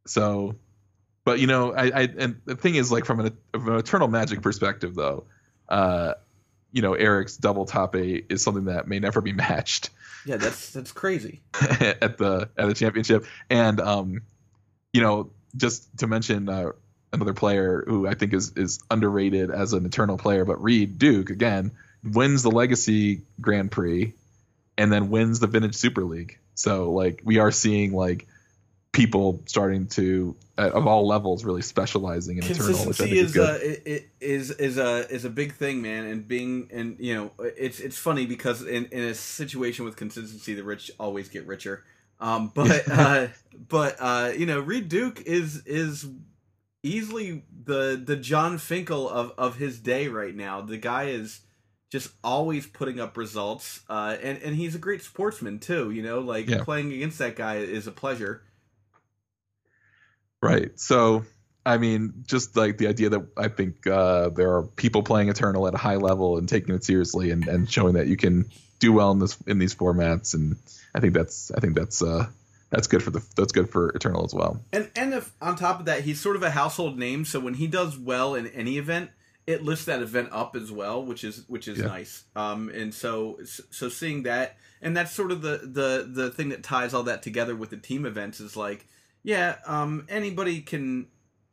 So, 0.07 0.55
but 1.23 1.39
you 1.39 1.47
know, 1.47 1.73
I, 1.73 1.83
I 1.85 2.01
and 2.17 2.41
the 2.45 2.55
thing 2.55 2.75
is, 2.75 2.91
like 2.91 3.05
from 3.05 3.21
an, 3.21 3.37
from 3.53 3.69
an 3.69 3.75
eternal 3.77 4.07
magic 4.09 4.41
perspective, 4.41 4.95
though, 4.95 5.25
uh, 5.69 6.15
you 6.71 6.81
know, 6.81 6.93
Eric's 6.93 7.37
double 7.37 7.65
top 7.65 7.95
eight 7.95 8.27
is 8.29 8.43
something 8.43 8.65
that 8.65 8.87
may 8.87 8.99
never 8.99 9.21
be 9.21 9.33
matched 9.33 9.89
Yeah, 10.25 10.37
that's 10.37 10.71
that's 10.71 10.91
crazy. 10.91 11.41
at 11.53 12.17
the 12.17 12.49
at 12.57 12.67
the 12.67 12.73
championship. 12.73 13.25
And 13.49 13.79
um, 13.79 14.21
you 14.93 15.01
know, 15.01 15.31
just 15.55 15.97
to 15.99 16.07
mention 16.07 16.49
uh, 16.49 16.71
another 17.13 17.33
player 17.33 17.83
who 17.87 18.07
I 18.07 18.13
think 18.13 18.33
is 18.33 18.53
is 18.55 18.79
underrated 18.89 19.51
as 19.51 19.73
an 19.73 19.85
eternal 19.85 20.17
player, 20.17 20.45
but 20.45 20.61
Reid 20.61 20.97
Duke 20.97 21.29
again 21.29 21.71
wins 22.03 22.43
the 22.43 22.51
Legacy 22.51 23.21
Grand 23.39 23.71
Prix 23.71 24.13
and 24.77 24.91
then 24.91 25.09
wins 25.09 25.39
the 25.39 25.47
Vintage 25.47 25.75
Super 25.75 26.03
League. 26.03 26.39
So 26.55 26.91
like 26.91 27.21
we 27.23 27.39
are 27.39 27.51
seeing 27.51 27.93
like 27.93 28.27
people 28.91 29.41
starting 29.45 29.87
to 29.87 30.35
uh, 30.57 30.69
of 30.71 30.85
all 30.85 31.07
levels 31.07 31.45
really 31.45 31.61
specializing 31.61 32.37
in 32.37 32.43
eternal, 32.43 32.85
which 32.85 32.99
I 32.99 33.07
Consistency 33.07 33.15
think 33.15 33.25
is 33.25 33.35
is 33.35 33.37
uh, 33.37 33.59
it 33.85 34.09
is 34.19 34.51
is 34.51 34.77
a 34.77 35.09
is 35.09 35.25
a 35.25 35.29
big 35.29 35.53
thing, 35.55 35.81
man. 35.81 36.05
And 36.05 36.27
being 36.27 36.69
and 36.71 36.97
you 36.99 37.15
know 37.15 37.31
it's 37.39 37.79
it's 37.79 37.97
funny 37.97 38.25
because 38.25 38.61
in, 38.63 38.85
in 38.85 39.03
a 39.03 39.13
situation 39.13 39.85
with 39.85 39.95
consistency, 39.95 40.53
the 40.53 40.63
rich 40.63 40.91
always 40.99 41.29
get 41.29 41.47
richer. 41.47 41.83
Um, 42.19 42.51
but 42.53 42.83
uh, 42.91 43.27
but 43.67 43.95
uh, 43.99 44.31
you 44.37 44.45
know, 44.45 44.59
Reid 44.59 44.89
Duke 44.89 45.21
is 45.21 45.65
is 45.65 46.07
easily 46.83 47.43
the 47.63 48.01
the 48.03 48.15
Jon 48.17 48.57
Finkel 48.57 49.09
of 49.09 49.31
of 49.37 49.55
his 49.57 49.79
day 49.79 50.07
right 50.07 50.35
now. 50.35 50.61
The 50.61 50.77
guy 50.77 51.05
is 51.05 51.41
just 51.91 52.11
always 52.23 52.67
putting 52.67 52.99
up 52.99 53.17
results, 53.17 53.81
uh, 53.89 54.17
and 54.21 54.37
and 54.39 54.55
he's 54.55 54.75
a 54.75 54.79
great 54.79 55.01
sportsman 55.01 55.59
too. 55.59 55.91
You 55.91 56.03
know, 56.03 56.19
like 56.19 56.47
Yeah. 56.47 56.63
playing 56.63 56.91
against 56.93 57.19
that 57.19 57.35
guy 57.35 57.57
is 57.57 57.87
a 57.87 57.91
pleasure. 57.91 58.43
Right. 60.41 60.77
So, 60.79 61.23
I 61.65 61.77
mean, 61.77 62.23
just 62.25 62.57
like 62.57 62.77
the 62.77 62.87
idea 62.87 63.09
that 63.09 63.27
I 63.37 63.47
think 63.47 63.85
uh, 63.85 64.29
there 64.29 64.55
are 64.55 64.63
people 64.63 65.03
playing 65.03 65.29
Eternal 65.29 65.67
at 65.67 65.73
a 65.75 65.77
high 65.77 65.97
level 65.97 66.37
and 66.37 66.49
taking 66.49 66.73
it 66.73 66.83
seriously 66.83 67.29
and, 67.31 67.47
and 67.47 67.71
showing 67.71 67.93
that 67.93 68.07
you 68.07 68.17
can 68.17 68.45
do 68.79 68.91
well 68.91 69.11
in 69.11 69.19
this 69.19 69.37
in 69.45 69.59
these 69.59 69.75
formats, 69.75 70.33
and 70.33 70.55
I 70.95 70.99
think 70.99 71.13
that's 71.13 71.51
I 71.51 71.59
think 71.59 71.75
that's 71.75 72.01
uh, 72.01 72.25
that's 72.71 72.87
good 72.87 73.03
for 73.03 73.11
the 73.11 73.23
that's 73.35 73.51
good 73.51 73.69
for 73.69 73.89
Eternal 73.89 74.25
as 74.25 74.33
well. 74.33 74.59
And 74.73 74.89
and 74.95 75.13
if 75.13 75.31
on 75.39 75.55
top 75.55 75.79
of 75.79 75.85
that, 75.85 76.01
he's 76.01 76.19
sort 76.19 76.35
of 76.35 76.41
a 76.41 76.49
household 76.49 76.97
name. 76.97 77.23
So 77.25 77.39
when 77.39 77.53
he 77.53 77.67
does 77.67 77.95
well 77.97 78.33
in 78.33 78.47
any 78.47 78.79
event, 78.79 79.11
it 79.45 79.63
lifts 79.63 79.85
that 79.85 80.01
event 80.01 80.29
up 80.31 80.55
as 80.55 80.71
well, 80.71 81.03
which 81.05 81.23
is 81.23 81.43
which 81.47 81.67
is 81.67 81.77
Yeah. 81.77 81.85
nice. 81.85 82.23
Um, 82.35 82.69
and 82.69 82.91
so 82.91 83.37
so 83.43 83.87
seeing 83.89 84.23
that, 84.23 84.57
and 84.81 84.97
that's 84.97 85.11
sort 85.11 85.31
of 85.31 85.43
the 85.43 85.59
the 85.63 86.09
the 86.11 86.31
thing 86.31 86.49
that 86.49 86.63
ties 86.63 86.95
all 86.95 87.03
that 87.03 87.21
together 87.21 87.55
with 87.55 87.69
the 87.69 87.77
team 87.77 88.03
events 88.07 88.39
is 88.39 88.57
like, 88.57 88.87
yeah, 89.23 89.57
um, 89.65 90.05
anybody 90.09 90.61
can. 90.61 91.07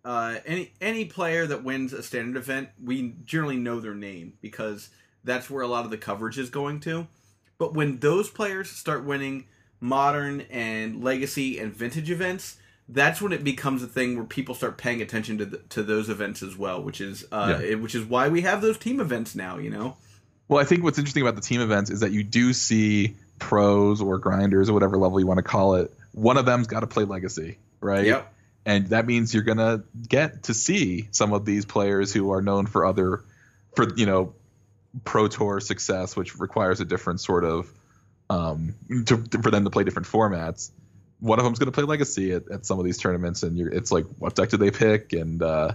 Uh, 0.05 0.37
any 0.47 0.73
any 0.81 1.05
player 1.05 1.47
that 1.47 1.65
wins 1.65 1.93
a 1.93 2.03
standard 2.03 2.37
event, 2.41 2.69
we 2.83 3.15
generally 3.25 3.57
know 3.57 3.79
their 3.81 3.95
name 3.95 4.33
because 4.41 4.89
that's 5.25 5.51
where 5.51 5.62
a 5.62 5.66
lot 5.66 5.85
of 5.85 5.91
the 5.91 5.99
coverage 5.99 6.39
is 6.39 6.49
going 6.49 6.81
to. 6.81 7.07
But 7.59 7.75
when 7.75 7.99
those 7.99 8.31
players 8.31 8.71
start 8.71 9.05
winning 9.05 9.47
modern 9.81 10.43
and 10.43 11.03
legacy 11.05 11.59
and 11.59 11.75
vintage 11.75 12.11
events, 12.11 12.57
that's 12.89 13.21
when 13.21 13.33
it 13.33 13.45
becomes 13.45 13.83
a 13.83 13.87
thing 13.87 14.14
where 14.16 14.25
people 14.25 14.55
start 14.55 14.79
paying 14.79 15.03
attention 15.03 15.37
to 15.39 15.45
the, 15.45 15.59
to 15.71 15.83
those 15.83 16.09
events 16.09 16.43
as 16.43 16.57
well, 16.57 16.81
which 16.83 17.01
is 17.03 17.27
uh, 17.33 17.59
it- 17.62 17.81
which 17.83 17.95
is 17.95 18.05
why 18.05 18.29
we 18.29 18.43
have 18.43 18.62
those 18.62 18.79
team 18.79 19.01
events 19.01 19.35
now. 19.35 19.59
You 19.59 19.71
know, 19.71 19.97
Well, 20.47 20.61
I 20.61 20.64
think 20.64 20.85
what's 20.85 20.99
interesting 20.99 21.23
about 21.23 21.35
the 21.35 21.43
team 21.43 21.61
events 21.61 21.91
is 21.91 22.01
that 22.01 22.12
you 22.12 22.23
do 22.23 22.55
see 22.55 23.16
pros 23.41 24.01
or 24.01 24.16
grinders 24.19 24.71
or 24.71 24.73
whatever 24.73 24.97
level 24.97 25.21
you 25.21 25.27
want 25.27 25.39
to 25.39 25.43
call 25.45 25.75
it. 25.75 25.93
One 26.13 26.37
of 26.37 26.47
them's 26.47 26.67
got 26.67 26.81
to 26.81 26.87
play 26.87 27.05
Legacy, 27.05 27.59
right? 27.81 28.07
Yep. 28.07 28.35
And 28.67 28.87
that 28.89 29.07
means 29.07 29.33
you're 29.33 29.45
gonna 29.45 29.83
get 30.09 30.43
to 30.45 30.55
see 30.55 31.09
some 31.11 31.33
of 31.33 31.45
these 31.45 31.65
players 31.65 32.13
who 32.13 32.33
are 32.33 32.43
known 32.43 32.67
for 32.67 32.85
other, 32.85 33.23
for 33.75 33.95
you 33.95 34.05
know, 34.05 34.35
pro 35.05 35.27
tour 35.29 35.61
success, 35.61 36.15
which 36.17 36.39
requires 36.39 36.81
a 36.81 36.85
different 36.85 37.21
sort 37.21 37.45
of, 37.45 37.73
um, 38.29 38.75
to, 39.07 39.17
for 39.17 39.51
them 39.51 39.65
to 39.65 39.71
play 39.71 39.85
different 39.85 40.07
formats. 40.07 40.71
One 41.21 41.39
of 41.39 41.45
them's 41.45 41.59
gonna 41.59 41.73
play 41.73 41.85
Legacy 41.85 42.33
at, 42.33 42.51
at 42.51 42.67
some 42.67 42.79
of 42.79 42.85
these 42.85 42.99
tournaments, 42.99 43.43
and 43.43 43.57
you're, 43.57 43.73
it's 43.73 43.91
like, 43.91 44.05
what 44.19 44.35
deck 44.35 44.51
did 44.51 44.61
they 44.61 44.71
pick, 44.71 45.15
and 45.15 45.43
uh, 45.43 45.73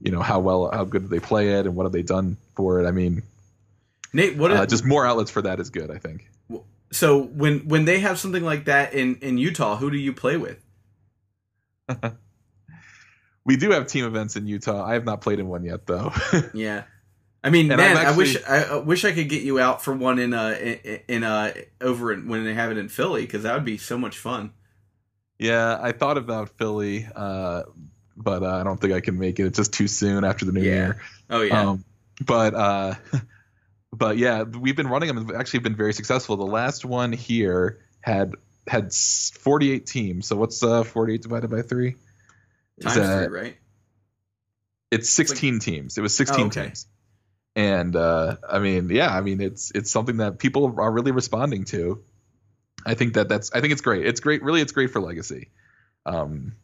you 0.00 0.10
know 0.10 0.20
how 0.20 0.40
well, 0.40 0.70
how 0.70 0.84
good 0.84 1.02
did 1.02 1.10
they 1.10 1.20
play 1.20 1.58
it, 1.58 1.66
and 1.66 1.74
what 1.74 1.84
have 1.84 1.92
they 1.92 2.02
done 2.02 2.36
for 2.56 2.80
it? 2.80 2.86
I 2.86 2.90
mean, 2.90 3.22
Nate, 4.12 4.36
what 4.36 4.50
uh, 4.50 4.62
if, 4.62 4.68
just 4.68 4.84
more 4.84 5.06
outlets 5.06 5.30
for 5.30 5.42
that 5.42 5.60
is 5.60 5.70
good, 5.70 5.90
I 5.90 5.98
think. 5.98 6.28
So 6.94 7.20
when 7.22 7.60
when 7.68 7.84
they 7.84 8.00
have 8.00 8.18
something 8.18 8.44
like 8.44 8.66
that 8.66 8.94
in 8.94 9.16
in 9.16 9.38
Utah, 9.38 9.76
who 9.76 9.90
do 9.90 9.98
you 9.98 10.12
play 10.12 10.36
with? 10.36 10.58
we 13.44 13.56
do 13.56 13.70
have 13.70 13.86
team 13.86 14.04
events 14.04 14.36
in 14.36 14.46
Utah. 14.46 14.84
I 14.84 14.94
have 14.94 15.04
not 15.04 15.20
played 15.20 15.38
in 15.38 15.48
one 15.48 15.64
yet, 15.64 15.86
though. 15.86 16.12
Yeah. 16.52 16.84
I 17.44 17.50
mean, 17.50 17.74
And 17.74 17.76
man, 17.76 17.98
I'm 17.98 18.06
I 18.06 18.10
wish 18.12 18.36
I, 18.48 18.64
I 18.64 18.76
wish 18.76 19.04
I 19.04 19.12
could 19.12 19.28
get 19.28 19.42
you 19.42 19.60
out 19.60 19.82
for 19.84 19.94
one 19.94 20.18
in 20.18 20.34
uh 20.34 20.50
in, 20.60 21.00
in 21.08 21.24
uh 21.24 21.54
over 21.80 22.12
in, 22.12 22.28
when 22.28 22.44
they 22.44 22.54
have 22.54 22.70
it 22.72 22.78
in 22.78 22.88
Philly 22.88 23.22
because 23.22 23.44
that 23.44 23.54
would 23.54 23.64
be 23.64 23.78
so 23.78 23.98
much 23.98 24.18
fun. 24.18 24.52
yeah, 25.38 25.78
I 25.80 25.92
thought 25.92 26.16
about 26.18 26.50
Philly, 26.58 27.06
uh, 27.14 27.64
but 28.16 28.42
uh, 28.42 28.56
I 28.56 28.62
don't 28.64 28.80
think 28.80 28.92
I 28.92 29.00
can 29.00 29.18
make 29.18 29.38
it. 29.40 29.46
It's 29.46 29.56
just 29.58 29.72
too 29.72 29.88
soon 29.88 30.24
after 30.24 30.44
the 30.44 30.52
new 30.52 30.62
Yeah. 30.62 30.70
year. 30.70 31.00
Oh 31.30 31.42
yeah, 31.42 31.68
Um, 31.68 31.84
but 32.24 32.54
uh, 32.54 32.94
but 33.94 34.18
yeah, 34.18 34.42
we've 34.42 34.76
been 34.76 34.88
running 34.88 35.08
them. 35.08 35.18
and 35.18 35.32
Actually, 35.36 35.60
been 35.60 35.76
very 35.76 35.92
successful. 35.94 36.36
The 36.36 36.44
last 36.44 36.84
one 36.84 37.12
here 37.12 37.80
had 38.00 38.34
had 38.66 38.92
48 38.92 39.86
teams. 39.86 40.26
So 40.26 40.36
what's 40.36 40.62
uh 40.62 40.84
48 40.84 41.22
divided 41.22 41.50
by 41.50 41.62
three? 41.62 41.96
Is 42.78 42.84
times 42.84 42.96
that- 42.96 43.28
three, 43.28 43.40
right? 43.40 43.56
It's 44.90 45.10
16 45.10 45.58
teams. 45.58 45.98
It 45.98 46.02
was 46.02 46.16
16 46.16 46.40
Oh, 46.40 46.46
okay. 46.46 46.64
teams. 46.66 46.86
And 47.56 47.96
uh, 47.96 48.36
I 48.48 48.58
mean, 48.60 48.88
yeah, 48.90 49.08
I 49.14 49.20
mean, 49.22 49.40
it's 49.40 49.70
it's 49.74 49.90
something 49.90 50.18
that 50.18 50.38
people 50.38 50.74
are 50.78 50.90
really 50.90 51.10
responding 51.12 51.64
to. 51.66 52.02
I 52.86 52.94
think 52.94 53.14
that 53.14 53.28
that's 53.28 53.52
I 53.52 53.60
think 53.60 53.72
it's 53.72 53.80
great. 53.82 54.06
It's 54.06 54.20
great. 54.20 54.42
Really, 54.42 54.60
it's 54.60 54.72
great 54.72 54.90
for 54.90 55.00
legacy. 55.00 55.50
Um, 56.06 56.54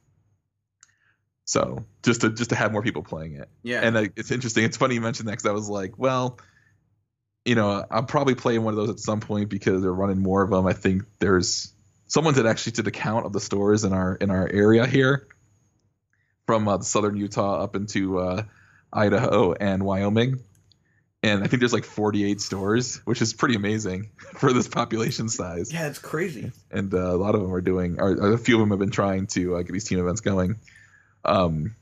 so 1.44 1.84
just 2.02 2.20
to 2.22 2.30
just 2.30 2.50
to 2.50 2.56
have 2.56 2.72
more 2.72 2.82
people 2.82 3.02
playing 3.02 3.34
it. 3.34 3.48
Yeah, 3.62 3.80
And 3.80 3.96
uh, 3.96 4.04
it's 4.16 4.30
interesting. 4.30 4.64
It's 4.64 4.76
funny 4.76 4.94
you 4.94 5.00
mentioned 5.00 5.28
that 5.28 5.32
because 5.32 5.46
I 5.46 5.52
was 5.52 5.68
like, 5.68 5.98
well, 5.98 6.38
you 7.44 7.54
know, 7.54 7.84
I'm 7.90 8.06
probably 8.06 8.34
playing 8.34 8.62
one 8.62 8.74
of 8.74 8.76
those 8.78 8.90
at 8.90 9.00
some 9.00 9.20
point 9.20 9.48
because 9.48 9.82
they're 9.82 9.92
running 9.92 10.18
more 10.18 10.42
of 10.42 10.50
them. 10.50 10.66
I 10.66 10.72
think 10.72 11.04
there's 11.18 11.72
someone 12.06 12.34
that 12.34 12.46
actually 12.46 12.72
did 12.72 12.86
a 12.86 12.90
count 12.90 13.26
of 13.26 13.32
the 13.32 13.40
stores 13.40 13.84
in 13.84 13.92
our 13.92 14.14
in 14.14 14.30
our 14.30 14.48
area 14.48 14.86
here, 14.86 15.26
from 16.46 16.68
uh, 16.68 16.80
southern 16.80 17.16
Utah 17.16 17.62
up 17.62 17.76
into 17.76 18.18
uh, 18.18 18.42
Idaho 18.92 19.52
and 19.54 19.82
Wyoming, 19.82 20.40
and 21.22 21.42
I 21.42 21.46
think 21.46 21.60
there's 21.60 21.72
like 21.72 21.84
48 21.84 22.40
stores, 22.40 22.96
which 23.04 23.22
is 23.22 23.32
pretty 23.32 23.54
amazing 23.54 24.10
for 24.34 24.52
this 24.52 24.68
population 24.68 25.28
size 25.28 25.72
yeah, 25.72 25.88
it's 25.88 25.98
crazy. 25.98 26.52
and 26.70 26.92
uh, 26.92 26.98
a 26.98 27.16
lot 27.16 27.34
of 27.34 27.42
them 27.42 27.52
are 27.52 27.60
doing, 27.60 28.00
or 28.00 28.34
a 28.34 28.38
few 28.38 28.56
of 28.56 28.60
them 28.60 28.70
have 28.70 28.78
been 28.78 28.90
trying 28.90 29.26
to 29.28 29.56
uh, 29.56 29.62
get 29.62 29.72
these 29.72 29.84
team 29.84 29.98
events 29.98 30.20
going. 30.20 30.56
Um, 31.24 31.74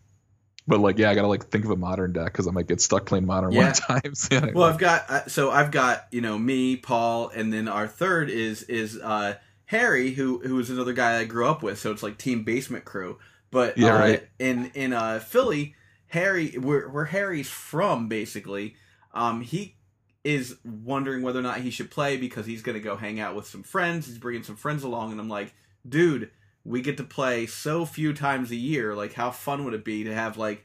but 0.68 0.80
like, 0.80 0.98
yeah, 0.98 1.10
I 1.10 1.16
gotta 1.16 1.28
like 1.28 1.48
think 1.50 1.64
of 1.66 1.72
a 1.72 1.76
modern 1.76 2.12
deck 2.14 2.32
because 2.32 2.48
I 2.48 2.52
might 2.52 2.68
get 2.68 2.80
stuck 2.82 3.06
playing 3.06 3.26
modern 3.26 3.54
Yeah. 3.54 3.56
one 3.56 3.72
times. 3.74 4.28
Yeah, 4.32 4.52
Well, 4.52 4.66
I've 4.68 4.78
got 4.78 5.10
uh, 5.10 5.26
so 5.28 5.50
I've 5.50 5.70
got 5.70 6.06
you 6.10 6.20
know 6.20 6.38
me, 6.38 6.76
Paul, 6.76 7.30
and 7.30 7.52
then 7.52 7.68
our 7.68 7.86
third 7.88 8.30
is 8.30 8.62
is 8.64 8.98
uh 8.98 9.36
Harry, 9.66 10.12
who 10.12 10.40
who 10.40 10.58
is 10.58 10.70
another 10.70 10.94
guy 10.94 11.18
I 11.18 11.24
grew 11.24 11.46
up 11.48 11.62
with. 11.62 11.78
So 11.78 11.92
it's 11.92 12.02
like 12.02 12.18
Team 12.18 12.44
Basement 12.44 12.84
Crew. 12.84 13.18
But 13.50 13.76
Yeah, 13.76 13.92
uh, 13.92 13.92
right. 13.92 14.28
in 14.38 14.66
in 14.74 14.92
uh 14.92 15.20
Philly, 15.20 15.74
Harry, 16.08 16.52
where 16.58 16.88
where 16.88 17.06
Harry's 17.06 17.50
from, 17.50 18.08
basically, 18.08 18.76
um, 19.14 19.42
he 19.42 19.76
is 20.24 20.56
wondering 20.64 21.22
whether 21.22 21.38
or 21.38 21.42
not 21.42 21.60
he 21.60 21.70
should 21.70 21.90
play 21.90 22.16
because 22.16 22.46
he's 22.46 22.62
gonna 22.62 22.80
go 22.80 22.96
hang 22.96 23.20
out 23.20 23.36
with 23.36 23.46
some 23.46 23.62
friends. 23.62 24.06
He's 24.06 24.18
bringing 24.18 24.42
some 24.44 24.56
friends 24.56 24.82
along, 24.82 25.12
and 25.12 25.20
I'm 25.20 25.28
like, 25.28 25.54
dude, 25.88 26.30
we 26.64 26.80
get 26.82 26.96
to 26.98 27.04
play 27.04 27.46
so 27.46 27.84
few 27.84 28.12
times 28.12 28.50
a 28.50 28.56
year. 28.56 28.94
Like, 28.94 29.14
how 29.14 29.30
fun 29.30 29.64
would 29.64 29.74
it 29.74 29.84
be 29.84 30.04
to 30.04 30.14
have 30.14 30.36
like 30.36 30.64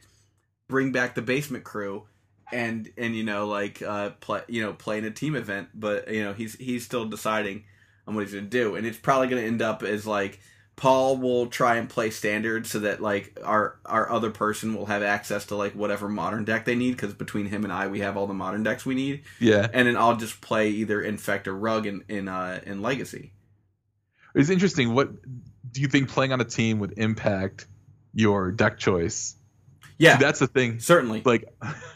bring 0.68 0.92
back 0.92 1.16
the 1.16 1.22
Basement 1.22 1.64
Crew? 1.64 2.08
and 2.52 2.92
and 2.98 3.16
you 3.16 3.24
know 3.24 3.48
like 3.48 3.82
uh 3.82 4.12
play 4.20 4.42
you 4.48 4.62
know 4.62 4.74
play 4.74 4.98
in 4.98 5.06
a 5.06 5.12
team 5.12 5.36
event 5.36 5.70
but 5.74 6.12
you 6.12 6.24
know 6.24 6.34
he's 6.34 6.56
he's 6.56 6.86
still 6.86 7.06
deciding 7.06 7.64
on 8.08 8.16
what 8.16 8.24
he's 8.24 8.34
gonna 8.34 8.46
do 8.46 8.76
and 8.76 8.86
it's 8.86 8.98
probably 8.98 9.28
gonna 9.28 9.42
end 9.42 9.62
up 9.62 9.82
as 9.82 10.06
like 10.06 10.40
paul 10.76 11.18
will 11.18 11.48
try 11.48 11.78
and 11.78 11.90
play 11.90 12.10
standard 12.10 12.68
so 12.68 12.80
that 12.80 13.02
like 13.02 13.40
our 13.44 13.80
our 13.86 14.12
other 14.12 14.30
person 14.30 14.76
will 14.76 14.86
have 14.86 15.02
access 15.02 15.46
to 15.46 15.56
like 15.56 15.74
whatever 15.74 16.10
modern 16.10 16.44
deck 16.44 16.66
they 16.66 16.76
need 16.76 16.92
because 16.92 17.14
between 17.14 17.48
him 17.48 17.64
and 17.64 17.72
i 17.72 17.88
we 17.88 18.02
have 18.02 18.18
all 18.18 18.28
the 18.28 18.34
modern 18.34 18.62
decks 18.62 18.86
we 18.86 18.94
need 18.94 19.24
yeah. 19.40 19.68
and 19.74 19.88
then 19.88 19.96
i'll 19.96 20.18
just 20.18 20.42
play 20.42 20.70
either 20.70 21.02
infect 21.02 21.48
or 21.48 21.56
rug 21.56 21.86
in 21.88 22.04
in 22.10 22.28
uh 22.28 22.60
in 22.66 22.82
legacy 22.82 23.32
It's 24.36 24.50
interesting. 24.50 24.94
What 24.94 25.10
do 25.74 25.82
you 25.82 25.88
think 25.88 26.08
playing 26.10 26.32
on 26.32 26.40
a 26.40 26.46
team 26.46 26.80
would 26.80 26.94
impact 26.98 27.68
your 28.14 28.52
deck 28.52 28.78
choice? 28.78 29.36
yeah 30.00 30.18
that's 30.18 30.40
the 30.40 30.48
thing. 30.48 30.80
certainly 30.80 31.22
Like, 31.24 31.46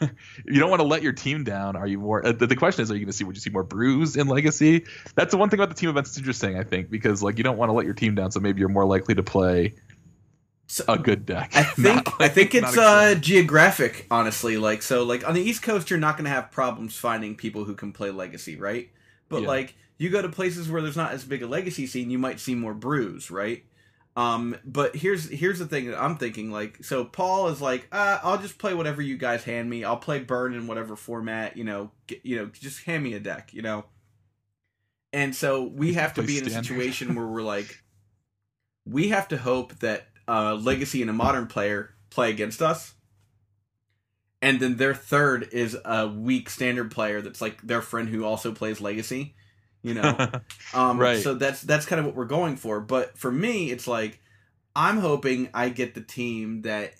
you 0.46 0.60
don't 0.60 0.70
want 0.70 0.80
to 0.80 0.86
let 0.86 1.02
your 1.02 1.12
team 1.12 1.42
down. 1.42 1.74
Are 1.74 1.86
you 1.86 1.98
more? 1.98 2.24
Uh, 2.24 2.30
the, 2.32 2.46
the 2.46 2.54
question 2.56 2.82
is, 2.82 2.90
are 2.90 2.94
you 2.94 3.00
going 3.00 3.08
to 3.10 3.12
see? 3.12 3.24
Would 3.24 3.34
you 3.36 3.40
see 3.40 3.50
more 3.50 3.64
brews 3.64 4.16
in 4.16 4.28
Legacy? 4.28 4.84
That's 5.16 5.32
the 5.32 5.36
one 5.36 5.50
thing 5.50 5.58
about 5.58 5.68
the 5.70 5.74
team 5.74 5.90
events 5.90 6.10
that's 6.10 6.18
interesting. 6.18 6.56
I 6.56 6.62
think 6.62 6.90
because 6.90 7.22
like 7.24 7.38
you 7.38 7.44
don't 7.44 7.56
want 7.58 7.70
to 7.70 7.72
let 7.72 7.84
your 7.86 7.94
team 7.94 8.14
down, 8.14 8.30
so 8.30 8.38
maybe 8.40 8.60
you're 8.60 8.68
more 8.68 8.84
likely 8.86 9.14
to 9.16 9.22
play 9.24 9.74
So- 10.68 10.84
a 10.86 10.96
good 10.96 11.26
deck. 11.26 11.50
I 11.54 11.62
Not 11.76 12.04
think 12.04 12.20
I 12.20 12.28
think 12.28 12.54
it's 12.54 12.78
uh 12.78 13.16
geographic, 13.16 14.06
honestly. 14.12 14.56
Like 14.58 14.82
so, 14.82 15.02
like 15.02 15.26
on 15.26 15.34
the 15.34 15.42
East 15.42 15.62
Coast, 15.62 15.90
you're 15.90 15.98
not 15.98 16.16
gonna 16.16 16.30
have 16.30 16.50
problems 16.52 16.96
finding 16.96 17.34
people 17.34 17.64
who 17.64 17.74
can 17.74 17.92
play 17.92 18.10
Legacy, 18.10 18.56
right? 18.56 18.90
But 19.28 19.42
Yeah. 19.42 19.48
like 19.48 19.76
you 19.98 20.10
go 20.10 20.22
to 20.22 20.28
places 20.28 20.70
where 20.70 20.80
there's 20.80 20.96
not 20.96 21.12
as 21.12 21.24
big 21.24 21.42
a 21.42 21.46
Legacy 21.46 21.86
scene, 21.86 22.10
you 22.10 22.18
might 22.18 22.40
see 22.40 22.54
more 22.54 22.74
brews, 22.74 23.30
right? 23.30 23.64
Um, 24.16 24.56
but 24.64 24.96
here's 24.96 25.28
here's 25.28 25.60
the 25.60 25.66
thing 25.66 25.86
that 25.86 26.02
I'm 26.02 26.16
thinking. 26.16 26.50
Like, 26.50 26.82
so 26.84 27.04
Paul 27.04 27.48
is 27.48 27.60
like, 27.60 27.86
uh, 27.92 28.18
I'll 28.22 28.38
just 28.38 28.58
play 28.58 28.74
whatever 28.74 29.00
you 29.00 29.16
guys 29.16 29.44
hand 29.44 29.70
me. 29.70 29.84
I'll 29.84 29.96
play 29.96 30.18
Burn 30.18 30.54
in 30.54 30.66
whatever 30.66 30.96
format. 30.96 31.56
You 31.56 31.64
know, 31.64 31.90
get, 32.08 32.24
you 32.24 32.36
know, 32.36 32.46
just 32.46 32.84
hand 32.84 33.04
me 33.04 33.14
a 33.14 33.20
deck. 33.20 33.50
You 33.52 33.62
know. 33.62 33.84
And 35.12 35.34
so 35.34 35.62
we 35.62 35.94
have 35.94 36.14
to 36.14 36.22
be 36.22 36.38
in 36.38 36.46
a 36.46 36.50
situation 36.50 37.14
where 37.14 37.26
we're 37.26 37.42
like, 37.42 37.82
we 38.86 39.08
have 39.08 39.28
to 39.28 39.36
hope 39.38 39.78
that 39.78 40.08
uh, 40.26 40.54
Legacy 40.54 41.00
and 41.00 41.10
a 41.10 41.14
modern 41.14 41.46
player 41.46 41.94
play 42.10 42.30
against 42.30 42.60
us, 42.60 42.94
and 44.40 44.60
then 44.60 44.76
their 44.76 44.94
third 44.94 45.48
is 45.52 45.76
a 45.84 46.08
weak 46.08 46.48
standard 46.48 46.90
player 46.90 47.20
that's 47.20 47.40
like 47.40 47.60
their 47.62 47.82
friend 47.82 48.08
who 48.08 48.24
also 48.24 48.52
plays 48.52 48.80
Legacy. 48.80 49.34
You 49.82 49.94
know, 49.94 50.30
um, 50.74 50.98
Right. 50.98 51.22
So 51.22 51.34
that's 51.34 51.60
that's 51.62 51.86
kind 51.86 52.00
of 52.00 52.06
what 52.06 52.14
we're 52.14 52.24
going 52.24 52.56
for. 52.56 52.80
But 52.80 53.18
for 53.18 53.30
me, 53.30 53.70
it's 53.70 53.86
like 53.86 54.20
I'm 54.76 54.98
hoping 54.98 55.48
I 55.54 55.70
get 55.70 55.94
the 55.94 56.00
team 56.00 56.62
that 56.62 56.94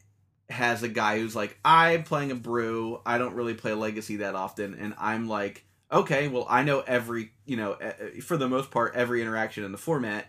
has 0.50 0.82
a 0.82 0.88
guy 0.88 1.18
who's 1.18 1.36
like 1.36 1.58
I'm 1.64 2.02
playing 2.02 2.30
a 2.30 2.36
brew. 2.36 3.00
I 3.04 3.18
don't 3.18 3.34
really 3.34 3.54
play 3.54 3.74
Legacy 3.74 4.16
that 4.16 4.34
often, 4.34 4.74
and 4.74 4.94
I'm 4.98 5.28
like, 5.28 5.64
okay, 5.92 6.28
well 6.28 6.46
I 6.48 6.64
know 6.64 6.80
every 6.80 7.32
you 7.44 7.56
know 7.56 7.76
for 8.22 8.36
the 8.36 8.48
most 8.48 8.70
part 8.70 8.94
every 8.94 9.22
interaction 9.22 9.64
in 9.64 9.72
the 9.72 9.78
format, 9.78 10.26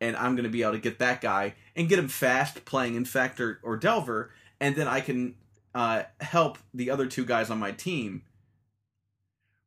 and 0.00 0.16
I'm 0.16 0.34
going 0.34 0.44
to 0.44 0.50
be 0.50 0.62
able 0.62 0.72
to 0.72 0.78
get 0.78 0.98
that 0.98 1.20
guy 1.20 1.54
and 1.76 1.88
get 1.88 1.98
him 1.98 2.08
fast 2.08 2.64
playing 2.64 2.96
Infect 2.96 3.40
or, 3.40 3.60
or 3.62 3.76
Delver, 3.76 4.32
and 4.60 4.74
then 4.74 4.88
I 4.88 5.00
can 5.00 5.36
uh, 5.74 6.04
help 6.20 6.58
the 6.74 6.90
other 6.90 7.06
two 7.06 7.24
guys 7.24 7.50
on 7.50 7.58
my 7.58 7.72
team. 7.72 8.22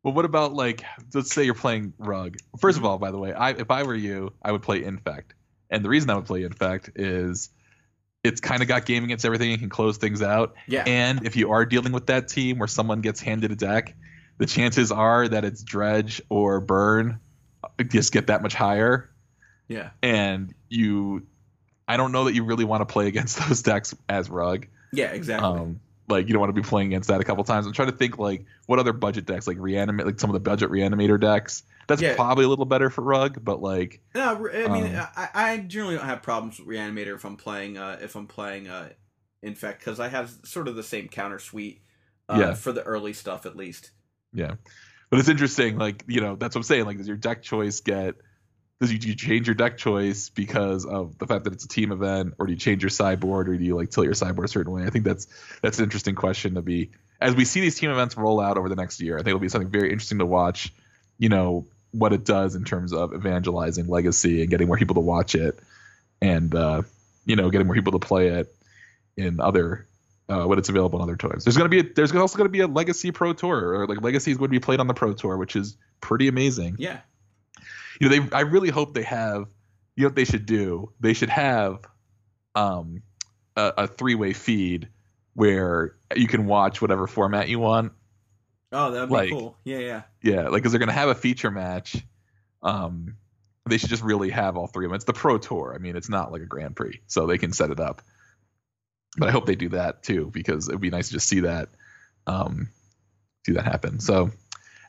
Well, 0.03 0.13
what 0.13 0.25
about 0.25 0.53
like 0.53 0.83
let's 1.13 1.33
say 1.33 1.43
you're 1.43 1.53
playing 1.53 1.93
Rug. 1.97 2.35
First 2.59 2.77
of 2.77 2.85
all, 2.85 2.97
by 2.97 3.11
the 3.11 3.17
way, 3.17 3.31
I 3.33 3.51
if 3.51 3.71
I 3.71 3.83
were 3.83 3.95
you, 3.95 4.33
I 4.41 4.51
would 4.51 4.61
play 4.61 4.83
Infect. 4.83 5.33
And 5.69 5.83
the 5.83 5.89
reason 5.89 6.09
I 6.09 6.15
would 6.15 6.25
play 6.25 6.43
Infect 6.43 6.91
is 6.95 7.49
it's 8.23 8.41
kind 8.41 8.61
of 8.61 8.67
got 8.67 8.85
game 8.85 9.03
against 9.03 9.25
everything 9.25 9.51
and 9.51 9.59
can 9.59 9.69
close 9.69 9.97
things 9.97 10.21
out. 10.21 10.55
Yeah, 10.67 10.83
And 10.85 11.25
if 11.25 11.35
you 11.35 11.51
are 11.51 11.65
dealing 11.65 11.91
with 11.91 12.07
that 12.07 12.27
team 12.27 12.57
where 12.59 12.67
someone 12.67 13.01
gets 13.01 13.19
handed 13.19 13.51
a 13.51 13.55
deck, 13.55 13.95
the 14.37 14.45
chances 14.45 14.91
are 14.91 15.27
that 15.27 15.43
it's 15.43 15.63
Dredge 15.63 16.21
or 16.29 16.61
Burn 16.61 17.19
just 17.87 18.13
get 18.13 18.27
that 18.27 18.41
much 18.41 18.53
higher. 18.53 19.09
yeah, 19.67 19.91
And 20.01 20.53
you 20.69 21.25
I 21.87 21.97
don't 21.97 22.11
know 22.11 22.25
that 22.25 22.33
you 22.33 22.43
really 22.43 22.65
want 22.65 22.81
to 22.81 22.85
play 22.85 23.07
against 23.07 23.37
those 23.47 23.61
decks 23.61 23.95
as 24.07 24.29
Rug. 24.29 24.67
yeah, 24.91 25.07
exactly. 25.07 25.47
Um, 25.47 25.79
like 26.09 26.27
you 26.27 26.33
don't 26.33 26.39
want 26.41 26.53
to 26.55 26.61
be 26.61 26.67
playing 26.67 26.87
against 26.87 27.07
that 27.09 27.21
a 27.21 27.23
couple 27.23 27.43
times. 27.43 27.65
I'm 27.65 27.73
trying 27.73 27.91
to 27.91 27.95
think 27.97 28.17
like 28.17 28.45
what 28.65 28.79
other 28.79 28.93
budget 28.93 29.25
decks 29.25 29.47
like 29.47 29.57
reanimate 29.59 30.05
like 30.05 30.19
some 30.19 30.29
of 30.29 30.33
the 30.33 30.39
budget 30.39 30.69
reanimator 30.69 31.19
decks. 31.19 31.63
That's 31.87 32.01
Yeah. 32.01 32.15
probably 32.15 32.45
a 32.45 32.47
little 32.47 32.65
better 32.65 32.89
for 32.89 33.01
Rug, 33.01 33.43
but 33.43 33.61
like 33.61 34.01
No, 34.15 34.47
I 34.53 34.67
mean, 34.67 34.95
Um, 34.95 35.07
I, 35.15 35.29
I 35.33 35.57
generally 35.57 35.95
don't 35.95 36.05
have 36.05 36.21
problems 36.21 36.59
with 36.59 36.67
Reanimator 36.67 37.15
if 37.15 37.25
I'm 37.25 37.37
playing 37.37 37.77
uh, 37.77 37.99
if 38.01 38.15
I'm 38.15 38.27
playing 38.27 38.67
uh, 38.67 38.89
Infect 39.41 39.79
because 39.79 39.99
I 39.99 40.07
have 40.07 40.31
sort 40.45 40.67
of 40.67 40.75
the 40.75 40.83
same 40.83 41.07
counter 41.09 41.39
suite 41.39 41.81
uh, 42.29 42.37
Yeah. 42.39 42.53
for 42.53 42.71
the 42.71 42.83
early 42.83 43.13
stuff 43.13 43.45
at 43.45 43.55
least. 43.55 43.91
yeah. 44.33 44.55
But 45.09 45.19
it's 45.19 45.29
interesting, 45.29 45.77
like 45.77 46.03
you 46.07 46.21
know 46.21 46.35
that's 46.35 46.55
what 46.55 46.59
I'm 46.59 46.63
saying. 46.63 46.85
Like 46.85 46.97
does 46.97 47.07
your 47.07 47.17
deck 47.17 47.43
choice 47.43 47.81
get 47.81 48.15
does 48.83 48.91
you, 48.91 48.99
do 48.99 49.07
you 49.07 49.15
change 49.15 49.47
your 49.47 49.55
deck 49.55 49.77
choice 49.77 50.29
because 50.29 50.85
of 50.85 51.17
the 51.17 51.25
fact 51.25 51.45
that 51.45 51.53
it's 51.53 51.65
a 51.65 51.67
team 51.67 51.91
event, 51.91 52.35
or 52.37 52.45
do 52.45 52.53
you 52.53 52.59
change 52.59 52.83
your 52.83 52.89
sideboard, 52.89 53.49
or 53.49 53.57
do 53.57 53.63
you 53.63 53.75
like 53.75 53.89
tilt 53.89 54.05
your 54.05 54.13
sideboard 54.13 54.45
a 54.45 54.49
certain 54.49 54.71
way? 54.71 54.83
I 54.83 54.89
think 54.89 55.05
that's 55.05 55.27
that's 55.61 55.79
an 55.79 55.85
interesting 55.85 56.15
question 56.15 56.55
to 56.55 56.61
be 56.61 56.91
as 57.19 57.35
we 57.35 57.45
see 57.45 57.61
these 57.61 57.79
team 57.79 57.89
events 57.89 58.17
roll 58.17 58.39
out 58.39 58.57
over 58.57 58.69
the 58.69 58.75
next 58.75 59.01
year. 59.01 59.15
I 59.15 59.19
think 59.19 59.29
it'll 59.29 59.39
be 59.39 59.49
something 59.49 59.71
very 59.71 59.91
interesting 59.91 60.19
to 60.19 60.25
watch. 60.25 60.73
You 61.17 61.29
know 61.29 61.65
what 61.91 62.11
it 62.11 62.25
does 62.25 62.55
in 62.55 62.65
terms 62.65 62.91
of 62.91 63.13
evangelizing 63.13 63.87
legacy 63.87 64.41
and 64.41 64.49
getting 64.49 64.67
more 64.67 64.77
people 64.77 64.95
to 64.95 65.01
watch 65.01 65.35
it, 65.35 65.59
and 66.21 66.53
uh, 66.53 66.81
you 67.25 67.35
know 67.35 67.49
getting 67.49 67.67
more 67.67 67.75
people 67.75 67.93
to 67.93 67.99
play 67.99 68.27
it 68.27 68.53
in 69.15 69.39
other 69.39 69.87
uh, 70.27 70.43
when 70.43 70.59
it's 70.59 70.69
available 70.69 70.99
in 70.99 71.03
other 71.03 71.15
toys. 71.15 71.43
There's 71.43 71.57
gonna 71.57 71.69
be 71.69 71.79
a, 71.79 71.83
there's 71.83 72.13
also 72.13 72.37
gonna 72.37 72.49
be 72.49 72.61
a 72.61 72.67
legacy 72.67 73.11
pro 73.11 73.33
tour, 73.33 73.75
or 73.75 73.87
like 73.87 74.01
legacy 74.01 74.31
is 74.31 74.37
going 74.37 74.49
to 74.49 74.51
be 74.51 74.59
played 74.59 74.79
on 74.79 74.87
the 74.87 74.93
pro 74.93 75.13
tour, 75.13 75.37
which 75.37 75.55
is 75.55 75.77
pretty 76.01 76.27
amazing. 76.27 76.75
Yeah, 76.79 76.99
you 77.99 78.09
know 78.09 78.15
they 78.27 78.35
I 78.35 78.41
really 78.41 78.69
hope 78.69 78.93
they 78.93 79.03
have 79.03 79.45
you 79.95 80.03
know 80.03 80.07
what 80.07 80.15
they 80.15 80.25
should 80.25 80.45
do? 80.45 80.91
They 80.99 81.13
should 81.13 81.29
have 81.29 81.79
um 82.55 83.03
a, 83.55 83.73
a 83.79 83.87
three 83.87 84.15
way 84.15 84.33
feed 84.33 84.89
where 85.35 85.95
you 86.15 86.27
can 86.27 86.45
watch 86.45 86.81
whatever 86.81 87.07
format 87.07 87.49
you 87.49 87.59
want. 87.59 87.91
Oh, 88.71 88.91
that'd 88.91 89.09
be 89.09 89.13
Like- 89.13 89.29
cool. 89.31 89.57
Yeah, 89.63 89.79
yeah. 89.79 90.01
yeah 90.21 90.41
like 90.43 90.53
because 90.61 90.71
they're 90.71 90.79
gonna 90.79 90.91
have 90.91 91.09
a 91.09 91.15
feature 91.15 91.51
match 91.51 91.95
um 92.61 93.17
they 93.69 93.77
should 93.77 93.89
just 93.89 94.03
really 94.03 94.29
have 94.29 94.57
all 94.57 94.67
three 94.67 94.85
of 94.85 94.89
them. 94.91 94.95
It's 94.95 95.05
the 95.05 95.13
pro 95.13 95.37
tour. 95.37 95.73
I 95.75 95.77
mean 95.77 95.95
it's 95.95 96.09
not 96.09 96.31
like 96.31 96.41
a 96.41 96.45
grand 96.47 96.75
prix 96.75 97.01
so 97.07 97.27
they 97.27 97.37
can 97.37 97.53
set 97.53 97.69
it 97.71 97.79
up. 97.79 98.01
But 99.17 99.29
i 99.29 99.31
hope 99.31 99.45
they 99.45 99.55
do 99.55 99.69
that 99.69 100.01
too 100.03 100.31
because 100.33 100.67
it'd 100.67 100.81
be 100.81 100.89
nice 100.89 101.07
to 101.07 101.13
just 101.13 101.27
see 101.27 101.41
that 101.41 101.69
um 102.25 102.69
see 103.45 103.53
that 103.53 103.65
happen. 103.65 103.99
So 103.99 104.31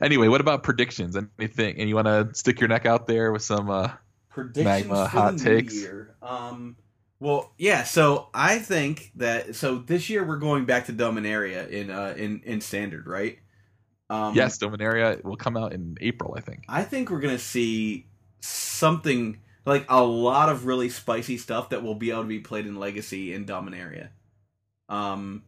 anyway 0.01 0.29
what 0.29 0.41
about 0.41 0.63
predictions 0.63 1.17
anything 1.39 1.79
and 1.79 1.89
you 1.89 1.95
want 1.95 2.07
to 2.07 2.29
stick 2.35 2.61
your 2.61 2.69
neck 2.69 2.87
out 2.87 3.07
there 3.07 3.33
with 3.33 3.43
some 3.43 3.71
uh 3.71 3.91
predictions 4.35 4.89
Magma 4.89 5.09
for 5.09 5.19
hot 5.19 5.39
the 5.39 5.45
takes. 5.45 5.75
year. 5.75 6.17
Um, 6.21 6.77
well, 7.21 7.53
yeah. 7.57 7.85
So 7.85 8.29
I 8.35 8.59
think 8.59 9.13
that 9.17 9.55
so 9.55 9.79
this 9.79 10.11
year 10.11 10.25
we're 10.25 10.37
going 10.37 10.65
back 10.65 10.87
to 10.87 10.93
Dominaria 10.93 11.69
in 11.69 11.91
uh 11.91 12.15
in 12.17 12.43
in 12.45 12.61
standard, 12.61 13.07
right? 13.07 13.39
Um, 14.11 14.35
yes 14.35 14.59
dominaria 14.59 15.25
will 15.25 15.39
come 15.39 15.57
out 15.57 15.73
in 15.73 15.97
april 16.03 16.35
i 16.37 16.41
think 16.43 16.67
I 16.69 16.83
think 16.83 17.11
we're 17.11 17.21
gonna 17.21 17.39
see 17.39 18.07
something 18.41 19.41
like 19.65 19.87
a 19.89 20.05
lot 20.05 20.51
of 20.51 20.67
really 20.67 20.91
spicy 20.91 21.39
stuff 21.39 21.71
that 21.71 21.83
will 21.83 21.95
be 21.95 22.11
able 22.11 22.23
to 22.23 22.29
be 22.29 22.41
played 22.41 22.67
in 22.67 22.77
Legacy 22.77 23.33
in 23.33 23.47
Dominaria. 23.47 24.11
Um, 24.89 25.43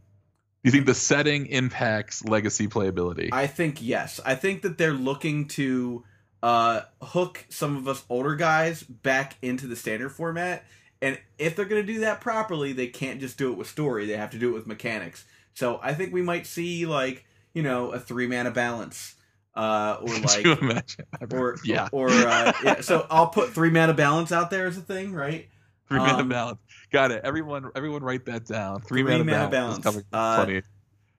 you 0.67 0.73
think 0.73 0.87
the 0.87 0.95
setting 0.95 1.47
impacts 1.47 2.25
legacy 2.25 2.69
playability 2.69 3.31
I 3.33 3.47
think 3.47 3.81
yes. 3.81 4.21
I 4.25 4.35
think 4.35 4.62
that 4.62 4.79
they're 4.79 4.93
looking 4.93 5.49
to 5.49 6.05
uh, 6.43 6.83
hook 7.03 7.45
some 7.49 7.77
of 7.77 7.89
us 7.89 8.05
older 8.09 8.37
guys 8.37 8.83
back 8.83 9.37
into 9.43 9.67
the 9.67 9.77
standard 9.77 10.11
format, 10.11 10.64
and 11.01 11.19
if 11.39 11.57
they're 11.57 11.64
going 11.64 11.85
to 11.85 11.93
do 11.93 12.01
that 12.01 12.21
properly, 12.21 12.73
they 12.73 12.87
can't 12.87 13.21
just 13.21 13.39
do 13.39 13.51
it 13.53 13.59
with 13.59 13.69
story. 13.69 14.07
They 14.07 14.17
have 14.17 14.31
to 14.31 14.39
do 14.39 14.51
it 14.51 14.53
with 14.53 14.67
mechanics. 14.67 15.25
So 15.55 15.81
I 15.83 15.95
think 15.95 16.12
we 16.12 16.23
might 16.23 16.47
see 16.47 16.87
like 16.87 17.25
you 17.55 17.62
know 17.62 17.91
a 17.91 17.99
three 17.99 18.27
mana 18.27 18.51
balance, 18.51 19.14
uh, 19.55 19.99
or 20.01 20.14
like 20.21 20.45
imagine 20.45 21.07
or 21.33 21.57
yeah 21.64 21.89
or 21.93 22.11
uh, 22.11 22.53
yeah. 22.62 22.81
So 22.81 23.07
I'll 23.11 23.29
put 23.29 23.51
three 23.51 23.71
mana 23.71 23.95
balance 23.95 24.31
out 24.31 24.51
there 24.51 24.67
as 24.67 24.77
a 24.77 24.83
thing, 24.83 25.12
right? 25.12 25.49
Three 25.89 25.99
mana 25.99 26.18
um, 26.18 26.28
balance 26.28 26.59
got 26.93 27.11
it 27.12 27.20
everyone 27.24 27.70
everyone 27.74 28.03
write 28.03 28.24
that 28.26 28.45
down 28.47 28.80
three, 28.80 29.03
Three 29.03 29.12
mana, 29.12 29.24
mana 29.24 29.49
balance, 29.49 29.78
balance. 29.78 30.05
Uh, 30.12 30.61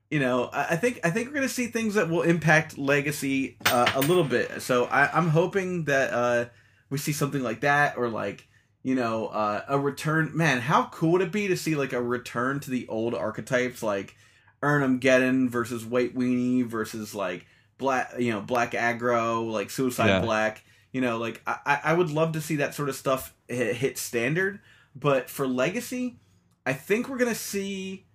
you 0.10 0.20
know, 0.20 0.50
I 0.54 0.78
think 0.78 1.02
I 1.04 1.10
think 1.10 1.28
we're 1.28 1.36
gonna 1.36 1.50
see 1.50 1.68
things 1.68 1.96
that 1.96 2.10
will 2.10 2.22
impact 2.22 2.78
legacy 2.78 3.58
uh, 3.66 3.92
a 3.96 4.00
little 4.00 4.24
bit. 4.24 4.62
So 4.62 4.86
I, 4.86 5.10
I'm 5.12 5.30
hoping 5.30 5.86
that 5.86 6.14
uh, 6.14 6.46
we 6.90 6.98
see 6.98 7.12
something 7.12 7.44
like 7.44 7.62
that, 7.62 7.98
or 7.98 8.08
like 8.08 8.48
you 8.84 8.96
know, 8.96 9.28
uh, 9.28 9.66
a 9.68 9.78
return. 9.78 10.32
Man, 10.34 10.62
how 10.62 10.86
cool 10.86 11.14
would 11.14 11.22
it 11.22 11.32
be 11.34 11.50
to 11.50 11.58
see 11.58 11.76
like 11.76 11.92
a 11.92 12.02
return 12.02 12.62
to 12.62 12.72
the 12.72 12.88
old 12.88 13.16
archetypes, 13.16 13.84
like 13.84 14.16
Erhnam 14.64 15.02
Geddon 15.02 15.50
versus 15.50 15.86
White 15.86 16.16
Weenie 16.16 16.66
versus 16.66 17.14
like 17.14 17.46
black, 17.78 18.14
you 18.18 18.32
know, 18.32 18.40
Black 18.40 18.72
Aggro, 18.72 19.52
like 19.52 19.70
Suicide 19.70 20.08
Yeah. 20.08 20.20
Black. 20.22 20.64
You 20.94 21.02
know, 21.02 21.18
like 21.18 21.42
I 21.46 21.82
I 21.84 21.94
would 21.94 22.12
love 22.12 22.32
to 22.32 22.42
see 22.42 22.56
that 22.58 22.74
sort 22.74 22.88
of 22.88 22.96
stuff 22.96 23.34
hit, 23.48 23.98
standard, 23.98 24.60
but 24.96 25.30
for 25.30 25.48
legacy, 25.48 26.20
I 26.66 26.74
think 26.74 27.08
we're 27.10 27.18
gonna 27.18 27.36
see 27.36 28.06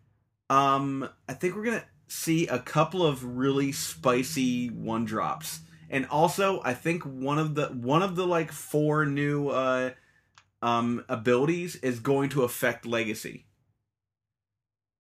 um, 0.51 1.09
I 1.29 1.35
think 1.35 1.57
we're 1.57 1.65
gonna 1.65 1.85
see 2.09 2.47
a 2.47 2.59
couple 2.59 3.07
of 3.07 3.25
really 3.25 3.73
spicy 3.73 4.69
one 4.69 5.05
drops, 5.05 5.61
and 5.91 6.07
also 6.07 6.61
I 6.65 6.75
think 6.75 7.05
one 7.05 7.39
of 7.39 7.55
the 7.55 7.67
one 7.69 8.03
of 8.03 8.17
the 8.17 8.27
like 8.27 8.53
four 8.53 9.07
new 9.07 9.49
uh, 9.49 9.91
um 10.61 11.05
abilities 11.09 11.77
is 11.77 12.01
going 12.01 12.31
to 12.31 12.43
affect 12.43 12.87
legacy. 12.87 13.47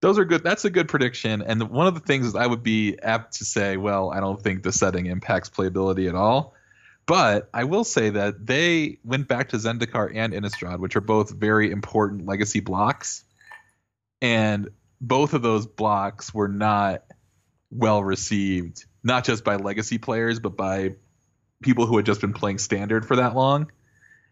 those 0.00 0.18
are 0.18 0.24
good 0.24 0.42
that's 0.42 0.64
a 0.64 0.70
good 0.70 0.88
prediction. 0.88 1.42
And 1.42 1.62
one 1.70 1.86
of 1.86 1.94
the 1.94 2.00
things 2.00 2.26
is 2.26 2.34
i 2.34 2.46
would 2.46 2.62
be 2.62 2.98
apt 3.00 3.34
to 3.38 3.44
say 3.44 3.76
well 3.76 4.10
i 4.10 4.20
don't 4.20 4.40
think 4.42 4.62
the 4.62 4.72
setting 4.72 5.06
impacts 5.06 5.48
playability 5.48 6.08
at 6.08 6.14
all 6.14 6.54
but 7.06 7.48
i 7.52 7.64
will 7.64 7.84
say 7.84 8.10
that 8.10 8.46
they 8.46 8.98
went 9.04 9.28
back 9.28 9.48
to 9.48 9.56
zendikar 9.56 10.10
and 10.14 10.32
innistrad 10.32 10.78
which 10.78 10.96
are 10.96 11.00
both 11.00 11.30
very 11.30 11.70
important 11.70 12.26
legacy 12.26 12.60
blocks. 12.60 13.24
And 14.20 14.68
both 15.00 15.34
of 15.34 15.42
those 15.42 15.66
blocks 15.66 16.32
were 16.32 16.48
not 16.48 17.02
well 17.70 18.04
received 18.04 18.84
not 19.02 19.24
just 19.24 19.42
by 19.42 19.56
legacy 19.56 19.98
players 19.98 20.38
but 20.38 20.56
by 20.56 20.94
people 21.62 21.86
who 21.86 21.96
had 21.96 22.06
just 22.06 22.20
been 22.20 22.32
playing 22.32 22.58
standard 22.58 23.06
for 23.06 23.16
that 23.16 23.34
long. 23.34 23.70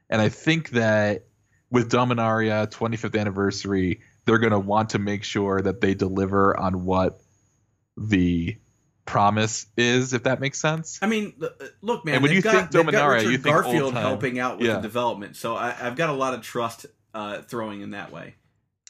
And 0.08 0.20
i 0.20 0.28
think 0.28 0.70
that 0.70 1.24
with 1.70 1.90
dominaria 1.90 2.70
25th 2.70 3.18
anniversary 3.18 4.00
they're 4.26 4.38
going 4.38 4.52
to 4.52 4.58
want 4.58 4.90
to 4.90 4.98
make 4.98 5.24
sure 5.24 5.60
that 5.60 5.80
they 5.80 5.94
deliver 5.94 6.56
on 6.56 6.84
what 6.84 7.20
the 7.96 8.56
promise 9.11 9.66
is, 9.76 10.12
if 10.12 10.22
that 10.22 10.40
makes 10.40 10.61
sense. 10.61 10.98
I 11.02 11.06
mean, 11.06 11.34
uh, 11.42 11.48
look, 11.82 12.04
man. 12.04 12.14
And 12.16 12.22
when 12.22 12.32
you 12.32 12.40
got, 12.42 12.72
think 12.72 12.90
got 12.92 13.22
you 13.24 13.30
think 13.32 13.44
Garfield 13.44 13.94
helping 13.94 14.38
out 14.38 14.58
with 14.58 14.68
Yeah. 14.68 14.76
the 14.76 14.82
development, 14.82 15.36
so 15.36 15.56
I, 15.56 15.74
I've 15.80 15.96
got 15.96 16.11
a 16.11 16.12
lot 16.12 16.34
of 16.34 16.42
trust 16.42 16.86
uh, 17.12 17.42
throwing 17.42 17.80
in 17.80 17.90
that 17.90 18.12
way. 18.12 18.34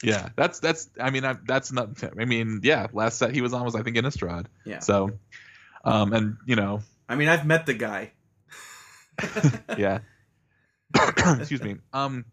Yeah, 0.03 0.29
that's 0.35 0.59
that's. 0.59 0.89
I 0.99 1.09
mean, 1.09 1.25
I, 1.25 1.35
that's 1.45 1.71
not. 1.71 2.03
I 2.19 2.25
mean, 2.25 2.61
yeah. 2.63 2.87
Last 2.93 3.17
set 3.17 3.33
he 3.33 3.41
was 3.41 3.53
on 3.53 3.65
was 3.65 3.75
I 3.75 3.83
think 3.83 3.97
Innistrad. 3.97 4.45
Yeah. 4.65 4.79
So, 4.79 5.11
um, 5.83 6.13
and 6.13 6.37
you 6.45 6.55
know, 6.55 6.81
I 7.09 7.15
mean, 7.15 7.27
I've 7.27 7.45
met 7.45 7.65
the 7.65 7.73
guy. 7.73 8.11
yeah. 9.77 9.99
Excuse 11.17 11.61
me. 11.61 11.77
Um, 11.93 12.25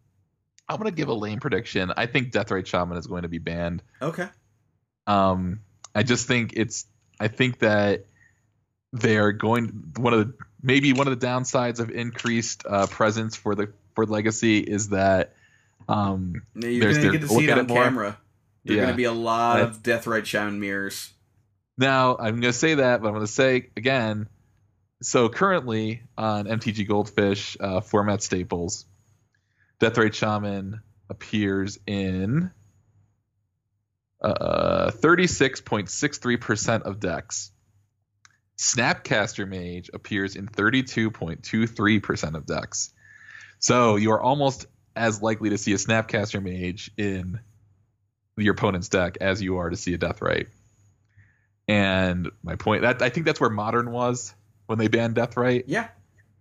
I'm 0.69 0.77
gonna 0.79 0.91
give 0.91 1.09
a 1.09 1.15
lame 1.15 1.41
prediction. 1.41 1.93
I 1.97 2.07
think 2.07 2.33
Deathrite 2.33 2.67
Shaman 2.67 2.97
is 2.99 3.07
going 3.07 3.23
to 3.23 3.29
be 3.29 3.39
banned. 3.39 3.83
Okay. 4.01 4.29
Um, 5.07 5.61
I 5.95 6.03
just 6.03 6.27
think 6.27 6.53
it's. 6.55 6.87
I 7.21 7.29
think 7.29 7.59
that 7.61 8.05
they 8.93 9.17
are 9.19 9.33
going. 9.33 9.93
One 9.97 10.15
of 10.15 10.27
the 10.29 10.35
maybe 10.63 10.93
one 10.93 11.09
of 11.09 11.19
the 11.19 11.27
downsides 11.27 11.81
of 11.81 11.91
increased 11.91 12.65
uh, 12.69 12.87
presence 12.87 13.37
for 13.37 13.55
the 13.55 13.73
for 13.95 14.07
Legacy 14.07 14.59
is 14.59 14.91
that. 14.91 15.35
Um, 15.89 16.43
You're 16.55 16.93
gonna 16.93 17.13
get 17.13 17.21
to 17.23 17.29
see 17.29 17.45
it 17.45 17.51
on 17.51 17.59
it 17.61 17.69
camera. 17.69 18.19
There're 18.65 18.77
Yeah. 18.77 18.83
gonna 18.85 18.97
be 18.97 19.05
a 19.05 19.13
lot 19.13 19.61
of 19.61 19.83
Deathrite 19.83 20.27
Shaman 20.27 20.61
mirrors. 20.61 21.13
now 21.79 22.17
I'm 22.19 22.41
gonna 22.41 22.53
say 22.53 22.75
that, 22.75 23.01
but 23.01 23.09
I'm 23.09 23.15
gonna 23.15 23.27
say 23.27 23.71
again. 23.77 24.29
So 25.01 25.29
currently 25.29 26.03
on 26.19 26.47
MTG 26.47 26.87
Goldfish 26.87 27.57
uh, 27.61 27.81
format 27.81 28.23
staples, 28.23 28.85
Death 29.81 29.95
Deathrite 29.95 30.13
Shaman 30.15 30.81
appears 31.09 31.79
in 31.87 32.51
uh, 34.21 34.91
36.63% 34.91 36.83
of 36.83 37.01
decks. 37.01 37.53
Snapcaster 38.57 39.49
Mage 39.49 39.91
appears 39.95 40.35
in 40.35 40.49
32.23% 40.49 42.35
of 42.35 42.45
decks. 42.47 42.93
So 43.61 43.97
you 43.97 44.11
are 44.13 44.21
almost 44.21 44.67
as 44.97 45.23
likely 45.23 45.51
to 45.51 45.59
see 45.59 45.73
a 45.73 45.77
Snapcaster 45.77 46.43
Mage 46.43 46.91
in 46.97 47.41
your 48.37 48.55
opponent's 48.55 48.89
deck 48.89 49.19
as 49.21 49.41
you 49.41 49.59
are 49.59 49.71
to 49.71 49.77
see 49.77 49.95
a 49.95 49.99
Death 49.99 50.21
Deathrite. 50.21 50.49
And 51.69 52.31
my 52.43 52.57
point 52.57 52.83
that 52.83 53.03
I 53.03 53.11
think 53.11 53.27
that's 53.27 53.41
where 53.41 53.51
modern 53.51 53.91
was 53.91 54.35
when 54.67 54.79
they 54.79 54.89
banned 54.89 55.15
Death 55.15 55.35
Deathrite 55.35 55.65
Yeah. 55.67 55.89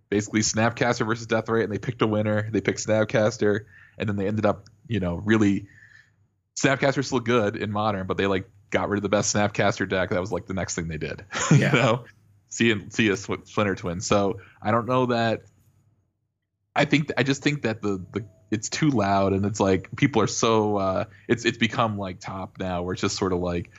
basically 0.09 0.39
Snapcaster 0.41 1.05
versus 1.05 1.27
Death 1.27 1.45
Deathrite, 1.45 1.63
and 1.65 1.71
they 1.71 1.79
picked 1.79 2.01
a 2.01 2.07
winner. 2.07 2.49
They 2.49 2.61
picked 2.61 2.79
Snapcaster, 2.85 3.65
and 3.97 4.07
then 4.07 4.15
they 4.15 4.27
ended 4.27 4.45
up, 4.45 4.67
you 4.87 4.99
know, 4.99 5.15
really 5.15 5.67
Snapcaster's 6.57 7.07
still 7.07 7.19
good 7.19 7.55
in 7.55 7.71
modern, 7.71 8.07
but 8.07 8.17
they 8.17 8.27
like 8.27 8.49
got 8.69 8.89
rid 8.89 8.97
of 8.97 9.03
the 9.03 9.09
best 9.09 9.35
Snapcaster 9.35 9.87
deck. 9.87 10.09
That 10.09 10.19
was 10.19 10.31
like 10.31 10.47
the 10.47 10.53
next 10.53 10.75
thing 10.75 10.87
they 10.87 10.97
did. 10.97 11.25
Yeah. 11.51 11.71
you 11.71 11.81
know, 11.81 12.05
see 12.49 12.71
and 12.71 12.91
see 12.91 13.09
a 13.09 13.17
Sw- 13.17 13.43
Splinter 13.45 13.75
Twin. 13.75 14.01
So 14.01 14.39
I 14.61 14.71
don't 14.71 14.87
know 14.87 15.07
that. 15.07 15.43
I 16.75 16.85
think 16.85 17.11
I 17.17 17.23
just 17.23 17.41
think 17.43 17.63
that 17.63 17.81
the 17.81 18.03
the 18.11 18.25
it's 18.49 18.69
too 18.69 18.89
loud, 18.89 19.33
and 19.33 19.45
it's 19.45 19.59
like 19.59 19.89
people 19.95 20.21
are 20.21 20.27
so 20.27 20.77
uh, 20.77 21.05
it's 21.27 21.45
it's 21.45 21.57
become 21.57 21.97
like 21.97 22.19
top 22.19 22.57
now, 22.59 22.83
where 22.83 22.93
it's 22.93 23.01
just 23.01 23.17
sort 23.17 23.33
of 23.33 23.39
like 23.39 23.71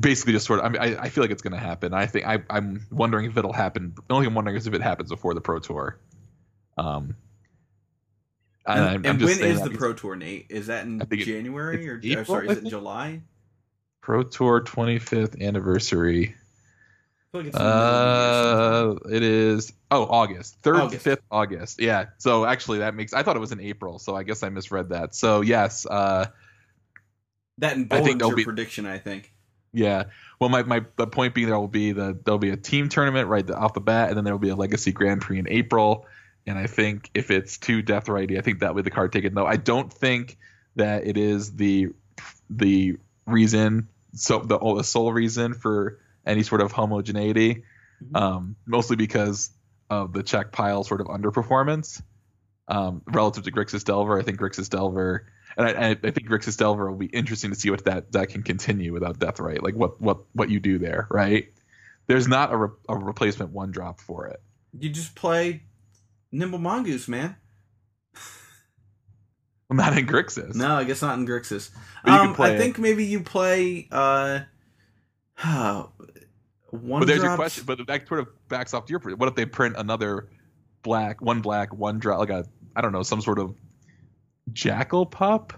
basically 0.00 0.32
just 0.32 0.46
sort 0.46 0.60
of. 0.60 0.66
I 0.66 0.68
mean, 0.68 0.82
I, 0.82 1.02
I 1.02 1.08
feel 1.08 1.22
like 1.22 1.30
it's 1.30 1.42
going 1.42 1.52
to 1.52 1.58
happen. 1.58 1.92
I 1.94 2.06
think 2.06 2.26
I, 2.26 2.42
I'm 2.50 2.86
wondering 2.90 3.26
if 3.26 3.36
it'll 3.36 3.52
happen. 3.52 3.94
The 4.08 4.14
only 4.14 4.24
thing 4.24 4.30
I'm 4.30 4.34
wondering 4.34 4.56
is 4.56 4.66
if 4.66 4.74
it 4.74 4.82
happens 4.82 5.10
before 5.10 5.34
the 5.34 5.40
Pro 5.40 5.58
Tour. 5.58 5.98
Um, 6.78 7.16
And, 8.66 8.78
and, 8.80 8.88
I'm, 8.88 9.06
and 9.06 9.18
just 9.20 9.30
when 9.30 9.38
saying 9.38 9.52
is 9.56 9.62
that 9.62 9.72
the 9.72 9.78
Pro 9.78 9.92
Tour, 9.92 10.16
Nate? 10.16 10.46
Is 10.50 10.66
that 10.66 10.84
in 10.86 11.00
I 11.00 11.04
think 11.04 11.22
it- 11.22 11.26
January 11.26 11.88
or 11.88 11.96
it's 11.96 12.06
uh, 12.06 12.08
April, 12.10 12.24
sorry, 12.26 12.46
is 12.48 12.52
it 12.52 12.60
think. 12.62 12.70
July? 12.70 13.22
Pro 14.00 14.22
Tour 14.22 14.60
25th 14.62 15.40
anniversary? 15.40 16.34
Like 17.32 17.46
it's 17.46 17.56
in 17.56 17.62
the 17.62 17.68
middle 17.68 17.82
of 17.84 19.00
the 19.02 19.10
year 19.10 19.12
Uh, 19.12 19.16
it 19.16 19.22
is. 19.22 19.72
Oh, 19.90 20.04
August 20.04 20.56
third, 20.62 20.90
fifth 20.94 21.22
August. 21.30 21.80
Yeah. 21.80 22.06
So 22.18 22.44
actually, 22.46 22.78
that 22.78 22.94
makes. 22.94 23.12
I 23.12 23.22
thought 23.22 23.36
it 23.36 23.40
was 23.40 23.52
in 23.52 23.60
April, 23.60 23.98
so 23.98 24.16
I 24.16 24.22
guess 24.22 24.42
I 24.42 24.48
misread 24.48 24.88
that. 24.88 25.14
So 25.14 25.42
yes, 25.42 25.84
uh, 25.86 26.26
That 27.58 27.76
and 27.76 27.92
I 27.92 28.00
think 28.00 28.16
Bollinger 28.16 28.18
there'll 28.18 28.36
be- 28.36 28.44
prediction, 28.44 28.86
I 28.86 28.98
think. 28.98 29.32
Yeah. 29.72 30.04
Well, 30.40 30.48
my, 30.50 30.62
my 30.62 30.84
the 30.96 31.06
point 31.06 31.34
being 31.34 31.48
there 31.48 31.58
will 31.58 31.68
be 31.68 31.92
the 31.92 32.18
there'll 32.24 32.38
be 32.38 32.50
a 32.50 32.56
team 32.56 32.88
tournament 32.88 33.28
right 33.28 33.48
off 33.50 33.74
the 33.74 33.80
bat, 33.80 34.08
and 34.08 34.16
then 34.16 34.24
there 34.24 34.32
will 34.34 34.38
be 34.38 34.48
a 34.48 34.56
Legacy 34.56 34.92
Grand 34.92 35.20
Prix 35.20 35.38
in 35.38 35.48
April. 35.48 36.06
And 36.46 36.58
I 36.58 36.66
think 36.66 37.10
if 37.14 37.30
it's 37.30 37.58
too 37.58 37.82
death 37.82 38.08
righty, 38.08 38.38
I 38.38 38.40
think 38.40 38.60
that 38.60 38.74
would 38.74 38.84
be 38.84 38.90
the 38.90 38.94
card 38.94 39.12
taken. 39.12 39.34
Though 39.34 39.46
I 39.46 39.56
don't 39.56 39.92
think 39.92 40.38
that 40.76 41.06
it 41.06 41.16
is 41.16 41.54
the 41.54 41.88
the 42.48 42.96
reason 43.26 43.88
so 44.14 44.38
the, 44.38 44.58
the 44.58 44.84
sole 44.84 45.12
reason 45.12 45.54
for 45.54 45.98
any 46.24 46.42
sort 46.42 46.60
of 46.60 46.72
homogeneity. 46.72 47.64
Mhm. 48.02 48.20
Um, 48.20 48.56
mostly 48.66 48.96
because 48.96 49.50
of 49.88 50.12
the 50.12 50.22
Czech 50.22 50.52
pile 50.52 50.84
sort 50.84 51.00
of 51.00 51.06
underperformance 51.06 52.02
um, 52.68 53.02
relative 53.06 53.44
to 53.44 53.52
Grixis 53.52 53.84
Delver. 53.84 54.18
I 54.18 54.22
think 54.22 54.38
Grixis 54.38 54.68
Delver, 54.68 55.26
and 55.56 55.66
I, 55.66 55.70
I, 55.70 55.90
I 55.90 56.10
think 56.10 56.28
Grixis 56.28 56.56
Delver 56.56 56.90
will 56.90 56.98
be 56.98 57.06
interesting 57.06 57.50
to 57.50 57.56
see 57.56 57.70
what 57.70 57.84
that 57.84 58.12
that 58.12 58.28
can 58.28 58.42
continue 58.42 58.92
without 58.92 59.18
Deathrite. 59.18 59.62
Like 59.62 59.74
what 59.74 60.00
what 60.00 60.18
what 60.32 60.50
you 60.50 60.60
do 60.60 60.78
there, 60.78 61.06
right? 61.10 61.48
There's 62.06 62.28
not 62.28 62.52
a, 62.52 62.56
re- 62.56 62.76
a 62.88 62.96
replacement 62.96 63.50
one 63.50 63.72
drop 63.72 64.00
for 64.00 64.26
it. 64.26 64.40
You 64.78 64.90
just 64.90 65.14
play 65.14 65.62
Nimble 66.32 66.58
Mongoose, 66.58 67.08
man. 67.08 67.36
Well, 69.68 69.76
not 69.78 69.98
in 69.98 70.06
Grixis. 70.06 70.54
No, 70.54 70.76
I 70.76 70.84
guess 70.84 71.02
not 71.02 71.18
in 71.18 71.26
Grixis. 71.26 71.70
Um, 72.04 72.36
I 72.38 72.50
it. 72.50 72.58
think 72.58 72.78
maybe 72.78 73.04
you 73.04 73.18
play 73.18 73.88
uh, 73.90 74.42
one. 76.70 77.00
but 77.00 77.06
there's 77.06 77.20
your 77.20 77.34
question. 77.34 77.64
But 77.66 77.84
that 77.84 78.06
sort 78.06 78.20
of 78.20 78.28
backs 78.48 78.74
off 78.74 78.86
to 78.86 78.92
your. 78.92 79.16
What 79.16 79.28
if 79.28 79.34
they 79.34 79.44
print 79.44 79.74
another 79.76 80.28
black, 80.82 81.20
one 81.20 81.40
black, 81.40 81.74
one 81.74 81.98
drop, 81.98 82.20
like 82.20 82.30
a 82.30 82.44
I 82.76 82.80
don't 82.80 82.92
know, 82.92 83.02
some 83.02 83.20
sort 83.20 83.40
of 83.40 83.56
jackal 84.52 85.04
pup 85.04 85.52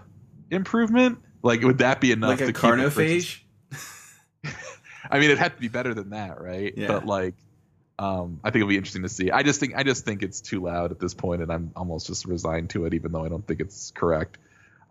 improvement? 0.49 1.19
Like 1.43 1.61
would 1.61 1.77
that 1.77 2.01
be 2.01 2.11
enough 2.11 2.29
like 2.29 2.39
to 2.39 2.45
a 2.45 2.47
it 2.49 2.55
Carnophage. 2.55 3.41
I 5.11 5.19
mean, 5.19 5.29
it 5.29 5.37
had 5.37 5.55
to 5.55 5.59
be 5.59 5.67
better 5.67 5.93
than 5.93 6.09
that, 6.11 6.41
right? 6.41 6.73
Yeah. 6.75 6.87
But 6.87 7.05
like, 7.05 7.35
um, 7.99 8.39
I 8.43 8.49
think 8.49 8.61
it'll 8.61 8.69
be 8.69 8.77
interesting 8.77 9.03
to 9.03 9.09
see. 9.09 9.29
I 9.29 9.43
just 9.43 9.59
think 9.59 9.75
I 9.75 9.83
just 9.83 10.05
think 10.05 10.23
it's 10.23 10.41
too 10.41 10.61
loud 10.61 10.91
at 10.91 10.99
this 10.99 11.13
point, 11.13 11.41
and 11.41 11.51
I'm 11.51 11.71
almost 11.75 12.07
just 12.07 12.25
resigned 12.25 12.69
to 12.71 12.85
it, 12.85 12.93
even 12.93 13.11
though 13.11 13.25
I 13.25 13.29
don't 13.29 13.45
think 13.45 13.59
it's 13.59 13.91
correct. 13.91 14.37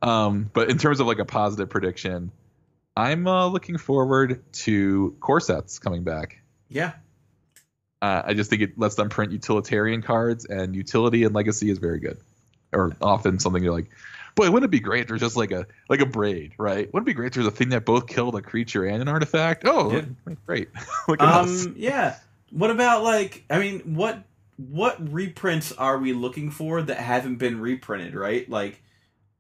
Um, 0.03 0.51
but 0.53 0.71
in 0.71 0.79
terms 0.79 1.01
of 1.01 1.07
like 1.09 1.19
a 1.19 1.25
positive 1.25 1.71
prediction, 1.71 2.31
I'm 2.97 3.27
uh, 3.27 3.47
looking 3.49 3.79
forward 3.79 4.43
to 4.65 5.17
core 5.21 5.41
sets 5.41 5.79
coming 5.79 6.05
back. 6.05 6.39
Yeah, 6.69 6.93
Uh, 8.03 8.23
I 8.27 8.35
just 8.35 8.51
think 8.51 8.63
it 8.63 8.79
lets 8.79 8.95
them 8.95 9.09
print 9.09 9.33
utilitarian 9.33 10.03
cards, 10.03 10.45
and 10.45 10.77
utility 10.77 11.25
and 11.25 11.35
legacy 11.35 11.71
is 11.71 11.79
very 11.79 11.99
good, 12.01 12.19
or 12.73 12.95
often 13.01 13.39
something 13.39 13.63
you're 13.65 13.73
like. 13.73 13.91
Boy, 14.35 14.51
wouldn't 14.53 14.69
it 14.69 14.71
be 14.71 14.79
great 14.79 15.01
if 15.01 15.09
there's 15.09 15.21
just 15.21 15.37
like 15.37 15.51
a 15.51 15.67
like 15.89 15.99
Abrade, 15.99 16.53
right? 16.59 16.87
Wouldn't 16.93 17.09
it 17.09 17.11
be 17.11 17.15
great 17.15 17.29
if 17.29 17.33
there's 17.35 17.47
a 17.49 17.51
thing 17.51 17.71
that 17.71 17.85
both 17.85 18.07
killed 18.07 18.37
a 18.37 18.43
creature 18.43 18.85
and 18.85 19.03
an 19.03 19.09
artifact? 19.09 19.65
Oh, 19.67 19.91
Yeah. 19.91 20.03
great! 20.47 20.69
Look 21.09 21.21
at 21.21 21.29
us. 21.29 21.67
um, 21.67 21.75
yeah. 21.77 22.15
What 22.51 22.71
about 22.71 23.03
like? 23.03 23.45
I 23.51 23.59
mean, 23.59 23.95
what 23.95 24.25
what 24.57 25.13
reprints 25.13 25.73
are 25.73 25.99
we 25.99 26.13
looking 26.13 26.51
for 26.51 26.83
that 26.83 26.99
haven't 26.99 27.37
been 27.37 27.61
reprinted? 27.61 28.15
Right, 28.15 28.49
like 28.49 28.83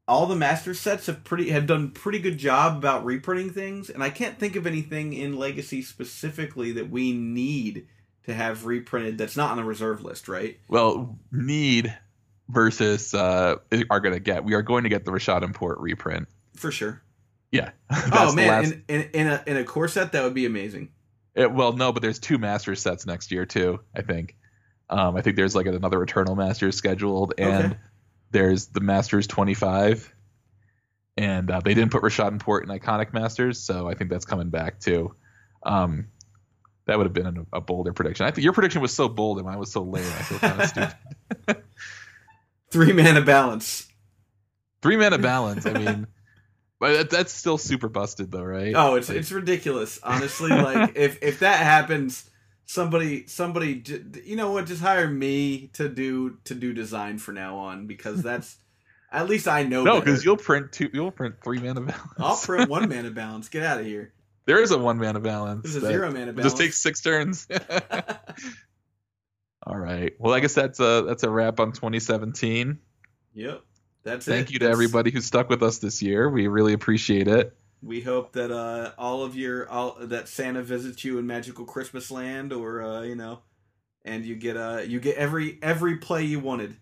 all 0.06 0.26
the 0.26 0.36
master 0.36 0.74
sets 0.74 1.06
have 1.06 1.22
pretty 1.24 1.50
have 1.50 1.66
done 1.66 1.90
pretty 1.90 2.18
good 2.18 2.38
job 2.38 2.76
about 2.76 3.04
reprinting 3.04 3.50
things, 3.50 3.90
and 3.90 4.02
I 4.02 4.10
can't 4.10 4.38
think 4.38 4.56
of 4.56 4.66
anything 4.66 5.12
in 5.12 5.36
Legacy 5.36 5.82
specifically 5.82 6.72
that 6.72 6.90
we 6.90 7.12
need 7.12 7.86
to 8.24 8.34
have 8.34 8.66
reprinted 8.66 9.18
that's 9.18 9.36
not 9.36 9.50
on 9.50 9.56
the 9.58 9.64
reserve 9.64 10.02
list. 10.02 10.28
Right? 10.28 10.58
Well, 10.68 11.18
need 11.30 11.96
versus 12.48 13.14
uh, 13.14 13.56
are 13.90 14.00
going 14.00 14.14
to 14.14 14.20
get. 14.20 14.44
We 14.44 14.54
are 14.54 14.62
going 14.62 14.84
to 14.84 14.88
get 14.88 15.04
the 15.04 15.10
Rishadan 15.10 15.54
Port 15.54 15.78
reprint. 15.78 16.28
For 16.56 16.72
sure. 16.72 17.02
Yeah. 17.52 17.70
oh 18.12 18.34
man, 18.34 18.48
last- 18.48 18.72
in, 18.72 18.84
in, 18.88 19.10
in 19.12 19.26
a 19.26 19.42
in 19.46 19.56
a 19.56 19.64
core 19.64 19.88
set 19.88 20.12
that 20.12 20.24
would 20.24 20.34
be 20.34 20.46
amazing. 20.46 20.90
It- 21.38 21.52
well, 21.52 21.72
no, 21.72 21.92
but 21.92 22.02
there's 22.02 22.18
two 22.18 22.36
Masters 22.38 22.82
sets 22.82 23.06
next 23.06 23.30
year 23.30 23.46
too. 23.46 23.80
I 23.94 24.02
think. 24.02 24.36
Um, 24.90 25.16
I 25.16 25.22
think 25.22 25.36
there's 25.36 25.54
like 25.54 25.66
another 25.66 26.02
Eternal 26.02 26.34
Masters 26.34 26.76
scheduled, 26.76 27.34
and 27.38 27.66
Okay. 27.72 27.76
there's 28.30 28.66
the 28.68 28.80
Masters 28.80 29.26
25, 29.26 30.14
and 31.18 31.50
uh, 31.50 31.60
they 31.60 31.74
didn't 31.74 31.92
put 31.92 32.02
Rishadan 32.02 32.40
Port 32.40 32.64
in 32.64 32.70
Iconic 32.70 33.12
Masters, 33.12 33.60
so 33.60 33.86
I 33.88 33.94
think 33.94 34.08
that's 34.10 34.24
coming 34.24 34.48
back 34.48 34.80
too. 34.80 35.14
Um, 35.62 36.08
that 36.86 36.96
would 36.96 37.04
have 37.04 37.12
been 37.12 37.26
a, 37.52 37.58
a 37.58 37.60
bolder 37.60 37.92
prediction. 37.92 38.24
I 38.24 38.30
think 38.30 38.44
your 38.44 38.54
prediction 38.54 38.80
was 38.80 38.94
so 38.94 39.08
bold, 39.10 39.36
and 39.38 39.46
mine 39.46 39.58
was 39.58 39.70
so 39.70 39.82
lame. 39.82 40.04
I 40.06 40.22
feel 40.22 40.38
kind 40.38 40.60
of 40.62 40.68
stupid. 40.68 41.62
Three 42.70 42.92
mana 42.94 43.20
balance. 43.20 43.86
Three 44.80 44.96
mana 44.96 45.18
balance. 45.18 45.66
I 45.66 45.72
mean, 45.74 46.06
but 46.80 46.92
that, 46.94 47.10
that's 47.10 47.32
still 47.32 47.58
super 47.58 47.88
busted 47.88 48.30
though, 48.30 48.42
right? 48.44 48.74
Oh, 48.76 48.94
it's 48.96 49.08
Like- 49.08 49.18
it's 49.18 49.32
ridiculous. 49.32 49.98
Honestly, 50.02 50.50
like 50.50 50.96
if 50.96 51.22
if 51.22 51.40
that 51.40 51.58
happens, 51.60 52.28
somebody 52.66 53.26
somebody 53.26 53.82
you 54.24 54.36
know 54.36 54.52
what? 54.52 54.66
Just 54.66 54.82
hire 54.82 55.08
me 55.08 55.68
to 55.74 55.88
do 55.88 56.38
to 56.44 56.54
do 56.54 56.72
design 56.72 57.18
for 57.18 57.32
now 57.32 57.56
on 57.58 57.86
because 57.86 58.22
that's 58.22 58.56
at 59.10 59.28
least 59.28 59.48
I 59.48 59.62
know. 59.62 59.84
no, 59.84 60.00
because 60.00 60.24
you'll 60.24 60.36
print 60.36 60.70
two. 60.72 60.90
You'll 60.92 61.10
print 61.10 61.36
three 61.42 61.58
mana 61.58 61.80
balance. 61.80 62.12
I'll 62.18 62.36
print 62.36 62.68
one 62.68 62.88
mana 62.94 63.10
balance. 63.10 63.48
Get 63.48 63.62
out 63.62 63.80
of 63.80 63.86
here. 63.86 64.12
There 64.44 64.62
is 64.62 64.70
a 64.70 64.78
one 64.78 64.98
mana 64.98 65.20
balance. 65.20 65.62
This 65.62 65.76
is 65.76 65.82
a 65.82 65.86
zero 65.88 66.10
mana 66.10 66.32
balance. 66.32 66.42
Just 66.52 66.56
takes 66.58 66.78
six 66.78 67.00
turns. 67.00 67.46
All 69.62 69.76
right. 69.76 70.14
Well, 70.18 70.32
I 70.34 70.40
guess 70.40 70.54
that's 70.54 70.80
a 70.80 71.04
that's 71.06 71.22
a 71.22 71.30
wrap 71.30 71.60
on 71.60 71.72
2017. 71.72 72.78
yep, 73.34 73.62
that's 74.08 74.26
it. 74.28 74.32
Thank 74.32 74.50
you 74.50 74.58
to 74.58 74.64
That's- 74.66 74.74
everybody 74.74 75.10
who 75.10 75.20
stuck 75.20 75.48
with 75.48 75.62
us 75.62 75.78
this 75.78 76.02
year. 76.02 76.28
We 76.28 76.46
really 76.48 76.72
appreciate 76.72 77.28
it. 77.28 77.56
We 77.82 78.00
hope 78.00 78.32
that 78.32 78.50
uh, 78.50 78.92
all 78.98 79.22
of 79.22 79.36
your 79.36 79.68
all 79.68 79.96
that 80.00 80.26
Santa 80.28 80.62
visits 80.62 81.04
you 81.04 81.18
in 81.18 81.26
magical 81.26 81.64
Christmas 81.64 82.10
land, 82.10 82.52
or 82.52 82.82
uh, 82.82 83.02
you 83.02 83.14
know, 83.14 83.40
and 84.04 84.24
you 84.24 84.34
get 84.34 84.56
uh 84.56 84.82
you 84.84 84.98
get 84.98 85.16
every 85.16 85.58
every 85.62 85.98
play 85.98 86.24
you 86.24 86.40
wanted. 86.40 86.76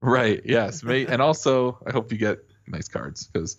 Right. 0.00 0.40
Yes. 0.44 0.82
And 0.86 1.20
also, 1.20 1.78
I 1.86 1.92
hope 1.92 2.12
you 2.12 2.18
get 2.18 2.38
nice 2.66 2.88
cards 2.88 3.26
because 3.26 3.56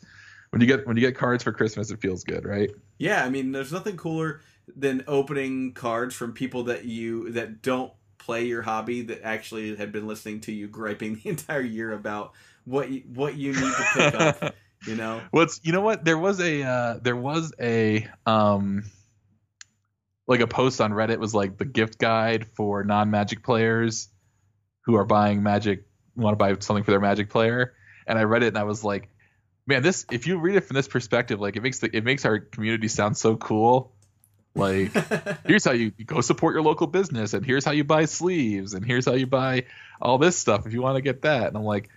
when 0.50 0.62
you 0.62 0.68
get 0.68 0.88
when 0.88 0.98
you 0.98 1.02
get 1.02 1.16
cards 1.16 1.44
for 1.44 1.52
Christmas, 1.52 1.92
it 1.92 2.02
feels 2.02 2.24
good, 2.24 2.46
right? 2.46 2.72
Yeah, 2.98 3.24
I 3.24 3.30
mean, 3.30 3.52
there's 3.52 3.72
nothing 3.72 3.98
cooler 3.98 4.42
than 4.76 5.04
opening 5.08 5.74
cards 5.74 6.16
from 6.16 6.34
people 6.34 6.64
that 6.64 6.86
you 6.86 7.32
that 7.32 7.62
don't 7.62 7.92
play 8.18 8.46
your 8.46 8.64
hobby 8.64 9.02
that 9.04 9.22
actually 9.24 9.76
had 9.76 9.92
been 9.92 10.08
listening 10.08 10.42
to 10.42 10.52
you 10.52 10.68
griping 10.68 11.16
the 11.24 11.30
entire 11.30 11.62
year 11.62 11.92
about 11.94 12.34
what 12.68 12.90
you, 12.90 13.04
what 13.14 13.36
you 13.36 13.54
need 13.54 13.74
to 13.74 13.86
pick 13.94 14.16
up. 14.16 14.56
You 14.86 14.96
know, 14.96 15.22
What's 15.32 15.62
you 15.64 15.72
know 15.72 15.82
what? 15.82 16.04
There 16.04 16.18
was 16.18 16.40
a 16.40 16.64
uh, 16.64 17.00
there 17.02 17.16
was 17.16 17.54
a 17.60 18.08
um 18.26 18.84
like 20.28 20.42
a 20.42 20.48
post 20.48 20.82
on 20.82 20.92
Reddit 20.92 21.18
was 21.18 21.34
like 21.34 21.58
the 21.58 21.66
gift 21.66 21.98
guide 21.98 22.46
for 22.56 22.84
non 22.84 23.10
Magic 23.10 23.44
players 23.44 24.10
who 24.86 24.96
are 24.96 25.06
buying 25.06 25.42
Magic 25.42 25.86
want 26.16 26.34
to 26.34 26.38
buy 26.38 26.56
something 26.60 26.84
for 26.84 26.92
their 26.92 27.00
Magic 27.00 27.30
player, 27.30 27.74
and 28.06 28.20
I 28.20 28.24
read 28.24 28.44
it 28.44 28.48
and 28.48 28.58
I 28.58 28.64
was 28.64 28.84
like, 28.84 29.10
man, 29.66 29.82
this 29.82 30.06
if 30.12 30.28
you 30.28 30.38
read 30.38 30.56
it 30.56 30.66
from 30.66 30.76
this 30.76 30.88
perspective, 30.88 31.40
like 31.40 31.56
it 31.56 31.64
makes 31.64 31.80
the 31.80 31.96
it 31.96 32.04
makes 32.04 32.26
our 32.26 32.40
community 32.40 32.90
sound 32.90 33.18
so 33.18 33.38
cool. 33.38 33.94
Like 34.56 34.92
here's 35.46 35.64
how 35.64 35.72
you, 35.72 35.94
you 35.98 36.04
go 36.04 36.20
support 36.20 36.54
your 36.54 36.64
local 36.64 36.88
business, 36.88 37.34
and 37.34 37.46
here's 37.46 37.64
how 37.64 37.72
you 37.72 37.86
buy 37.86 38.06
sleeves, 38.06 38.74
and 38.74 38.86
here's 38.86 39.06
how 39.06 39.14
you 39.14 39.28
buy 39.28 39.66
all 40.02 40.18
this 40.18 40.38
stuff 40.38 40.68
if 40.68 40.74
you 40.74 40.82
want 40.82 40.98
to 40.98 41.02
get 41.02 41.22
that. 41.22 41.48
And 41.48 41.58
I'm 41.58 41.64
like, 41.64 41.90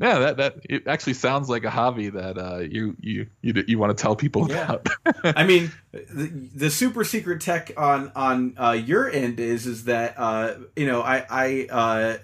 yeah, 0.00 0.18
that 0.20 0.36
that 0.36 0.54
it 0.68 0.86
actually 0.86 1.14
sounds 1.14 1.48
like 1.48 1.64
a 1.64 1.70
hobby 1.70 2.08
that 2.10 2.38
uh, 2.38 2.58
you 2.58 2.96
you 3.00 3.26
you 3.42 3.64
you 3.66 3.78
want 3.78 3.96
to 3.96 4.00
tell 4.00 4.14
people 4.16 4.48
Yeah. 4.48 4.64
about. 4.64 4.88
I 5.36 5.44
mean, 5.44 5.72
the, 5.92 6.48
the 6.54 6.70
super 6.70 7.04
secret 7.04 7.40
tech 7.40 7.72
on 7.76 8.12
on 8.14 8.54
uh, 8.56 8.72
your 8.72 9.10
end 9.10 9.40
is 9.40 9.66
is 9.66 9.84
that 9.84 10.14
uh, 10.16 10.54
you 10.76 10.86
know 10.86 11.02
I 11.02 11.26
I 11.28 11.66
uh, 11.70 12.18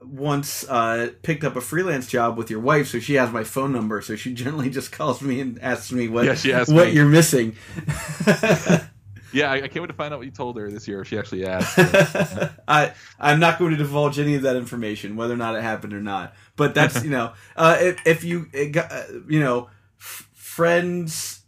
once 0.00 0.64
uh, 0.68 1.10
picked 1.22 1.44
up 1.44 1.56
a 1.56 1.60
freelance 1.60 2.06
job 2.06 2.38
with 2.38 2.50
your 2.50 2.60
wife, 2.60 2.88
so 2.88 2.98
she 3.00 3.14
has 3.14 3.30
my 3.32 3.44
phone 3.44 3.72
number. 3.72 4.00
So 4.00 4.16
she 4.16 4.32
generally 4.32 4.70
just 4.70 4.90
calls 4.92 5.20
me 5.20 5.40
and 5.40 5.60
asks 5.60 5.92
me 5.92 6.08
what 6.08 6.24
Yeah, 6.44 6.64
what 6.68 6.86
me. 6.88 6.92
you're 6.92 7.04
missing. 7.06 7.56
yeah, 9.32 9.50
I, 9.50 9.56
I 9.56 9.60
can't 9.68 9.80
wait 9.82 9.88
to 9.88 9.92
find 9.92 10.12
out 10.12 10.18
what 10.18 10.26
you 10.26 10.32
told 10.32 10.56
her 10.58 10.70
this 10.70 10.88
year. 10.88 11.00
If 11.02 11.08
she 11.08 11.18
actually 11.18 11.46
asked. 11.46 11.78
I 12.68 12.92
I'm 13.18 13.40
not 13.40 13.58
going 13.58 13.72
to 13.72 13.76
divulge 13.76 14.18
any 14.18 14.34
of 14.34 14.42
that 14.42 14.56
information, 14.56 15.16
whether 15.16 15.34
or 15.34 15.38
not 15.38 15.54
it 15.56 15.62
happened 15.62 15.92
or 15.92 16.00
not. 16.00 16.34
But 16.56 16.74
that's 16.74 17.02
you 17.04 17.10
know, 17.10 17.32
uh, 17.56 17.76
if, 17.80 18.06
if 18.06 18.24
you 18.24 18.46
it 18.52 18.70
got, 18.70 18.90
uh, 18.92 19.02
you 19.28 19.40
know, 19.40 19.68
f- 19.98 20.28
friends 20.34 21.40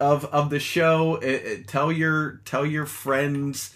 of 0.00 0.24
of 0.26 0.50
the 0.50 0.58
show, 0.60 1.16
it, 1.16 1.28
it- 1.44 1.68
tell 1.68 1.92
your 1.92 2.40
tell 2.44 2.64
your 2.64 2.86
friends, 2.86 3.74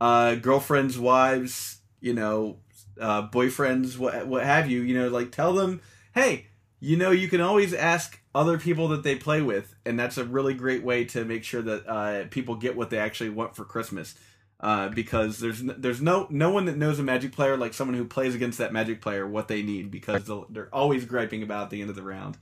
uh, 0.00 0.36
girlfriends, 0.36 0.98
wives, 0.98 1.78
you 2.00 2.14
know, 2.14 2.58
uh, 3.00 3.28
boyfriends, 3.28 3.98
what 3.98 4.26
what 4.26 4.44
have 4.44 4.70
you, 4.70 4.80
you 4.82 4.98
know, 4.98 5.08
like 5.08 5.32
tell 5.32 5.52
them, 5.52 5.80
hey, 6.14 6.46
you 6.80 6.96
know, 6.96 7.10
you 7.10 7.28
can 7.28 7.40
always 7.40 7.74
ask 7.74 8.20
other 8.34 8.58
people 8.58 8.88
that 8.88 9.02
they 9.02 9.14
play 9.16 9.42
with, 9.42 9.74
and 9.84 9.98
that's 9.98 10.16
a 10.18 10.24
really 10.24 10.54
great 10.54 10.82
way 10.82 11.04
to 11.06 11.24
make 11.24 11.44
sure 11.44 11.62
that 11.62 11.86
uh, 11.86 12.24
people 12.30 12.54
get 12.56 12.76
what 12.76 12.90
they 12.90 12.98
actually 12.98 13.30
want 13.30 13.54
for 13.56 13.64
Christmas 13.64 14.14
uh, 14.60 14.88
because 14.88 15.38
there's 15.40 15.60
n- 15.60 15.74
there's 15.78 16.00
no 16.00 16.26
no 16.30 16.50
one 16.50 16.64
that 16.66 16.76
knows 16.76 16.98
a 16.98 17.02
magic 17.02 17.32
player 17.32 17.56
like 17.56 17.74
someone 17.74 17.96
who 17.96 18.04
plays 18.04 18.34
against 18.34 18.58
that 18.58 18.72
magic 18.72 19.00
player 19.02 19.26
what 19.26 19.48
they 19.48 19.62
need 19.62 19.90
because 19.90 20.30
they're 20.50 20.68
always 20.72 21.04
griping 21.04 21.42
about 21.42 21.68
the 21.70 21.80
end 21.80 21.90
of 21.90 21.96
the 21.96 22.02
round. 22.02 22.38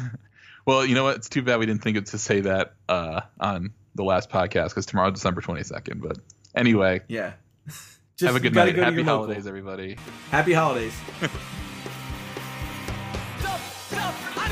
Well, 0.64 0.86
you 0.86 0.94
know 0.94 1.04
what? 1.04 1.16
It's 1.16 1.28
too 1.28 1.42
bad 1.42 1.58
we 1.58 1.66
didn't 1.66 1.82
think 1.82 1.98
of 1.98 2.06
to 2.06 2.20
say 2.20 2.42
that 2.42 2.76
uh, 2.88 3.22
on 3.40 3.74
the 3.96 4.04
last 4.04 4.30
podcast 4.30 4.70
because 4.70 4.86
tomorrow's 4.86 5.14
December 5.14 5.42
22nd. 5.42 6.00
But 6.00 6.20
anyway, 6.54 7.02
Yeah. 7.08 7.34
Just 7.66 7.88
have 8.22 8.36
a 8.36 8.40
good 8.40 8.54
night. 8.54 8.76
go 8.76 8.84
Happy 8.84 8.98
your 8.98 9.06
local. 9.06 9.24
holidays, 9.24 9.48
everybody. 9.48 9.98
Happy 10.30 10.54
holidays. 10.54 10.94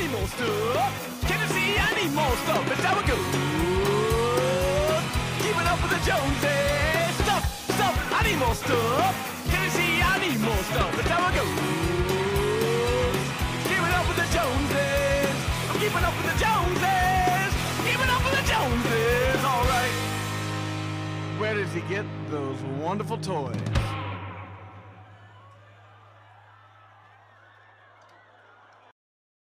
Need 0.00 0.12
more 0.12 0.26
stuff. 0.28 1.20
Can 1.28 1.40
you 1.40 1.48
see 1.52 1.76
need 2.00 2.14
more 2.14 2.34
stuff? 2.44 2.64
That's 2.64 2.80
how 2.80 2.98
it 3.00 3.06
goes. 3.06 3.26
Keeping 5.44 5.68
up 5.68 5.76
with 5.82 5.92
the 5.92 6.00
Joneses. 6.08 7.16
Stuff, 7.20 7.44
stuff, 7.76 8.24
need 8.24 8.38
more 8.38 8.54
stuff. 8.54 9.12
Can 9.50 9.62
you 9.62 9.70
see 9.76 10.00
need 10.24 10.40
more 10.40 10.62
stuff? 10.72 10.96
That's 10.96 11.10
how 11.10 11.28
it 11.28 11.34
goes. 11.36 11.52
Keeping 13.68 13.92
up 13.92 14.08
with 14.08 14.16
the 14.16 14.28
Joneses. 14.32 15.36
I'm 15.68 15.78
keeping 15.78 16.04
up 16.08 16.16
with 16.16 16.28
the 16.32 16.38
Joneses. 16.40 17.52
Keeping 17.84 18.08
up 18.08 18.24
with 18.24 18.34
the 18.40 18.44
Joneses. 18.48 19.44
All 19.44 19.64
right. 19.68 19.94
Where 21.38 21.52
does 21.52 21.72
he 21.74 21.82
get 21.92 22.06
those 22.30 22.56
wonderful 22.80 23.18
toys? 23.18 23.89